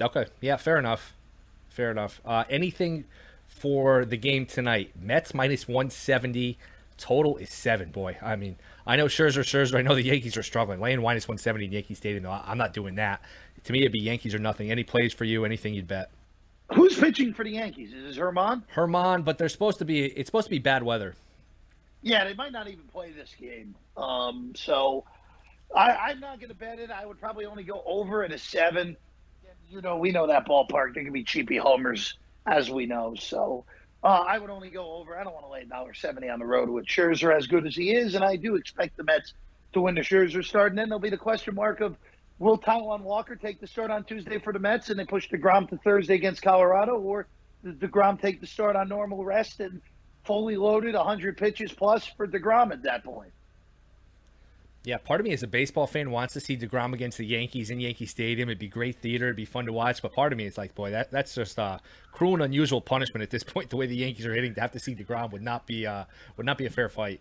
Okay. 0.00 0.26
Yeah. 0.40 0.56
Fair 0.56 0.78
enough. 0.78 1.14
Fair 1.68 1.90
enough. 1.90 2.20
Uh, 2.24 2.44
anything 2.50 3.04
for 3.46 4.04
the 4.04 4.16
game 4.16 4.46
tonight? 4.46 4.92
Mets 5.00 5.34
minus 5.34 5.66
one 5.66 5.90
seventy. 5.90 6.58
Total 6.98 7.36
is 7.38 7.50
seven. 7.50 7.90
Boy, 7.90 8.16
I 8.22 8.36
mean, 8.36 8.56
I 8.86 8.96
know 8.96 9.06
Scherzer, 9.06 9.40
Scherzer. 9.40 9.76
I 9.76 9.82
know 9.82 9.94
the 9.94 10.02
Yankees 10.02 10.36
are 10.36 10.42
struggling. 10.42 10.78
Laying 10.78 11.00
minus 11.02 11.26
one 11.26 11.38
seventy 11.38 11.64
in 11.64 11.72
Yankee 11.72 11.94
Stadium. 11.94 12.24
Though 12.24 12.30
I'm 12.30 12.58
not 12.58 12.74
doing 12.74 12.96
that. 12.96 13.22
To 13.64 13.72
me, 13.72 13.80
it'd 13.80 13.92
be 13.92 14.00
Yankees 14.00 14.34
or 14.34 14.38
nothing. 14.38 14.70
Any 14.70 14.84
plays 14.84 15.12
for 15.12 15.24
you? 15.24 15.44
Anything 15.44 15.74
you'd 15.74 15.88
bet? 15.88 16.10
Who's 16.74 16.98
pitching 16.98 17.32
for 17.32 17.44
the 17.44 17.50
Yankees? 17.50 17.92
Is 17.92 18.16
it 18.16 18.20
Germán? 18.20 18.62
Germán, 18.74 19.24
but 19.24 19.38
they're 19.38 19.48
supposed 19.48 19.78
to 19.78 19.84
be. 19.84 20.04
It's 20.04 20.28
supposed 20.28 20.46
to 20.46 20.50
be 20.50 20.58
bad 20.58 20.82
weather. 20.82 21.14
Yeah, 22.02 22.24
they 22.24 22.34
might 22.34 22.52
not 22.52 22.68
even 22.68 22.84
play 22.84 23.12
this 23.12 23.34
game. 23.38 23.74
Um, 23.96 24.52
so 24.56 25.04
I, 25.74 26.10
am 26.10 26.20
not 26.20 26.40
going 26.40 26.48
to 26.48 26.54
bet 26.54 26.78
it. 26.78 26.90
I 26.90 27.06
would 27.06 27.20
probably 27.20 27.46
only 27.46 27.62
go 27.62 27.82
over 27.86 28.24
at 28.24 28.32
a 28.32 28.38
seven. 28.38 28.96
You 29.70 29.80
know, 29.80 29.96
we 29.96 30.10
know 30.10 30.26
that 30.26 30.46
ballpark. 30.46 30.94
There 30.94 31.04
can 31.04 31.12
be 31.12 31.24
cheapy 31.24 31.56
homers, 31.56 32.14
as 32.46 32.70
we 32.70 32.86
know. 32.86 33.14
So 33.14 33.64
uh, 34.02 34.24
I 34.26 34.38
would 34.38 34.50
only 34.50 34.68
go 34.68 34.94
over. 34.94 35.16
I 35.16 35.24
don't 35.24 35.32
want 35.32 35.46
to 35.46 35.50
lay 35.52 35.64
dollar 35.64 35.94
seventy 35.94 36.28
on 36.28 36.40
the 36.40 36.44
road 36.44 36.68
with 36.68 36.86
Scherzer 36.86 37.34
as 37.34 37.46
good 37.46 37.66
as 37.66 37.74
he 37.74 37.94
is, 37.94 38.14
and 38.14 38.24
I 38.24 38.36
do 38.36 38.56
expect 38.56 38.96
the 38.96 39.04
Mets 39.04 39.32
to 39.72 39.80
win 39.80 39.94
the 39.94 40.02
Scherzer 40.02 40.44
start. 40.44 40.72
And 40.72 40.78
then 40.78 40.88
there'll 40.88 41.00
be 41.00 41.08
the 41.08 41.16
question 41.16 41.54
mark 41.54 41.80
of 41.80 41.96
will 42.38 42.58
Taijuan 42.58 43.02
Walker 43.02 43.36
take 43.36 43.60
the 43.60 43.66
start 43.66 43.90
on 43.90 44.04
Tuesday 44.04 44.38
for 44.38 44.52
the 44.52 44.58
Mets 44.58 44.90
and 44.90 44.98
they 44.98 45.04
push 45.04 45.30
Degrom 45.30 45.68
to 45.70 45.78
Thursday 45.78 46.14
against 46.14 46.42
Colorado, 46.42 46.98
or 46.98 47.26
does 47.64 47.76
Degrom 47.76 48.20
take 48.20 48.40
the 48.40 48.46
start 48.46 48.76
on 48.76 48.88
normal 48.88 49.24
rest 49.24 49.60
and 49.60 49.80
fully 50.24 50.56
loaded, 50.56 50.94
100 50.94 51.36
pitches 51.36 51.72
plus 51.72 52.06
for 52.06 52.26
DeGrom 52.26 52.72
at 52.72 52.82
that 52.82 53.04
point. 53.04 53.32
Yeah, 54.84 54.96
part 54.98 55.20
of 55.20 55.26
me 55.26 55.32
as 55.32 55.44
a 55.44 55.46
baseball 55.46 55.86
fan 55.86 56.10
wants 56.10 56.34
to 56.34 56.40
see 56.40 56.56
DeGrom 56.56 56.92
against 56.92 57.16
the 57.18 57.24
Yankees 57.24 57.70
in 57.70 57.78
Yankee 57.78 58.06
Stadium. 58.06 58.48
It'd 58.48 58.58
be 58.58 58.66
great 58.66 58.96
theater. 58.96 59.26
It'd 59.26 59.36
be 59.36 59.44
fun 59.44 59.66
to 59.66 59.72
watch. 59.72 60.02
But 60.02 60.12
part 60.12 60.32
of 60.32 60.38
me 60.38 60.44
is 60.44 60.58
like, 60.58 60.74
boy, 60.74 60.90
that 60.90 61.12
that's 61.12 61.36
just 61.36 61.56
uh, 61.56 61.78
cruel 62.10 62.34
and 62.34 62.42
unusual 62.42 62.80
punishment 62.80 63.22
at 63.22 63.30
this 63.30 63.44
point. 63.44 63.70
The 63.70 63.76
way 63.76 63.86
the 63.86 63.94
Yankees 63.94 64.26
are 64.26 64.34
hitting, 64.34 64.54
to 64.54 64.60
have 64.60 64.72
to 64.72 64.80
see 64.80 64.96
DeGrom 64.96 65.30
would 65.30 65.42
not 65.42 65.66
be 65.66 65.86
uh, 65.86 66.04
would 66.36 66.46
not 66.46 66.58
be 66.58 66.66
a 66.66 66.70
fair 66.70 66.88
fight. 66.88 67.20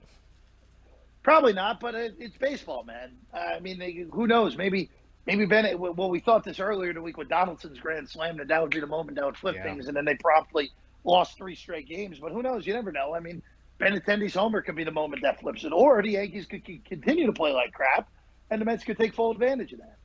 Probably 1.21 1.53
not, 1.53 1.79
but 1.79 1.93
it, 1.93 2.15
it's 2.17 2.35
baseball, 2.35 2.83
man. 2.83 3.11
I 3.31 3.59
mean, 3.59 3.77
they, 3.77 4.07
who 4.11 4.25
knows? 4.25 4.57
Maybe 4.57 4.89
maybe 5.27 5.45
Bennett. 5.45 5.79
Well, 5.79 6.09
we 6.09 6.19
thought 6.19 6.43
this 6.43 6.59
earlier 6.59 6.89
in 6.89 6.95
the 6.95 7.01
week 7.03 7.17
with 7.17 7.29
Donaldson's 7.29 7.79
grand 7.79 8.09
slam 8.09 8.37
that 8.37 8.47
that 8.47 8.59
would 8.59 8.71
be 8.71 8.79
the 8.79 8.87
moment 8.87 9.17
that 9.17 9.25
would 9.25 9.37
flip 9.37 9.55
yeah. 9.55 9.63
things, 9.63 9.87
and 9.87 9.95
then 9.95 10.05
they 10.05 10.15
promptly 10.15 10.71
lost 11.03 11.37
three 11.37 11.55
straight 11.55 11.87
games. 11.87 12.19
But 12.19 12.31
who 12.31 12.41
knows? 12.41 12.65
You 12.65 12.73
never 12.73 12.91
know. 12.91 13.13
I 13.13 13.19
mean, 13.19 13.41
Benintendi's 13.79 14.35
homer 14.35 14.61
could 14.61 14.75
be 14.75 14.83
the 14.83 14.91
moment 14.91 15.21
that 15.23 15.39
flips 15.39 15.63
it, 15.63 15.73
or 15.73 16.01
the 16.01 16.11
Yankees 16.11 16.45
could 16.45 16.63
continue 16.85 17.25
to 17.25 17.33
play 17.33 17.51
like 17.51 17.73
crap, 17.73 18.09
and 18.49 18.61
the 18.61 18.65
Mets 18.65 18.83
could 18.83 18.97
take 18.97 19.13
full 19.13 19.31
advantage 19.31 19.73
of 19.73 19.79
that. 19.79 19.97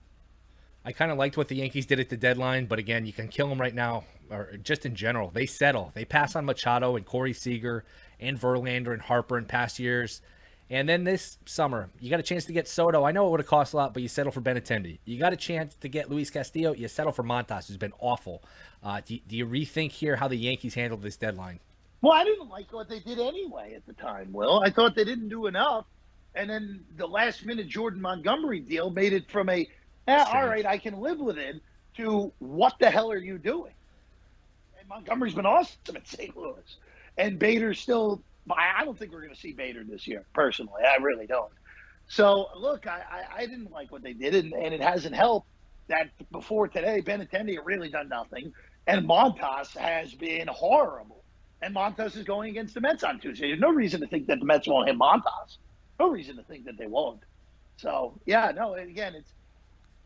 I 0.84 0.92
kind 0.92 1.10
of 1.10 1.18
liked 1.18 1.36
what 1.36 1.48
the 1.48 1.56
Yankees 1.56 1.84
did 1.84 1.98
at 1.98 2.08
the 2.08 2.16
deadline, 2.16 2.66
but 2.66 2.78
again, 2.78 3.06
you 3.06 3.12
can 3.12 3.28
kill 3.28 3.48
them 3.48 3.60
right 3.60 3.74
now, 3.74 4.04
or 4.30 4.56
just 4.62 4.86
in 4.86 4.94
general. 4.94 5.30
They 5.30 5.44
settle. 5.44 5.90
They 5.94 6.04
pass 6.04 6.36
on 6.36 6.44
Machado 6.44 6.96
and 6.96 7.04
Corey 7.04 7.32
Seager 7.32 7.84
and 8.20 8.40
Verlander 8.40 8.92
and 8.92 9.02
Harper 9.02 9.36
in 9.36 9.46
past 9.46 9.78
years. 9.78 10.22
And 10.68 10.88
then 10.88 11.04
this 11.04 11.38
summer, 11.44 11.90
you 12.00 12.10
got 12.10 12.18
a 12.18 12.24
chance 12.24 12.44
to 12.46 12.52
get 12.52 12.66
Soto. 12.66 13.04
I 13.04 13.12
know 13.12 13.28
it 13.28 13.30
would 13.30 13.40
have 13.40 13.46
cost 13.46 13.72
a 13.72 13.76
lot, 13.76 13.94
but 13.94 14.02
you 14.02 14.08
settle 14.08 14.32
for 14.32 14.40
Benintendi. 14.40 14.98
You 15.04 15.18
got 15.18 15.32
a 15.32 15.36
chance 15.36 15.76
to 15.76 15.88
get 15.88 16.10
Luis 16.10 16.28
Castillo. 16.28 16.72
You 16.72 16.88
settle 16.88 17.12
for 17.12 17.22
Montas, 17.22 17.68
who's 17.68 17.76
been 17.76 17.92
awful. 18.00 18.42
Uh, 18.82 19.00
do, 19.04 19.18
do, 19.28 19.36
you 19.36 19.46
rethink 19.46 19.92
here 19.92 20.16
how 20.16 20.26
the 20.26 20.36
Yankees 20.36 20.74
handled 20.74 21.02
this 21.02 21.16
deadline? 21.16 21.60
Well, 22.02 22.12
I 22.12 22.24
didn't 22.24 22.48
like 22.48 22.72
what 22.72 22.88
they 22.88 22.98
did 22.98 23.20
anyway 23.20 23.74
at 23.76 23.86
the 23.86 23.92
time, 23.92 24.32
Will. 24.32 24.60
I 24.64 24.70
thought 24.70 24.96
they 24.96 25.04
didn't 25.04 25.28
do 25.28 25.46
enough. 25.46 25.86
And 26.34 26.50
then 26.50 26.84
the 26.96 27.06
last 27.06 27.46
minute 27.46 27.68
Jordan 27.68 28.00
Montgomery 28.02 28.60
deal 28.60 28.90
made 28.90 29.12
it 29.12 29.30
from 29.30 29.48
a, 29.48 29.68
eh, 30.08 30.24
all 30.32 30.46
right, 30.46 30.66
I 30.66 30.78
can 30.78 31.00
live 31.00 31.18
with 31.18 31.38
it, 31.38 31.62
to 31.96 32.32
what 32.40 32.74
the 32.78 32.90
hell 32.90 33.10
are 33.10 33.16
you 33.16 33.38
doing? 33.38 33.72
And 34.78 34.88
Montgomery's 34.88 35.34
been 35.34 35.46
awesome 35.46 35.96
at 35.96 36.06
St. 36.06 36.36
Louis. 36.36 36.76
And 37.16 37.38
Bader's 37.38 37.80
still 37.80 38.20
I 38.50 38.84
don't 38.84 38.98
think 38.98 39.12
we're 39.12 39.22
going 39.22 39.34
to 39.34 39.40
see 39.40 39.52
Bader 39.52 39.84
this 39.84 40.06
year, 40.06 40.24
personally. 40.32 40.82
I 40.84 40.96
really 41.02 41.26
don't. 41.26 41.50
So, 42.08 42.48
look, 42.56 42.86
I, 42.86 43.02
I, 43.10 43.42
I 43.42 43.46
didn't 43.46 43.72
like 43.72 43.90
what 43.90 44.02
they 44.02 44.12
did, 44.12 44.34
and, 44.34 44.52
and, 44.52 44.72
it 44.72 44.80
hasn't 44.80 45.14
helped 45.14 45.48
that 45.88 46.10
before 46.30 46.68
today, 46.68 47.02
Benintendi 47.02 47.58
really 47.64 47.88
done 47.88 48.08
nothing, 48.08 48.52
and 48.86 49.06
Montas 49.08 49.76
has 49.76 50.14
been 50.14 50.46
horrible. 50.48 51.24
And 51.62 51.74
Montas 51.74 52.16
is 52.16 52.24
going 52.24 52.50
against 52.50 52.74
the 52.74 52.80
Mets 52.80 53.02
on 53.02 53.18
Tuesday. 53.18 53.48
There's 53.48 53.60
no 53.60 53.70
reason 53.70 54.00
to 54.02 54.06
think 54.06 54.26
that 54.26 54.38
the 54.38 54.44
Mets 54.44 54.68
won't 54.68 54.88
hit 54.88 54.96
Montas. 54.96 55.56
No 55.98 56.10
reason 56.10 56.36
to 56.36 56.42
think 56.42 56.66
that 56.66 56.76
they 56.76 56.86
won't. 56.86 57.20
So, 57.78 58.18
yeah, 58.26 58.52
no, 58.54 58.74
again, 58.74 59.14
it's 59.14 59.32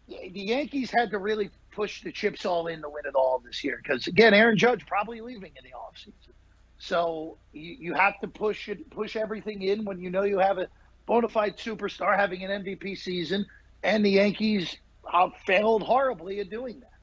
the 0.06 0.40
Yankees 0.40 0.90
had 0.90 1.10
to 1.10 1.18
really 1.18 1.50
push 1.72 2.02
the 2.02 2.12
chips 2.12 2.44
all 2.44 2.66
in 2.66 2.82
to 2.82 2.88
win 2.88 3.04
it 3.06 3.14
all 3.14 3.42
this 3.44 3.62
year 3.62 3.80
because, 3.82 4.06
again, 4.06 4.34
Aaron 4.34 4.58
Judge 4.58 4.84
probably 4.86 5.20
leaving 5.20 5.52
in 5.56 5.64
the 5.64 5.76
offseason. 5.76 6.32
So 6.80 7.36
you, 7.52 7.76
you 7.78 7.94
have 7.94 8.18
to 8.20 8.26
push 8.26 8.70
it, 8.70 8.88
push 8.88 9.14
everything 9.14 9.62
in 9.62 9.84
when 9.84 10.00
you 10.00 10.08
know 10.08 10.22
you 10.22 10.38
have 10.38 10.56
a 10.56 10.66
bona 11.04 11.28
fide 11.28 11.58
superstar 11.58 12.16
having 12.16 12.42
an 12.42 12.64
MVP 12.64 12.96
season, 12.96 13.44
and 13.82 14.02
the 14.04 14.10
Yankees 14.10 14.78
uh, 15.12 15.28
failed 15.44 15.82
horribly 15.82 16.40
at 16.40 16.48
doing 16.48 16.80
that. 16.80 16.94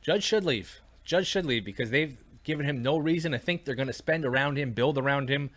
Judge 0.00 0.22
should 0.22 0.44
leave. 0.44 0.80
Judge 1.04 1.26
should 1.26 1.44
leave 1.44 1.64
because 1.64 1.90
they've 1.90 2.16
given 2.44 2.64
him 2.64 2.82
no 2.82 2.98
reason 2.98 3.32
to 3.32 3.38
think 3.38 3.64
they're 3.64 3.74
going 3.74 3.88
to 3.88 3.92
spend 3.92 4.24
around 4.24 4.56
him, 4.58 4.70
build 4.70 4.96
around 4.96 5.28
him. 5.28 5.50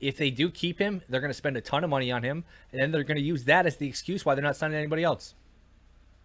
If 0.00 0.16
they 0.16 0.30
do 0.30 0.50
keep 0.50 0.80
him, 0.80 1.00
they're 1.08 1.20
going 1.20 1.30
to 1.30 1.36
spend 1.36 1.56
a 1.56 1.60
ton 1.60 1.84
of 1.84 1.90
money 1.90 2.10
on 2.10 2.24
him, 2.24 2.42
and 2.72 2.80
then 2.80 2.90
they're 2.90 3.04
going 3.04 3.18
to 3.18 3.22
use 3.22 3.44
that 3.44 3.66
as 3.66 3.76
the 3.76 3.86
excuse 3.86 4.24
why 4.24 4.34
they're 4.34 4.42
not 4.42 4.56
signing 4.56 4.78
anybody 4.78 5.04
else. 5.04 5.34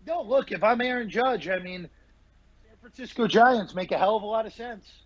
No, 0.07 0.23
look, 0.23 0.51
if 0.51 0.63
I'm 0.63 0.81
Aaron 0.81 1.11
Judge, 1.11 1.47
I 1.47 1.59
mean, 1.59 1.87
San 2.65 2.77
Francisco 2.81 3.27
Giants 3.27 3.75
make 3.75 3.91
a 3.91 3.99
hell 3.99 4.15
of 4.15 4.23
a 4.23 4.25
lot 4.25 4.47
of 4.47 4.53
sense 4.53 5.03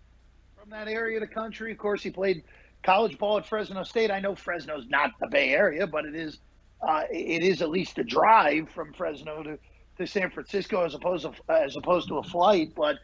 from 0.63 0.69
that 0.69 0.87
area 0.87 1.17
of 1.17 1.21
the 1.21 1.33
country. 1.33 1.73
Of 1.73 1.77
course, 1.77 2.01
he 2.01 2.09
played 2.09 2.41
college 2.83 3.17
ball 3.17 3.37
at 3.37 3.45
Fresno 3.45 3.83
State. 3.83 4.09
I 4.09 4.21
know 4.21 4.33
Fresno's 4.33 4.87
not 4.87 5.11
the 5.19 5.27
Bay 5.27 5.49
Area, 5.49 5.85
but 5.85 6.05
it 6.05 6.15
is 6.15 6.39
uh, 6.87 7.03
it 7.11 7.43
is 7.43 7.61
at 7.61 7.69
least 7.69 7.97
a 7.97 8.03
drive 8.03 8.69
from 8.69 8.93
Fresno 8.93 9.43
to, 9.43 9.59
to 9.97 10.07
San 10.07 10.31
Francisco 10.31 10.85
as 10.85 10.93
opposed 10.93 11.25
to 11.25 11.33
as 11.51 11.75
opposed 11.75 12.07
to 12.07 12.19
a 12.19 12.23
flight. 12.23 12.71
But 12.77 12.99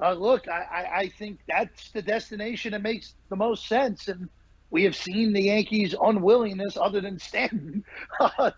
uh, 0.00 0.14
look, 0.14 0.48
I, 0.48 0.88
I 0.94 1.12
think 1.16 1.38
that's 1.46 1.92
the 1.92 2.02
destination 2.02 2.72
that 2.72 2.82
makes 2.82 3.14
the 3.28 3.36
most 3.36 3.68
sense, 3.68 4.08
and 4.08 4.28
we 4.70 4.82
have 4.82 4.96
seen 4.96 5.32
the 5.32 5.42
Yankees' 5.42 5.94
unwillingness, 6.00 6.76
other 6.76 7.00
than 7.00 7.20
Stanton, 7.20 7.84
uh, 8.20 8.50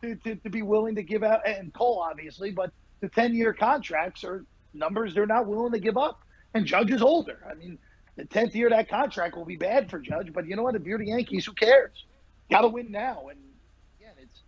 to, 0.00 0.16
to, 0.16 0.36
to 0.36 0.48
be 0.48 0.62
willing 0.62 0.94
to 0.94 1.02
give 1.02 1.22
out 1.22 1.46
and 1.46 1.70
Cole, 1.74 2.02
obviously, 2.10 2.50
but 2.50 2.72
the 3.00 3.10
ten-year 3.10 3.52
contracts 3.52 4.24
are 4.24 4.46
numbers 4.72 5.14
they're 5.14 5.26
not 5.26 5.46
willing 5.46 5.72
to 5.72 5.80
give 5.80 5.98
up. 5.98 6.22
And 6.54 6.66
Judge 6.66 6.90
is 6.90 7.00
older. 7.00 7.38
I 7.48 7.54
mean, 7.54 7.78
the 8.16 8.24
tenth 8.24 8.54
year 8.54 8.66
of 8.66 8.72
that 8.72 8.88
contract 8.88 9.36
will 9.36 9.44
be 9.44 9.56
bad 9.56 9.90
for 9.90 9.98
Judge, 9.98 10.32
but 10.32 10.46
you 10.46 10.56
know 10.56 10.62
what? 10.62 10.74
If 10.74 10.84
you're 10.84 10.98
the 10.98 11.06
Yankees, 11.06 11.46
who 11.46 11.52
cares? 11.52 12.04
Got 12.50 12.62
to 12.62 12.68
win 12.68 12.90
now. 12.90 13.28
And 13.30 13.38
again, 13.98 14.14
it's 14.18 14.42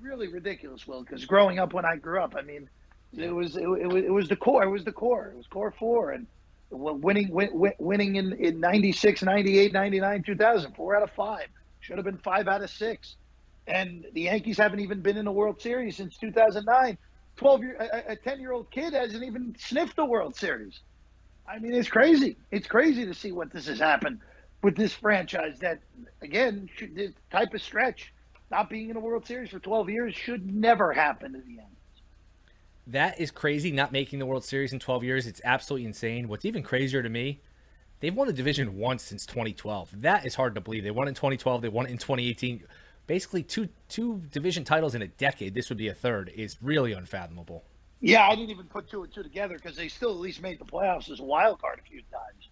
really 0.00 0.28
ridiculous, 0.28 0.86
Will, 0.86 1.02
because 1.02 1.24
growing 1.24 1.58
up 1.58 1.72
when 1.72 1.84
I 1.84 1.96
grew 1.96 2.20
up, 2.22 2.34
I 2.36 2.42
mean, 2.42 2.68
it 3.16 3.34
was 3.34 3.56
it, 3.56 3.62
it, 3.62 3.86
was 3.86 4.04
it 4.04 4.12
was 4.12 4.28
the 4.28 4.36
core. 4.36 4.64
It 4.64 4.70
was 4.70 4.84
the 4.84 4.92
core. 4.92 5.30
It 5.32 5.36
was 5.36 5.46
core 5.46 5.72
four, 5.78 6.10
and 6.10 6.26
winning 6.70 7.30
win, 7.30 7.72
winning 7.78 8.16
in 8.16 8.32
in 8.34 8.60
96, 8.60 9.22
98, 9.22 9.72
99, 9.72 10.22
2000, 10.24 10.74
four 10.74 10.96
out 10.96 11.02
of 11.02 11.10
five. 11.12 11.46
Should 11.80 11.96
have 11.96 12.04
been 12.04 12.18
five 12.18 12.48
out 12.48 12.62
of 12.62 12.70
six. 12.70 13.16
And 13.66 14.06
the 14.14 14.22
Yankees 14.22 14.58
haven't 14.58 14.80
even 14.80 15.00
been 15.00 15.16
in 15.16 15.24
the 15.24 15.32
World 15.32 15.60
Series 15.60 15.96
since 15.96 16.16
2009. 16.16 16.98
12 17.36 17.62
year 17.62 18.02
a 18.08 18.16
10 18.16 18.40
year 18.40 18.52
old 18.52 18.70
kid 18.70 18.94
hasn't 18.94 19.22
even 19.22 19.54
sniffed 19.58 19.96
the 19.96 20.04
World 20.04 20.34
Series. 20.34 20.80
I 21.48 21.58
mean, 21.58 21.74
it's 21.74 21.88
crazy. 21.88 22.36
It's 22.50 22.66
crazy 22.66 23.06
to 23.06 23.14
see 23.14 23.32
what 23.32 23.50
this 23.50 23.66
has 23.66 23.78
happened 23.78 24.20
with 24.62 24.76
this 24.76 24.92
franchise. 24.92 25.58
That 25.60 25.80
again, 26.20 26.68
this 26.92 27.12
type 27.30 27.54
of 27.54 27.62
stretch, 27.62 28.12
not 28.50 28.68
being 28.68 28.90
in 28.90 28.96
a 28.96 29.00
World 29.00 29.26
Series 29.26 29.50
for 29.50 29.58
12 29.58 29.88
years, 29.88 30.14
should 30.14 30.52
never 30.54 30.92
happen 30.92 31.32
to 31.32 31.38
the 31.38 31.60
end. 31.60 31.76
That 32.86 33.20
is 33.20 33.30
crazy. 33.30 33.70
Not 33.70 33.92
making 33.92 34.18
the 34.18 34.26
World 34.26 34.44
Series 34.44 34.72
in 34.72 34.78
12 34.78 35.04
years, 35.04 35.26
it's 35.26 35.40
absolutely 35.44 35.86
insane. 35.86 36.28
What's 36.28 36.44
even 36.44 36.62
crazier 36.62 37.02
to 37.02 37.08
me, 37.08 37.40
they've 38.00 38.14
won 38.14 38.26
the 38.26 38.32
division 38.32 38.76
once 38.76 39.02
since 39.02 39.26
2012. 39.26 40.02
That 40.02 40.26
is 40.26 40.34
hard 40.34 40.54
to 40.54 40.60
believe. 40.60 40.84
They 40.84 40.90
won 40.90 41.08
in 41.08 41.14
2012. 41.14 41.62
They 41.62 41.68
won 41.68 41.86
in 41.86 41.98
2018. 41.98 42.64
Basically, 43.06 43.42
two 43.42 43.68
two 43.88 44.22
division 44.32 44.64
titles 44.64 44.94
in 44.94 45.00
a 45.02 45.08
decade. 45.08 45.54
This 45.54 45.70
would 45.70 45.78
be 45.78 45.88
a 45.88 45.94
third. 45.94 46.30
Is 46.34 46.58
really 46.60 46.92
unfathomable. 46.92 47.64
Yeah, 48.00 48.26
I 48.28 48.34
didn't 48.36 48.50
even 48.50 48.66
put 48.66 48.88
two 48.88 49.02
and 49.02 49.12
two 49.12 49.22
together 49.22 49.56
because 49.56 49.76
they 49.76 49.88
still 49.88 50.10
at 50.10 50.18
least 50.18 50.40
made 50.40 50.58
the 50.60 50.64
playoffs 50.64 51.10
as 51.10 51.20
a 51.20 51.24
wild 51.24 51.60
card 51.60 51.80
a 51.84 51.88
few 51.88 52.02
times. 52.12 52.48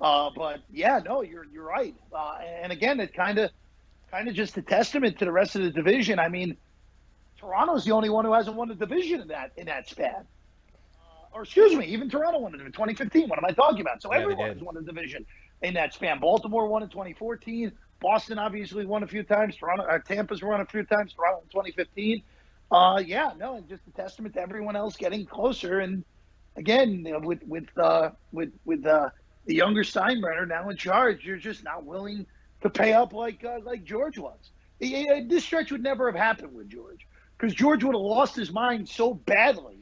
Uh, 0.00 0.30
but 0.34 0.60
yeah, 0.70 1.00
no, 1.04 1.22
you're 1.22 1.44
you're 1.44 1.66
right. 1.66 1.94
Uh, 2.12 2.38
and 2.62 2.72
again, 2.72 3.00
it 3.00 3.14
kind 3.14 3.38
of 3.38 3.50
kind 4.10 4.28
of 4.28 4.34
just 4.34 4.56
a 4.56 4.62
testament 4.62 5.18
to 5.18 5.24
the 5.24 5.32
rest 5.32 5.56
of 5.56 5.62
the 5.62 5.70
division. 5.70 6.18
I 6.18 6.28
mean, 6.28 6.56
Toronto's 7.38 7.84
the 7.84 7.92
only 7.92 8.08
one 8.08 8.24
who 8.24 8.32
hasn't 8.32 8.56
won 8.56 8.70
a 8.70 8.74
division 8.74 9.20
in 9.20 9.28
that 9.28 9.52
in 9.56 9.66
that 9.66 9.88
span. 9.88 10.24
Uh, 10.98 11.36
or 11.36 11.42
excuse 11.42 11.74
me, 11.74 11.86
even 11.86 12.08
Toronto 12.08 12.38
won 12.38 12.54
it 12.54 12.60
in 12.60 12.72
2015. 12.72 13.28
What 13.28 13.38
am 13.38 13.44
I 13.44 13.52
talking 13.52 13.80
about? 13.80 14.00
So 14.02 14.12
yeah, 14.12 14.20
everyone 14.20 14.48
has 14.48 14.60
won 14.60 14.76
a 14.76 14.82
division 14.82 15.26
in 15.62 15.74
that 15.74 15.92
span. 15.94 16.20
Baltimore 16.20 16.66
won 16.68 16.82
in 16.82 16.88
2014. 16.88 17.72
Boston 18.00 18.38
obviously 18.38 18.84
won 18.84 19.02
a 19.02 19.06
few 19.06 19.22
times. 19.22 19.56
Toronto, 19.56 19.84
uh, 19.84 19.98
Tampa's 19.98 20.42
won 20.42 20.60
a 20.60 20.66
few 20.66 20.84
times. 20.84 21.14
Toronto 21.14 21.40
in 21.42 21.48
2015. 21.48 22.22
Uh, 22.70 23.02
yeah, 23.04 23.32
no, 23.38 23.62
just 23.68 23.82
a 23.86 23.90
testament 23.92 24.34
to 24.34 24.40
everyone 24.40 24.76
else 24.76 24.96
getting 24.96 25.24
closer. 25.24 25.80
And 25.80 26.04
again, 26.56 27.04
you 27.04 27.12
know, 27.12 27.20
with 27.20 27.42
with 27.46 27.66
uh, 27.78 28.10
with 28.32 28.52
with 28.64 28.84
uh, 28.86 29.10
the 29.46 29.54
younger 29.54 29.82
Steinbrenner 29.82 30.48
now 30.48 30.68
in 30.68 30.76
charge, 30.76 31.24
you're 31.24 31.36
just 31.36 31.62
not 31.62 31.84
willing 31.84 32.26
to 32.62 32.70
pay 32.70 32.92
up 32.92 33.12
like 33.12 33.44
uh, 33.44 33.60
like 33.62 33.84
George 33.84 34.18
was. 34.18 34.38
This 34.80 35.44
stretch 35.44 35.70
would 35.70 35.82
never 35.82 36.10
have 36.10 36.20
happened 36.20 36.54
with 36.54 36.68
George 36.68 37.06
because 37.38 37.54
George 37.54 37.84
would 37.84 37.94
have 37.94 38.02
lost 38.02 38.34
his 38.36 38.52
mind 38.52 38.88
so 38.88 39.14
badly 39.14 39.78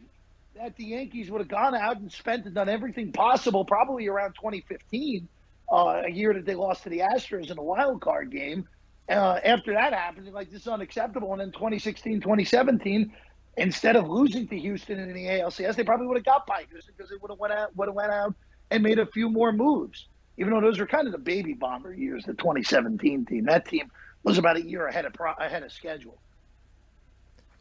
that 0.55 0.77
the 0.77 0.85
Yankees 0.85 1.31
would 1.31 1.41
have 1.41 1.49
gone 1.49 1.75
out 1.75 1.97
and 1.97 2.13
spent 2.13 2.47
and 2.47 2.55
done 2.55 2.69
everything 2.69 3.13
possible, 3.13 3.65
probably 3.65 4.07
around 4.07 4.35
2015, 4.35 5.29
uh, 5.73 6.03
a 6.05 6.11
year 6.11 6.33
that 6.35 6.45
they 6.45 6.55
lost 6.55 6.85
to 6.85 6.91
the 6.91 7.01
Astros 7.01 7.51
in 7.51 7.59
a 7.59 7.63
wild 7.63 8.01
card 8.01 8.31
game. 8.31 8.69
Uh, 9.09 9.39
after 9.45 9.75
that 9.75 9.93
happened, 9.93 10.33
like 10.33 10.51
this 10.51 10.63
is 10.63 10.69
unacceptable. 10.69 11.33
And 11.33 11.43
in 11.43 11.53
2016, 11.53 12.21
2017, 12.21 13.13
instead 13.57 13.97
of 13.97 14.09
losing 14.09 14.49
to 14.49 14.59
Houston 14.59 14.99
in 14.99 15.13
the 15.13 15.27
ALCS, 15.27 15.77
they 15.77 15.85
probably 15.85 16.07
would 16.07 16.17
have 16.17 16.25
got 16.25 16.47
by 16.47 16.65
Houston 16.71 16.95
because 16.97 17.11
they 17.11 17.17
would 17.21 17.31
have 17.31 17.39
went 17.39 17.53
out, 17.53 17.77
would 17.77 17.89
have 17.89 17.95
went 17.95 18.13
out 18.13 18.35
and 18.71 18.83
made 18.83 18.99
a 18.99 19.07
few 19.07 19.29
more 19.29 19.53
moves. 19.53 20.07
Even 20.37 20.53
though 20.53 20.61
those 20.61 20.79
were 20.79 20.87
kind 20.87 21.07
of 21.07 21.13
the 21.13 21.19
baby 21.19 21.53
bomber 21.53 21.95
years, 21.95 22.25
the 22.25 22.33
2017 22.33 23.27
team. 23.27 23.45
That 23.45 23.67
team 23.67 23.91
was 24.25 24.39
about 24.39 24.57
a 24.57 24.63
year 24.63 24.87
ahead 24.87 25.05
of 25.05 25.13
pro- 25.13 25.35
ahead 25.35 25.63
of 25.63 25.71
schedule. 25.71 26.19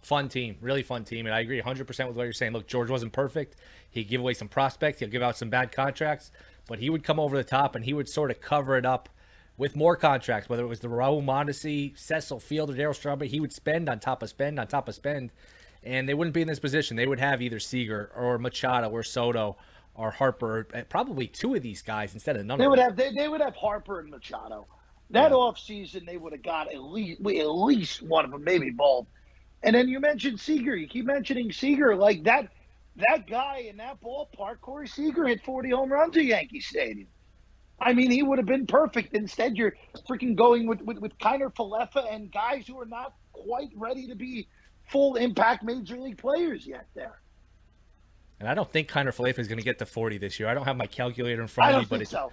Fun 0.02 0.28
team, 0.28 0.58
really 0.60 0.84
fun 0.84 1.04
team, 1.04 1.26
and 1.28 1.36
I 1.36 1.42
agree 1.42 1.58
100 1.58 1.86
percent 1.86 2.10
with 2.10 2.18
what 2.18 2.24
you're 2.24 2.34
saying. 2.34 2.54
Look, 2.54 2.68
George 2.68 2.90
wasn't 2.90 3.14
perfect. 3.14 3.56
He 3.90 4.04
gave 4.04 4.22
away 4.22 4.34
some 4.34 4.48
prospects. 4.48 5.00
He'll 5.00 5.10
give 5.10 5.22
out 5.22 5.38
some 5.38 5.50
bad 5.50 5.72
contracts, 5.72 6.32
but 6.68 6.80
he 6.80 6.90
would 6.90 7.04
come 7.04 7.20
over 7.20 7.38
the 7.38 7.44
top 7.44 7.76
and 7.76 7.86
he 7.86 7.94
would 7.94 8.10
sort 8.10 8.32
of 8.32 8.42
cover 8.42 8.76
it 8.78 8.86
up 8.86 9.08
with 9.58 9.76
more 9.76 9.96
contracts. 9.96 10.50
Whether 10.50 10.64
it 10.64 10.68
was 10.68 10.80
the 10.80 10.88
Raul 10.88 11.24
Mondesi, 11.24 11.98
Cecil 11.98 12.40
Field, 12.40 12.70
or 12.70 12.74
Darryl 12.74 12.96
Strawberry, 12.96 13.30
he 13.30 13.40
would 13.40 13.54
spend 13.54 13.90
on 13.90 14.00
top 14.00 14.24
of 14.24 14.30
spend 14.30 14.60
on 14.60 14.68
top 14.68 14.88
of 14.88 14.96
spend, 14.96 15.32
and 15.84 16.08
they 16.08 16.14
wouldn't 16.14 16.34
be 16.34 16.42
in 16.42 16.48
this 16.48 16.60
position. 16.60 16.98
They 16.98 17.08
would 17.08 17.20
have 17.20 17.42
either 17.42 17.60
Seager 17.60 18.12
or 18.16 18.38
Machado 18.38 18.90
or 18.90 19.04
Soto 19.04 19.58
or 19.96 20.12
Harper, 20.12 20.68
eh, 20.74 20.84
probably 20.90 21.28
two 21.28 21.56
of 21.56 21.62
these 21.62 21.82
guys 21.82 22.14
instead 22.14 22.36
of 22.36 22.46
none. 22.46 22.58
They 22.58 22.68
would 22.68 22.80
them. 22.80 22.90
have 22.90 22.96
they, 22.98 23.12
they 23.12 23.28
would 23.28 23.42
have 23.42 23.56
Harper 23.56 24.00
and 24.00 24.10
Machado. 24.10 24.68
That 25.10 25.32
yeah. 25.32 25.38
off 25.38 25.60
season, 25.60 26.06
they 26.06 26.18
would 26.18 26.34
have 26.34 26.42
got 26.42 26.74
at 26.74 26.82
least 26.82 27.20
at 27.20 27.48
least 27.50 28.02
one 28.02 28.26
of 28.26 28.32
them, 28.32 28.44
maybe 28.44 28.72
both. 28.72 29.06
And 29.62 29.76
then 29.76 29.88
you 29.88 30.00
mentioned 30.00 30.40
Seager. 30.40 30.76
You 30.76 30.88
keep 30.88 31.06
mentioning 31.06 31.52
Seager 31.52 31.96
like 31.96 32.24
that. 32.24 32.50
That 32.96 33.28
guy 33.28 33.66
in 33.70 33.78
that 33.78 34.02
ballpark, 34.02 34.62
Corey 34.62 34.88
Seager, 34.88 35.26
hit 35.26 35.44
40 35.44 35.72
home 35.72 35.92
runs 35.92 36.16
at 36.16 36.26
Yankee 36.26 36.60
Stadium. 36.60 37.08
I 37.84 37.94
mean, 37.94 38.10
he 38.10 38.24
would 38.24 38.38
have 38.40 38.48
been 38.48 38.66
perfect. 38.66 39.14
Instead, 39.14 39.58
you're 39.58 39.76
freaking 40.10 40.36
going 40.36 40.68
with 40.68 40.82
with, 40.82 40.98
with 41.00 41.18
Kiner 41.20 41.54
Falefa 41.54 42.12
and 42.12 42.32
guys 42.32 42.66
who 42.66 42.80
are 42.80 42.86
not 42.86 43.14
quite 43.34 43.70
ready 43.76 44.08
to 44.08 44.16
be 44.16 44.48
full 44.90 45.16
impact 45.16 45.64
major 45.64 45.98
league 45.98 46.18
players 46.18 46.66
yet. 46.66 46.88
There. 46.96 47.20
And 48.40 48.50
I 48.50 48.54
don't 48.54 48.72
think 48.72 48.90
Kiner 48.90 49.16
Falefa 49.16 49.40
is 49.40 49.48
going 49.48 49.60
to 49.60 49.64
get 49.64 49.80
to 49.80 49.86
40 49.86 50.18
this 50.18 50.40
year. 50.40 50.50
I 50.50 50.54
don't 50.54 50.66
have 50.66 50.78
my 50.78 50.88
calculator 50.88 51.42
in 51.42 51.48
front 51.48 51.76
of 51.76 51.82
me, 51.82 51.88
but 51.90 52.02
it's 52.02 52.12
so. 52.12 52.32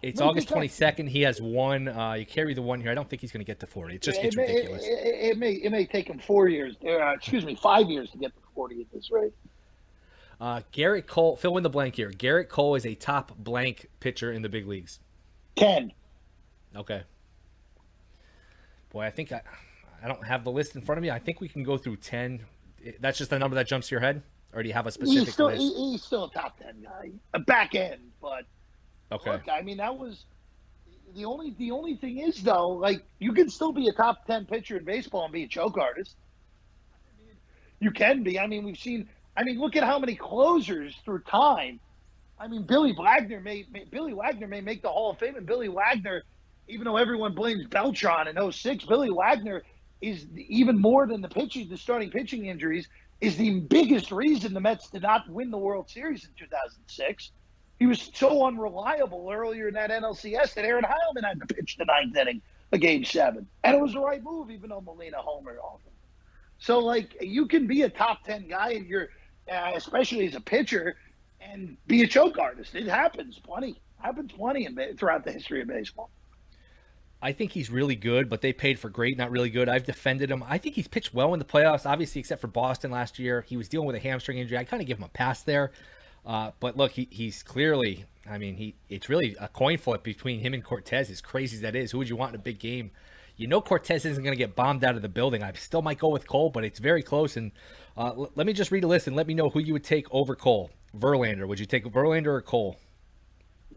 It's 0.00 0.20
August 0.20 0.48
22nd. 0.48 1.08
He 1.08 1.22
has 1.22 1.42
one. 1.42 1.88
Uh, 1.88 2.12
you 2.12 2.24
carry 2.24 2.54
the 2.54 2.62
one 2.62 2.80
here. 2.80 2.92
I 2.92 2.94
don't 2.94 3.08
think 3.10 3.20
he's 3.20 3.32
going 3.32 3.40
to 3.40 3.46
get 3.46 3.58
to 3.60 3.66
40. 3.66 3.96
It 3.96 4.02
just 4.02 4.18
yeah, 4.18 4.22
gets 4.24 4.36
may, 4.36 4.46
ridiculous. 4.46 4.84
It, 4.84 4.88
it, 4.88 5.30
it, 5.30 5.38
may 5.38 5.52
it 5.54 5.72
may 5.72 5.86
take 5.86 6.08
him 6.08 6.20
four 6.20 6.48
years. 6.48 6.76
Uh, 6.84 7.10
excuse 7.10 7.44
me, 7.44 7.56
five 7.56 7.90
years 7.90 8.10
to 8.10 8.18
get 8.18 8.32
to 8.34 8.40
40 8.54 8.82
at 8.82 8.92
this 8.92 9.10
rate. 9.10 9.32
Uh, 10.42 10.60
Gerrit 10.72 11.06
Cole, 11.06 11.36
fill 11.36 11.56
in 11.56 11.62
the 11.62 11.70
blank 11.70 11.94
here. 11.94 12.10
Gerrit 12.10 12.48
Cole 12.48 12.74
is 12.74 12.84
a 12.84 12.96
top 12.96 13.38
blank 13.38 13.86
pitcher 14.00 14.32
in 14.32 14.42
the 14.42 14.48
big 14.48 14.66
leagues. 14.66 14.98
10. 15.56 15.92
Okay. 16.74 17.02
Boy, 18.90 19.02
I 19.02 19.10
think 19.10 19.30
I, 19.30 19.42
I 20.02 20.08
don't 20.08 20.26
have 20.26 20.42
the 20.42 20.50
list 20.50 20.74
in 20.74 20.82
front 20.82 20.98
of 20.98 21.02
me. 21.02 21.10
I 21.10 21.20
think 21.20 21.40
we 21.40 21.48
can 21.48 21.62
go 21.62 21.78
through 21.78 21.98
10. 21.98 22.42
That's 22.98 23.18
just 23.18 23.30
the 23.30 23.38
number 23.38 23.54
that 23.54 23.68
jumps 23.68 23.88
to 23.88 23.94
your 23.94 24.00
head? 24.00 24.22
Or 24.52 24.64
do 24.64 24.68
you 24.68 24.74
have 24.74 24.88
a 24.88 24.90
specific 24.90 25.26
he's 25.26 25.32
still, 25.32 25.46
list? 25.46 25.60
He, 25.60 25.92
he's 25.92 26.02
still 26.02 26.24
a 26.24 26.30
top 26.32 26.58
10 26.58 26.82
guy. 26.82 27.12
A 27.34 27.38
back 27.38 27.76
end, 27.76 28.00
but– 28.20 28.44
Okay. 29.12 29.32
Look, 29.32 29.48
I 29.52 29.60
mean, 29.60 29.76
that 29.76 29.96
was 29.96 30.24
the 31.14 31.26
only 31.26 31.54
the 31.58 31.70
only 31.70 31.96
thing 31.96 32.18
is 32.18 32.42
though, 32.42 32.70
like 32.70 33.04
you 33.18 33.32
can 33.32 33.50
still 33.50 33.72
be 33.72 33.88
a 33.88 33.92
top 33.92 34.26
ten 34.26 34.46
pitcher 34.46 34.78
in 34.78 34.84
baseball 34.84 35.24
and 35.24 35.32
be 35.32 35.44
a 35.44 35.48
choke 35.48 35.76
artist. 35.76 36.16
You 37.80 37.90
can 37.90 38.22
be. 38.22 38.38
I 38.38 38.46
mean, 38.46 38.64
we've 38.64 38.78
seen. 38.78 39.08
I 39.36 39.44
mean, 39.44 39.58
look 39.58 39.76
at 39.76 39.84
how 39.84 39.98
many 39.98 40.14
closers 40.14 40.96
through 41.04 41.20
time. 41.20 41.80
I 42.38 42.48
mean, 42.48 42.64
Billy 42.64 42.92
Wagner 42.92 43.40
may, 43.40 43.66
may 43.70 43.84
Billy 43.84 44.12
Wagner 44.12 44.46
may 44.46 44.60
make 44.60 44.82
the 44.82 44.88
Hall 44.88 45.10
of 45.10 45.18
Fame, 45.18 45.36
and 45.36 45.46
Billy 45.46 45.68
Wagner, 45.68 46.22
even 46.68 46.84
though 46.84 46.96
everyone 46.96 47.34
blames 47.34 47.66
Beltran 47.66 48.28
in 48.28 48.52
06, 48.52 48.84
Billy 48.84 49.10
Wagner 49.10 49.62
is 50.00 50.26
even 50.36 50.78
more 50.78 51.06
than 51.06 51.20
the 51.20 51.28
pitching, 51.28 51.68
the 51.68 51.76
starting 51.76 52.10
pitching 52.10 52.46
injuries, 52.46 52.88
is 53.20 53.36
the 53.36 53.60
biggest 53.60 54.10
reason 54.10 54.52
the 54.52 54.60
Mets 54.60 54.90
did 54.90 55.02
not 55.02 55.28
win 55.28 55.50
the 55.50 55.58
World 55.58 55.88
Series 55.88 56.24
in 56.24 56.30
2006. 56.36 57.30
He 57.78 57.86
was 57.86 58.10
so 58.12 58.44
unreliable 58.44 59.30
earlier 59.32 59.68
in 59.68 59.74
that 59.74 59.90
NLCS 59.90 60.54
that 60.54 60.64
Aaron 60.64 60.84
Heilman 60.84 61.24
had 61.26 61.40
to 61.40 61.54
pitch 61.54 61.76
the 61.76 61.84
ninth 61.84 62.16
inning 62.16 62.42
of 62.72 62.80
Game 62.80 63.04
Seven, 63.04 63.46
and 63.62 63.76
it 63.76 63.80
was 63.80 63.92
the 63.92 64.00
right 64.00 64.22
move, 64.22 64.50
even 64.50 64.70
though 64.70 64.80
Molina 64.80 65.18
homered 65.18 65.58
off 65.62 65.80
him. 65.84 65.92
So, 66.58 66.80
like, 66.80 67.16
you 67.20 67.46
can 67.46 67.66
be 67.66 67.82
a 67.82 67.88
top 67.88 68.24
ten 68.24 68.48
guy, 68.48 68.72
and 68.72 68.86
you're, 68.86 69.08
uh, 69.50 69.72
especially 69.74 70.26
as 70.26 70.34
a 70.34 70.40
pitcher, 70.40 70.96
and 71.40 71.76
be 71.86 72.02
a 72.02 72.06
choke 72.06 72.38
artist. 72.38 72.74
It 72.74 72.86
happens 72.86 73.38
plenty. 73.38 73.80
Happens 74.00 74.32
plenty 74.32 74.66
in, 74.66 74.96
throughout 74.96 75.24
the 75.24 75.32
history 75.32 75.60
of 75.60 75.68
baseball. 75.68 76.10
I 77.24 77.30
think 77.32 77.52
he's 77.52 77.70
really 77.70 77.94
good, 77.94 78.28
but 78.28 78.40
they 78.40 78.52
paid 78.52 78.80
for 78.80 78.88
great, 78.88 79.16
not 79.16 79.30
really 79.30 79.50
good. 79.50 79.68
I've 79.68 79.84
defended 79.84 80.28
him. 80.28 80.42
I 80.48 80.58
think 80.58 80.74
he's 80.74 80.88
pitched 80.88 81.14
well 81.14 81.32
in 81.34 81.38
the 81.38 81.44
playoffs, 81.44 81.86
obviously, 81.86 82.18
except 82.18 82.40
for 82.40 82.48
Boston 82.48 82.90
last 82.90 83.20
year. 83.20 83.44
He 83.46 83.56
was 83.56 83.68
dealing 83.68 83.86
with 83.86 83.94
a 83.94 84.00
hamstring 84.00 84.38
injury. 84.38 84.58
I 84.58 84.64
kind 84.64 84.82
of 84.82 84.88
give 84.88 84.98
him 84.98 85.04
a 85.04 85.08
pass 85.08 85.42
there. 85.42 85.70
Uh, 86.26 86.50
but 86.58 86.76
look, 86.76 86.92
he, 86.92 87.06
he's 87.10 87.44
clearly. 87.44 88.06
I 88.28 88.38
mean, 88.38 88.56
he 88.56 88.74
it's 88.88 89.08
really 89.08 89.36
a 89.40 89.48
coin 89.48 89.78
flip 89.78 90.02
between 90.02 90.40
him 90.40 90.54
and 90.54 90.64
Cortes, 90.64 91.10
As 91.10 91.20
crazy 91.20 91.56
as 91.56 91.62
that 91.62 91.76
is, 91.76 91.92
who 91.92 91.98
would 91.98 92.08
you 92.08 92.16
want 92.16 92.34
in 92.34 92.40
a 92.40 92.42
big 92.42 92.58
game? 92.58 92.90
You 93.36 93.46
know, 93.46 93.60
Cortes 93.60 94.04
isn't 94.04 94.22
going 94.22 94.36
to 94.36 94.38
get 94.38 94.54
bombed 94.54 94.84
out 94.84 94.94
of 94.94 95.02
the 95.02 95.08
building. 95.08 95.42
I 95.42 95.52
still 95.52 95.82
might 95.82 95.98
go 95.98 96.08
with 96.08 96.26
Cole, 96.28 96.50
but 96.50 96.64
it's 96.64 96.78
very 96.78 97.02
close. 97.02 97.36
And 97.36 97.52
uh, 97.96 98.12
l- 98.12 98.32
let 98.34 98.46
me 98.46 98.52
just 98.52 98.70
read 98.70 98.84
a 98.84 98.86
list 98.86 99.06
and 99.06 99.16
let 99.16 99.26
me 99.26 99.34
know 99.34 99.48
who 99.48 99.60
you 99.60 99.72
would 99.72 99.84
take 99.84 100.06
over 100.10 100.36
Cole. 100.36 100.70
Verlander, 100.96 101.46
would 101.48 101.58
you 101.58 101.66
take 101.66 101.84
Verlander 101.86 102.26
or 102.26 102.42
Cole? 102.42 102.76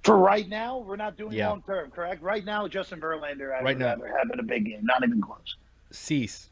For 0.03 0.17
right 0.17 0.47
now, 0.47 0.79
we're 0.79 0.97
not 0.97 1.17
doing 1.17 1.33
yeah. 1.33 1.49
long 1.49 1.63
term, 1.63 1.89
correct? 1.89 2.21
Right 2.21 2.45
now, 2.45 2.67
Justin 2.67 2.99
Verlander, 2.99 3.55
I'd 3.55 3.63
right 3.63 3.79
rather 3.79 4.07
now. 4.07 4.17
have 4.17 4.29
in 4.33 4.39
a 4.39 4.43
big 4.43 4.65
game, 4.65 4.81
not 4.83 5.03
even 5.03 5.21
close. 5.21 5.55
Cease. 5.89 6.49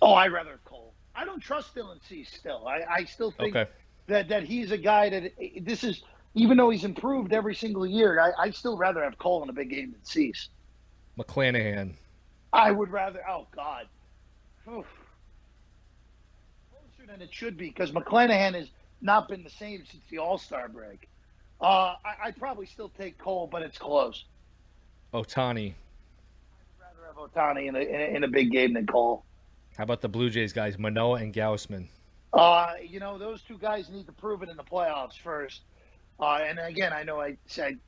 Oh, 0.00 0.14
I'd 0.14 0.32
rather 0.32 0.60
Cole. 0.64 0.92
I 1.14 1.24
don't 1.24 1.40
trust 1.40 1.74
Dylan 1.74 2.00
Cease 2.06 2.32
still. 2.32 2.68
I, 2.68 2.82
I 2.88 3.04
still 3.04 3.30
think 3.32 3.56
okay 3.56 3.70
that 4.06 4.28
that 4.28 4.42
he's 4.42 4.70
a 4.70 4.78
guy 4.78 5.08
that 5.10 5.32
this 5.62 5.84
is 5.84 6.02
even 6.34 6.56
though 6.56 6.70
he's 6.70 6.84
improved 6.84 7.32
every 7.32 7.54
single 7.54 7.86
year, 7.86 8.20
I, 8.20 8.44
I 8.44 8.50
still 8.50 8.76
rather 8.76 9.02
have 9.02 9.18
Cole 9.18 9.42
in 9.42 9.50
a 9.50 9.52
big 9.52 9.70
game 9.70 9.92
than 9.92 10.04
Cease. 10.04 10.48
McClanahan. 11.18 11.92
I 12.52 12.70
would 12.70 12.90
rather. 12.90 13.20
Oh 13.28 13.46
God. 13.54 13.86
Oof. 14.68 14.86
Closer 16.70 17.10
than 17.10 17.22
it 17.22 17.32
should 17.32 17.56
be 17.56 17.68
because 17.68 17.92
McClanahan 17.92 18.54
has 18.54 18.68
not 19.00 19.28
been 19.28 19.42
the 19.42 19.50
same 19.50 19.84
since 19.90 20.02
the 20.10 20.18
All 20.18 20.38
Star 20.38 20.68
break. 20.68 21.08
Uh, 21.60 21.94
I, 22.04 22.26
would 22.26 22.36
probably 22.38 22.66
still 22.66 22.90
take 22.98 23.18
Cole, 23.18 23.48
but 23.50 23.62
it's 23.62 23.78
close. 23.78 24.24
Ohtani. 25.14 25.74
I'd 26.80 26.80
rather 26.80 27.06
have 27.06 27.56
Ohtani 27.56 27.68
in 27.68 27.76
a, 27.76 27.78
in 27.78 28.00
a, 28.00 28.16
in 28.16 28.24
a 28.24 28.28
big 28.28 28.50
game 28.50 28.74
than 28.74 28.86
Cole. 28.86 29.24
How 29.76 29.84
about 29.84 30.00
the 30.00 30.08
Blue 30.08 30.28
Jays 30.28 30.52
guys, 30.52 30.76
Manoah 30.78 31.20
and 31.20 31.32
Gausman? 31.32 31.86
Uh, 32.32 32.72
you 32.84 32.98
know, 32.98 33.16
those 33.16 33.42
two 33.42 33.58
guys 33.58 33.90
need 33.90 34.06
to 34.06 34.12
prove 34.12 34.42
it 34.42 34.48
in 34.48 34.56
the 34.56 34.64
playoffs 34.64 35.16
first. 35.16 35.60
Uh, 36.18 36.40
and 36.46 36.58
again, 36.58 36.92
I 36.92 37.02
know 37.04 37.20
I 37.20 37.36
said 37.46 37.78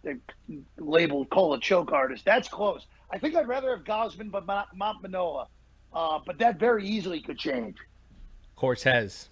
labeled 0.78 1.30
Cole 1.30 1.54
a 1.54 1.60
choke 1.60 1.92
artist. 1.92 2.24
That's 2.24 2.48
close. 2.48 2.86
I 3.10 3.18
think 3.18 3.34
I'd 3.36 3.48
rather 3.48 3.76
have 3.76 3.84
Gausman, 3.84 4.30
but 4.30 4.46
not, 4.46 4.76
not 4.76 5.02
Manoah. 5.02 5.48
Uh, 5.92 6.18
but 6.26 6.38
that 6.38 6.58
very 6.58 6.86
easily 6.86 7.20
could 7.20 7.38
change. 7.38 7.76
Cortes. 8.56 9.28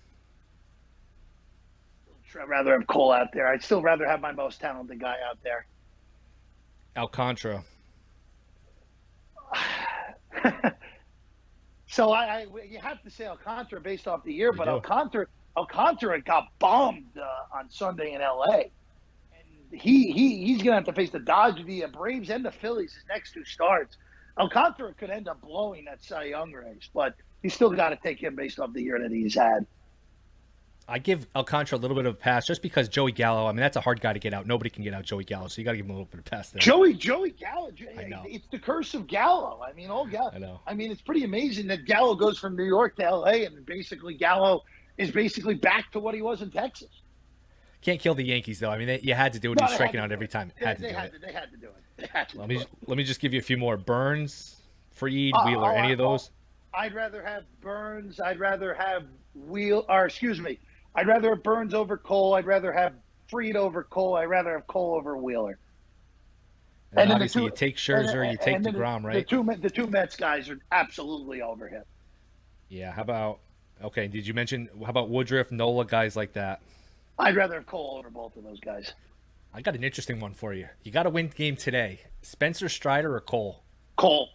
I'd 2.40 2.48
rather 2.48 2.72
have 2.72 2.86
Cole 2.86 3.12
out 3.12 3.28
there. 3.34 3.46
I'd 3.48 3.62
still 3.62 3.82
rather 3.82 4.06
have 4.06 4.20
my 4.20 4.32
most 4.32 4.60
talented 4.60 5.00
guy 5.00 5.16
out 5.28 5.38
there. 5.42 5.66
Alcantara. 6.96 7.64
So 11.92 12.10
I, 12.10 12.24
I, 12.24 12.46
you 12.66 12.78
have 12.80 13.02
to 13.02 13.10
say 13.10 13.26
Alcantara 13.26 13.78
based 13.78 14.08
off 14.08 14.24
the 14.24 14.32
year, 14.32 14.50
but 14.50 14.66
Alcantara 14.66 15.26
Alcantara 15.58 16.22
got 16.22 16.44
bombed 16.58 17.18
uh, 17.18 17.58
on 17.58 17.68
Sunday 17.68 18.14
in 18.14 18.22
L.A. 18.22 18.70
He 19.72 20.12
he 20.12 20.44
he's 20.44 20.62
gonna 20.62 20.76
have 20.76 20.84
to 20.84 20.92
face 20.92 21.10
the 21.10 21.18
Dodgers, 21.18 21.66
the 21.66 21.84
Braves, 21.86 22.30
and 22.30 22.44
the 22.44 22.52
Phillies 22.52 22.94
his 22.94 23.04
next 23.08 23.32
two 23.32 23.44
starts. 23.44 23.96
Alcantara 24.38 24.94
could 24.94 25.10
end 25.10 25.28
up 25.28 25.40
blowing 25.40 25.84
that 25.86 26.02
Cy 26.02 26.24
Young 26.24 26.52
race, 26.52 26.88
but 26.94 27.14
he's 27.42 27.54
still 27.54 27.70
got 27.70 27.90
to 27.90 27.96
take 27.96 28.22
him 28.22 28.34
based 28.34 28.58
off 28.58 28.72
the 28.72 28.82
year 28.82 28.98
that 28.98 29.10
he's 29.10 29.34
had. 29.34 29.66
I 30.88 30.98
give 30.98 31.26
Alcantara 31.36 31.78
a 31.78 31.80
little 31.80 31.96
bit 31.96 32.06
of 32.06 32.14
a 32.14 32.16
pass 32.16 32.46
just 32.46 32.60
because 32.60 32.88
Joey 32.88 33.12
Gallo. 33.12 33.46
I 33.46 33.52
mean, 33.52 33.60
that's 33.60 33.76
a 33.76 33.80
hard 33.80 34.00
guy 34.00 34.12
to 34.12 34.18
get 34.18 34.34
out. 34.34 34.46
Nobody 34.46 34.68
can 34.68 34.82
get 34.82 34.94
out 34.94 35.04
Joey 35.04 35.24
Gallo, 35.24 35.48
so 35.48 35.60
you 35.60 35.64
got 35.64 35.72
to 35.72 35.76
give 35.76 35.86
him 35.86 35.90
a 35.90 35.94
little 35.94 36.06
bit 36.06 36.20
of 36.20 36.26
a 36.26 36.30
pass 36.30 36.50
there. 36.50 36.60
Joey, 36.60 36.94
Joey 36.94 37.30
Gallo. 37.30 37.70
I 37.96 38.04
know. 38.04 38.24
It's 38.26 38.46
the 38.50 38.58
curse 38.58 38.94
of 38.94 39.06
Gallo. 39.06 39.60
I 39.66 39.72
mean, 39.74 39.88
oh 39.90 40.06
Gallo. 40.06 40.32
I 40.34 40.38
know. 40.38 40.60
I 40.66 40.74
mean, 40.74 40.90
it's 40.90 41.00
pretty 41.00 41.24
amazing 41.24 41.68
that 41.68 41.84
Gallo 41.84 42.14
goes 42.14 42.38
from 42.38 42.56
New 42.56 42.64
York 42.64 42.96
to 42.96 43.04
L.A. 43.04 43.44
and 43.44 43.64
basically 43.64 44.14
Gallo 44.14 44.62
is 44.98 45.10
basically 45.10 45.54
back 45.54 45.92
to 45.92 46.00
what 46.00 46.14
he 46.14 46.22
was 46.22 46.42
in 46.42 46.50
Texas. 46.50 47.01
Can't 47.82 48.00
kill 48.00 48.14
the 48.14 48.24
Yankees 48.24 48.60
though. 48.60 48.70
I 48.70 48.78
mean, 48.78 48.86
they, 48.86 49.00
you 49.00 49.14
had 49.14 49.32
to 49.32 49.40
do 49.40 49.52
it. 49.52 49.60
No, 49.60 49.66
He's 49.66 49.74
striking 49.74 50.00
out 50.00 50.12
every 50.12 50.28
time. 50.28 50.52
They, 50.58 50.66
had 50.66 50.76
to 50.76 50.82
they 50.82 50.88
do 50.88 50.94
had 50.94 51.06
it. 51.06 51.12
To, 51.12 51.18
they 51.18 51.32
had 51.32 51.50
to 51.50 51.56
do 51.56 51.66
it. 51.66 52.34
Let 52.34 52.48
me 52.48 52.58
it. 52.58 52.68
let 52.86 52.96
me 52.96 53.04
just 53.04 53.20
give 53.20 53.32
you 53.32 53.40
a 53.40 53.42
few 53.42 53.56
more. 53.56 53.76
Burnes, 53.76 54.56
Fried, 54.92 55.32
uh, 55.34 55.44
Wheeler. 55.44 55.72
Oh, 55.72 55.74
any 55.74 55.92
of 55.92 55.98
those? 55.98 56.30
I'd 56.74 56.94
rather 56.94 57.22
have 57.22 57.44
Burnes. 57.60 58.20
I'd 58.20 58.38
rather 58.38 58.72
have 58.74 59.04
Wheel. 59.34 59.84
Or 59.88 60.06
excuse 60.06 60.40
me. 60.40 60.58
I'd 60.94 61.06
rather 61.06 61.30
have 61.30 61.42
Burnes 61.42 61.74
over 61.74 61.96
Cole. 61.96 62.34
I'd 62.34 62.46
rather 62.46 62.72
have 62.72 62.94
Fried 63.28 63.56
over 63.56 63.82
Cole. 63.82 64.16
I'd 64.16 64.24
rather 64.26 64.52
have 64.52 64.66
Cole 64.68 64.94
over 64.94 65.16
Wheeler. 65.16 65.58
And, 66.92 67.00
and 67.00 67.12
obviously, 67.12 67.40
two, 67.40 67.44
you 67.46 67.50
take 67.50 67.76
Scherzer, 67.76 68.22
and, 68.22 68.32
you 68.32 68.38
take 68.38 68.58
Degrom, 68.58 69.02
right? 69.02 69.14
The 69.14 69.22
two 69.22 69.42
the 69.60 69.70
two 69.70 69.86
Mets 69.86 70.14
guys 70.14 70.50
are 70.50 70.58
absolutely 70.70 71.42
over 71.42 71.66
him. 71.66 71.84
Yeah. 72.68 72.92
How 72.92 73.02
about 73.02 73.38
okay? 73.82 74.06
Did 74.06 74.26
you 74.26 74.34
mention 74.34 74.68
how 74.80 74.90
about 74.90 75.08
Woodruff, 75.08 75.50
Nola, 75.50 75.84
guys 75.84 76.14
like 76.14 76.34
that? 76.34 76.60
I'd 77.18 77.36
rather 77.36 77.54
have 77.54 77.66
Cole 77.66 77.96
over 77.98 78.10
both 78.10 78.36
of 78.36 78.44
those 78.44 78.60
guys. 78.60 78.92
I 79.54 79.60
got 79.60 79.74
an 79.74 79.84
interesting 79.84 80.18
one 80.18 80.32
for 80.32 80.54
you. 80.54 80.68
You 80.82 80.92
got 80.92 81.02
to 81.02 81.10
win 81.10 81.28
the 81.28 81.34
game 81.34 81.56
today. 81.56 82.00
Spencer 82.22 82.68
Strider 82.68 83.14
or 83.14 83.20
Cole? 83.20 83.62
Cole. 83.96 84.30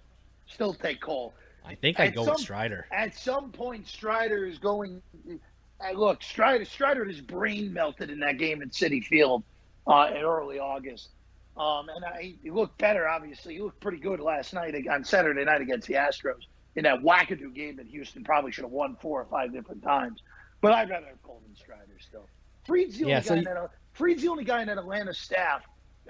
Still 0.45 0.73
take 0.73 1.01
Cole. 1.01 1.34
I 1.65 1.75
think 1.75 1.99
I 1.99 2.09
go 2.09 2.23
some, 2.23 2.34
with 2.34 2.41
Strider. 2.41 2.88
At 2.91 3.15
some 3.15 3.51
point, 3.51 3.88
Strider 3.88 4.45
is 4.45 4.57
going. 4.59 5.01
Uh, 5.28 5.91
look, 5.93 6.23
Strider, 6.23 6.65
Strider, 6.65 7.03
his 7.03 7.19
brain 7.19 7.73
melted 7.73 8.09
in 8.09 8.19
that 8.19 8.38
game 8.38 8.61
at 8.61 8.69
Citi 8.69 9.03
Field 9.03 9.43
uh, 9.86 10.09
in 10.11 10.23
early 10.23 10.59
August. 10.59 11.09
Um, 11.57 11.89
and 11.89 12.05
I, 12.05 12.36
he 12.41 12.51
looked 12.51 12.78
better, 12.78 13.07
obviously. 13.07 13.55
He 13.55 13.61
looked 13.61 13.80
pretty 13.82 13.97
good 13.97 14.19
last 14.19 14.53
night 14.53 14.75
on 14.88 15.03
Saturday 15.03 15.43
night 15.43 15.61
against 15.61 15.88
the 15.88 15.95
Astros 15.95 16.45
in 16.75 16.84
that 16.84 17.01
wackadoo 17.01 17.53
game 17.53 17.75
that 17.78 17.88
Houston 17.88 18.23
probably 18.23 18.51
should 18.51 18.63
have 18.63 18.71
won 18.71 18.95
four 19.01 19.19
or 19.19 19.25
five 19.25 19.51
different 19.51 19.84
times. 19.84 20.21
But 20.61 20.73
I'd 20.73 20.89
rather 20.89 21.07
have 21.07 21.21
Colton 21.23 21.55
Strider 21.55 21.97
still. 21.99 22.28
Fried's 22.68 22.97
the 22.97 23.05
only 23.05 23.13
yeah, 23.13 23.22
so 23.22 23.36
guy. 23.36 23.39
You... 23.39 23.45
that, 23.45 23.72
Fried's 23.93 24.22
the 24.22 24.28
only 24.28 24.43
guy 24.43 24.61
in 24.61 24.68
that 24.68 24.78
Atlanta 24.78 25.13
staff. 25.13 25.63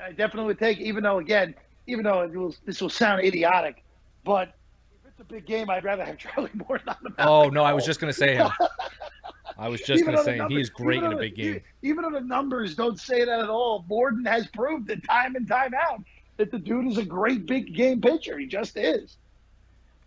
I 0.03 0.10
definitely 0.10 0.47
would 0.47 0.60
take, 0.60 0.80
even 0.80 1.03
though 1.03 1.20
again, 1.20 1.55
even 1.86 2.03
though 2.03 2.22
it 2.22 2.36
will, 2.36 2.53
this 2.66 2.82
will 2.82 2.89
sound 2.89 3.24
idiotic, 3.24 3.84
but 4.24 4.49
if 4.93 5.12
it's 5.12 5.20
a 5.22 5.24
big 5.24 5.45
game, 5.45 5.70
I'd 5.70 5.84
rather 5.84 6.03
have 6.03 6.18
Charlie 6.18 6.51
Morton 6.53 6.89
on 6.89 6.97
the 7.01 7.12
oh, 7.20 7.24
mound. 7.24 7.30
Oh 7.30 7.49
no, 7.49 7.64
I 7.64 7.74
was 7.74 7.86
just 7.86 7.99
going 7.99 8.12
to 8.12 8.18
say 8.18 8.36
him. 8.36 8.49
I 9.60 9.70
was 9.70 9.82
just 9.82 10.05
going 10.05 10.16
to 10.16 10.24
say 10.24 10.39
he 10.49 10.60
is 10.60 10.70
great 10.70 11.01
in 11.01 11.14
a 11.14 11.18
big 11.18 11.36
game. 11.36 11.62
Even 11.82 12.03
though 12.03 12.12
the 12.12 12.22
numbers 12.22 12.76
don't 12.76 12.99
say 12.99 13.26
that 13.26 13.39
at 13.39 13.49
all, 13.49 13.86
Morton 13.88 14.24
has 14.26 14.45
proved 14.47 14.89
it 14.91 15.03
time 15.03 15.36
and 15.36 15.47
time 15.47 15.74
out 15.74 16.03
that 16.38 16.51
the 16.51 16.60
dude 16.60 16.88
is 16.88 16.97
a 16.97 17.05
great 17.05 17.45
big 17.47 17.74
game 17.74 17.99
pitcher. 17.99 18.38
He 18.38 18.45
just 18.45 18.78
is. 18.78 19.18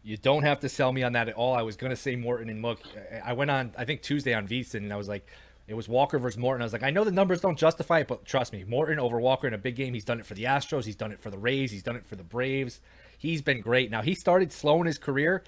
You 0.02 0.16
don't 0.16 0.44
have 0.44 0.60
to 0.60 0.68
sell 0.68 0.92
me 0.92 1.02
on 1.02 1.12
that 1.12 1.28
at 1.28 1.34
all. 1.34 1.54
I 1.54 1.62
was 1.62 1.76
going 1.76 1.90
to 1.90 1.96
say 1.96 2.16
Morton, 2.16 2.48
and 2.48 2.62
look, 2.62 2.80
I 3.24 3.32
went 3.32 3.50
on 3.50 3.72
I 3.76 3.84
think 3.84 4.02
Tuesday 4.02 4.32
on 4.32 4.46
VSiN, 4.46 4.76
and 4.76 4.92
I 4.92 4.96
was 4.96 5.08
like, 5.08 5.26
it 5.66 5.74
was 5.74 5.88
Walker 5.88 6.18
versus 6.18 6.38
Morton. 6.38 6.62
I 6.62 6.64
was 6.64 6.72
like, 6.72 6.82
I 6.82 6.90
know 6.90 7.04
the 7.04 7.10
numbers 7.10 7.40
don't 7.40 7.58
justify 7.58 8.00
it, 8.00 8.08
but 8.08 8.24
trust 8.24 8.52
me, 8.52 8.64
Morton 8.64 8.98
over 8.98 9.20
Walker 9.20 9.46
in 9.46 9.54
a 9.54 9.58
big 9.58 9.76
game. 9.76 9.94
He's 9.94 10.04
done 10.04 10.20
it 10.20 10.26
for 10.26 10.34
the 10.34 10.44
Astros. 10.44 10.84
He's 10.84 10.96
done 10.96 11.12
it 11.12 11.20
for 11.20 11.30
the 11.30 11.38
Rays. 11.38 11.70
He's 11.70 11.82
done 11.82 11.96
it 11.96 12.06
for 12.06 12.16
the 12.16 12.24
Braves. 12.24 12.80
He's 13.18 13.42
been 13.42 13.60
great. 13.60 13.90
Now 13.90 14.02
he 14.02 14.14
started 14.14 14.52
slow 14.52 14.80
in 14.80 14.86
his 14.86 14.98
career. 14.98 15.44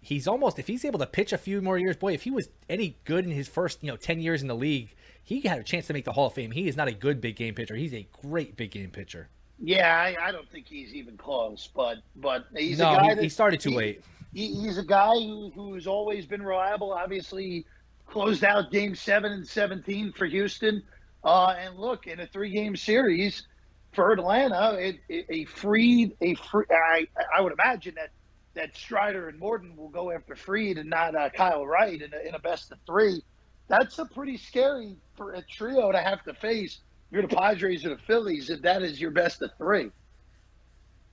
He's 0.00 0.28
almost 0.28 0.58
if 0.58 0.66
he's 0.66 0.84
able 0.84 0.98
to 0.98 1.06
pitch 1.06 1.32
a 1.32 1.38
few 1.38 1.62
more 1.62 1.78
years, 1.78 1.96
boy, 1.96 2.12
if 2.12 2.22
he 2.22 2.30
was 2.30 2.48
any 2.68 2.98
good 3.04 3.24
in 3.24 3.30
his 3.30 3.48
first 3.48 3.82
you 3.82 3.90
know 3.90 3.96
ten 3.96 4.20
years 4.20 4.42
in 4.42 4.48
the 4.48 4.54
league, 4.54 4.94
he 5.22 5.40
had 5.40 5.58
a 5.58 5.64
chance 5.64 5.86
to 5.86 5.94
make 5.94 6.04
the 6.04 6.12
Hall 6.12 6.26
of 6.26 6.34
Fame. 6.34 6.50
He 6.50 6.68
is 6.68 6.76
not 6.76 6.88
a 6.88 6.92
good 6.92 7.20
big 7.20 7.36
game 7.36 7.54
pitcher. 7.54 7.74
He's 7.74 7.94
a 7.94 8.06
great 8.22 8.56
big 8.56 8.70
game 8.70 8.90
pitcher. 8.90 9.28
Yeah, 9.58 9.96
I, 9.96 10.28
I 10.28 10.32
don't 10.32 10.48
think 10.50 10.66
he's 10.66 10.94
even 10.94 11.16
close, 11.16 11.70
but 11.74 11.98
but 12.16 12.46
he's 12.54 12.78
no, 12.78 12.92
a 12.92 12.96
guy 12.96 13.02
he, 13.02 13.14
that, 13.14 13.22
he 13.22 13.28
started 13.30 13.60
too 13.60 13.70
he, 13.70 13.76
late. 13.76 14.04
He, 14.34 14.54
he's 14.54 14.78
a 14.78 14.84
guy 14.84 15.14
who, 15.14 15.50
who's 15.54 15.86
always 15.86 16.26
been 16.26 16.42
reliable. 16.42 16.92
Obviously, 16.92 17.64
closed 18.06 18.44
out 18.44 18.70
game 18.70 18.94
seven 18.94 19.32
and 19.32 19.46
17 19.46 20.12
for 20.12 20.26
Houston. 20.26 20.82
Uh, 21.22 21.54
and 21.58 21.78
look, 21.78 22.06
in 22.06 22.20
a 22.20 22.26
three 22.26 22.50
game 22.50 22.76
series 22.76 23.46
for 23.92 24.12
Atlanta, 24.12 24.74
it, 24.74 25.00
it, 25.08 25.26
a 25.30 25.44
Fried, 25.44 26.12
a 26.20 26.34
free, 26.34 26.66
I, 26.70 27.06
I 27.36 27.40
would 27.40 27.52
imagine 27.52 27.94
that, 27.96 28.10
that 28.54 28.76
Strider 28.76 29.28
and 29.28 29.38
Morton 29.38 29.76
will 29.76 29.88
go 29.88 30.10
after 30.10 30.36
Fried 30.36 30.78
and 30.78 30.90
not 30.90 31.14
uh, 31.14 31.30
Kyle 31.30 31.66
Wright 31.66 32.00
in 32.00 32.12
a, 32.12 32.28
in 32.28 32.34
a 32.34 32.38
best 32.38 32.70
of 32.72 32.78
three. 32.86 33.22
That's 33.68 33.98
a 33.98 34.04
pretty 34.04 34.36
scary 34.36 34.96
for 35.16 35.32
a 35.32 35.42
trio 35.42 35.90
to 35.90 35.98
have 35.98 36.22
to 36.24 36.34
face. 36.34 36.80
You're 37.10 37.22
the 37.22 37.28
Padres 37.28 37.84
or 37.86 37.90
the 37.90 38.02
Phillies, 38.06 38.50
and 38.50 38.62
that 38.62 38.82
is 38.82 39.00
your 39.00 39.10
best 39.10 39.40
of 39.40 39.50
three. 39.56 39.90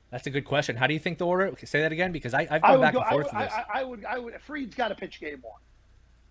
That's 0.10 0.28
a 0.28 0.30
good 0.30 0.44
question. 0.44 0.76
How 0.76 0.88
do 0.88 0.94
you 0.94 1.00
think 1.00 1.18
the 1.18 1.26
order? 1.26 1.54
Say 1.64 1.82
that 1.82 1.94
again, 1.94 2.12
because 2.12 2.34
I, 2.34 2.46
have 2.46 2.62
gone 2.62 2.82
back 2.82 2.94
go, 2.94 3.00
and 3.00 3.10
forth. 3.10 3.28
I 3.34 3.40
would, 3.40 3.50
I, 3.50 3.66
I, 3.74 3.84
would, 3.84 4.06
I 4.06 4.20
would. 4.20 4.42
Fried's 4.42 4.76
got 4.76 4.90
to 4.90 4.96
pitch 4.96 5.22
game 5.22 5.40
one. 5.42 5.62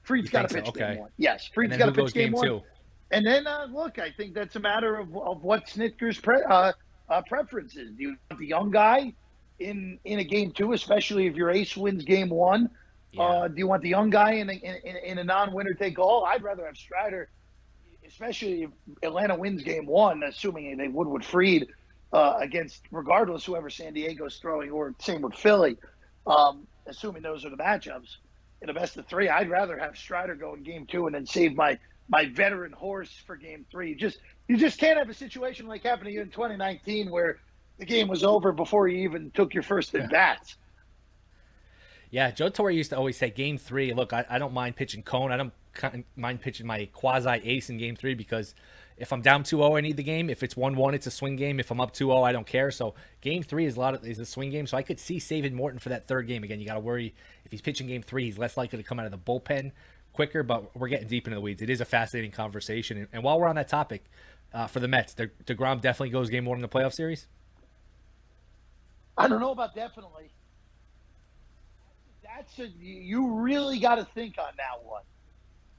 Fried's 0.03 0.31
got 0.31 0.49
to 0.49 0.55
pitch 0.55 0.65
so? 0.65 0.71
okay. 0.71 0.81
game 0.93 0.99
one. 0.99 1.11
Yes, 1.17 1.51
Fried's 1.53 1.77
got 1.77 1.87
to 1.87 1.93
pitch 1.93 2.13
game, 2.13 2.27
game 2.27 2.33
one. 2.33 2.47
Two? 2.47 2.63
And 3.11 3.27
then 3.27 3.47
uh, 3.47 3.67
look, 3.71 3.99
I 3.99 4.11
think 4.11 4.35
that's 4.35 4.57
a 4.57 4.61
matter 4.61 4.97
of, 4.97 5.17
of 5.17 5.43
what 5.43 5.67
Snitker's 5.67 6.19
pre- 6.19 6.43
uh, 6.43 6.73
uh, 7.09 7.23
preference 7.23 7.77
is. 7.77 7.91
Do 7.93 8.03
you 8.03 8.17
want 8.31 8.41
the 8.41 8.47
young 8.47 8.71
guy 8.71 9.15
in 9.59 9.99
in 10.05 10.21
a 10.21 10.25
game 10.25 10.53
two, 10.53 10.73
especially 10.73 11.27
if 11.27 11.35
your 11.35 11.51
ace 11.51 11.77
wins 11.77 12.05
game 12.05 12.31
one? 12.31 12.71
Yeah. 13.13 13.23
Uh, 13.23 13.49
do 13.49 13.55
you 13.59 13.67
want 13.67 13.83
the 13.83 13.89
young 13.89 14.09
guy 14.11 14.35
in 14.35 14.49
a, 14.49 14.53
in, 14.53 14.97
in 14.97 15.19
a 15.19 15.25
non-winner 15.25 15.75
take 15.75 15.99
all? 15.99 16.25
I'd 16.25 16.45
rather 16.45 16.65
have 16.65 16.77
Strider, 16.77 17.29
especially 18.07 18.63
if 18.63 18.71
Atlanta 19.03 19.35
wins 19.37 19.65
game 19.65 19.87
one, 19.87 20.23
assuming 20.23 20.77
they 20.77 20.87
would 20.87 21.09
with 21.09 21.25
Fried 21.25 21.67
uh, 22.13 22.37
against 22.41 22.83
regardless 22.93 23.45
whoever 23.45 23.69
San 23.69 23.95
Diego's 23.95 24.39
throwing, 24.39 24.71
or 24.71 24.95
same 25.01 25.23
with 25.23 25.35
Philly, 25.35 25.77
um, 26.29 26.69
assuming 26.87 27.23
those 27.23 27.45
are 27.45 27.51
the 27.51 27.57
matchups 27.57 28.19
in 28.63 28.69
a 28.69 28.75
best 28.75 28.97
of 28.97 29.07
three. 29.07 29.29
I'd 29.29 29.49
rather 29.49 29.79
have 29.79 29.97
Strider 29.97 30.35
go 30.35 30.55
in 30.55 30.63
game 30.63 30.87
two 30.87 31.07
and 31.07 31.15
then 31.15 31.27
save 31.27 31.55
my 31.55 31.79
my 32.09 32.27
veteran 32.27 32.73
horse 32.73 33.13
for 33.27 33.37
game 33.37 33.65
three. 33.71 33.95
Just 33.95 34.19
you 34.49 34.57
just 34.57 34.79
can't 34.79 34.99
have 34.99 35.09
a 35.09 35.15
situation 35.15 35.67
like 35.67 35.83
happened 35.83 36.07
to 36.07 36.13
you 36.13 36.23
in 36.23 36.31
2019 36.31 37.11
where 37.11 37.39
the 37.79 37.87
game 37.87 38.09
was 38.09 38.25
over 38.25 38.53
before 38.53 38.89
you 38.89 38.99
even 39.05 39.31
took 39.31 39.55
your 39.55 39.63
first 39.63 39.95
at 39.95 40.11
bats. 40.11 40.57
Yeah, 42.11 42.33
Joe 42.33 42.49
Torre 42.49 42.73
used 42.73 42.91
to 42.91 42.97
always 42.97 43.17
say, 43.17 43.31
"Game 43.31 43.57
three, 43.57 43.95
look, 43.95 44.13
I, 44.13 44.25
I 44.29 44.39
don't 44.39 44.53
mind 44.53 44.77
pitching 44.77 45.03
Cone. 45.03 45.31
I 45.31 45.37
don't 45.37 46.05
mind 46.17 46.41
pitching 46.41 46.67
my 46.67 46.87
quasi 46.93 47.41
ace 47.45 47.71
in 47.71 47.79
Game 47.79 47.95
three 47.95 48.15
because 48.15 48.55
if 49.01 49.15
I'm 49.15 49.23
down 49.23 49.43
2-0, 49.43 49.79
I 49.79 49.81
need 49.81 49.97
the 49.97 50.03
game. 50.03 50.29
If 50.29 50.43
it's 50.43 50.55
1-1, 50.55 50.93
it's 50.93 51.07
a 51.07 51.11
swing 51.11 51.35
game. 51.35 51.59
If 51.59 51.71
I'm 51.71 51.81
up 51.81 51.95
2-0, 51.95 52.23
I 52.23 52.33
don't 52.33 52.47
care. 52.47 52.71
So 52.71 52.95
game 53.23 53.43
three 53.43 53.65
is 53.65 53.77
a 53.77 53.81
lot 53.81 53.95
of 53.95 54.07
is 54.07 54.19
a 54.19 54.27
swing 54.27 54.51
game. 54.51 54.67
So 54.67 54.77
I 54.77 54.83
could 54.83 55.01
see 55.01 55.19
saving 55.19 55.55
Morton 55.55 55.79
for 55.79 55.89
that 55.89 56.07
third 56.07 56.27
game. 56.27 56.45
Again, 56.45 56.61
you 56.61 56.67
got 56.67 56.75
to 56.75 56.81
worry 56.81 57.15
if 57.47 57.51
he's 57.51 57.63
pitching 57.63 57.87
game 57.87 58.03
three, 58.03 58.27
he's 58.27 58.37
less 58.37 58.59
likely 58.59 58.77
to 58.77 58.85
come 58.85 59.01
out 59.01 59.07
of 59.07 59.13
the 59.13 59.19
bullpen 59.19 59.73
quicker. 60.13 60.43
But 60.43 60.77
we're 60.77 60.89
getting 60.89 61.09
deep 61.09 61.27
into 61.27 61.37
the 61.37 61.41
weeds. 61.41 61.63
It 61.63 61.71
is 61.71 61.81
a 61.81 61.87
fascinating 61.87 62.31
conversation. 62.31 62.99
And, 62.99 63.09
and 63.15 63.23
while 63.23 63.41
we're 63.41 63.49
on 63.49 63.57
that 63.57 63.69
topic, 63.69 64.05
uh, 64.53 64.67
for 64.67 64.81
the 64.81 64.89
Mets, 64.89 65.15
De- 65.15 65.29
Degrom 65.47 65.81
definitely 65.81 66.11
goes 66.11 66.29
game 66.29 66.45
one 66.45 66.59
in 66.59 66.63
the 66.63 66.69
playoff 66.69 66.93
series. 66.93 67.27
I 69.17 69.29
don't 69.29 69.41
know 69.41 69.53
about 69.53 69.75
definitely. 69.75 70.31
That's 72.23 72.59
a 72.59 72.69
you 72.79 73.33
really 73.33 73.79
got 73.79 73.95
to 73.95 74.05
think 74.05 74.37
on 74.39 74.53
that 74.57 74.85
one. 74.85 75.03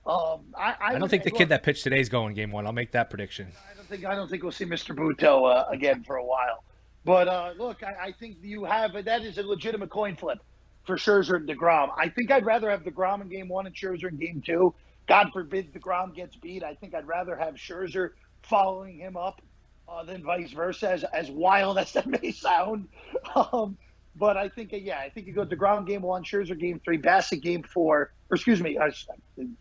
Um, 0.06 0.42
I, 0.58 0.72
I, 0.72 0.76
I, 0.82 1.00
don't 1.00 1.10
think 1.10 1.24
the 1.24 1.30
look, 1.30 1.38
kid 1.38 1.50
that 1.50 1.62
pitched 1.62 1.84
today 1.84 2.00
is 2.00 2.10
going 2.10 2.34
game 2.34 2.52
one. 2.52 2.66
I'll 2.66 2.74
make 2.74 2.92
that 2.94 3.10
prediction. 3.10 3.48
I 3.72 3.76
don't 3.76 3.88
think 3.88 4.06
I 4.06 4.16
don't 4.16 4.30
think 4.30 4.42
we'll 4.42 4.52
see 4.52 4.66
Mr. 4.66 4.96
Butto 4.96 5.56
uh, 5.56 5.70
again 5.70 6.04
for 6.04 6.16
a 6.16 6.26
while. 6.26 6.64
But 7.06 7.28
uh, 7.28 7.54
look, 7.58 7.84
I, 7.84 8.08
I, 8.08 8.12
think 8.12 8.38
you 8.42 8.64
have 8.64 8.94
that 8.94 9.22
is 9.22 9.38
a 9.38 9.44
legitimate 9.44 9.90
coin 9.90 10.16
flip 10.16 10.40
for 10.86 10.98
Scherzer 10.98 11.36
and 11.36 11.48
Degrom. 11.48 11.90
I 11.98 12.10
think 12.10 12.32
I'd 12.32 12.46
rather 12.46 12.70
have 12.70 12.84
Degrom 12.84 13.22
in 13.22 13.30
game 13.30 13.48
one 13.48 13.68
and 13.68 13.76
Scherzer 13.76 14.10
in 14.10 14.18
game 14.18 14.42
two. 14.44 14.74
God 15.08 15.32
forbid 15.34 15.74
Degrom 15.74 16.16
gets 16.16 16.36
beat. 16.36 16.64
I 16.64 16.74
think 16.74 16.96
I'd 16.96 17.08
rather 17.08 17.36
have 17.36 17.56
Scherzer 17.56 18.12
following 18.42 18.98
him 18.98 19.18
up 19.18 19.42
uh, 19.88 20.04
than 20.04 20.24
vice 20.24 20.52
versa. 20.52 20.92
As 20.92 21.04
as 21.04 21.30
wild 21.30 21.78
as 21.80 21.94
that 21.94 22.08
may 22.08 22.32
sound. 22.32 22.88
Um, 23.36 23.78
but 24.16 24.38
I 24.38 24.50
think, 24.50 24.72
yeah, 24.74 25.00
I 25.00 25.10
think 25.10 25.28
you 25.28 25.34
go 25.34 25.46
Degrom 25.46 25.88
game 25.88 26.02
one, 26.02 26.24
Scherzer 26.24 26.60
game 26.60 26.82
three, 26.84 26.98
Bassitt 26.98 27.42
game 27.42 27.64
four, 27.64 28.12
or 28.30 28.36
excuse 28.36 28.62
me, 28.62 28.78
uh, 28.78 28.92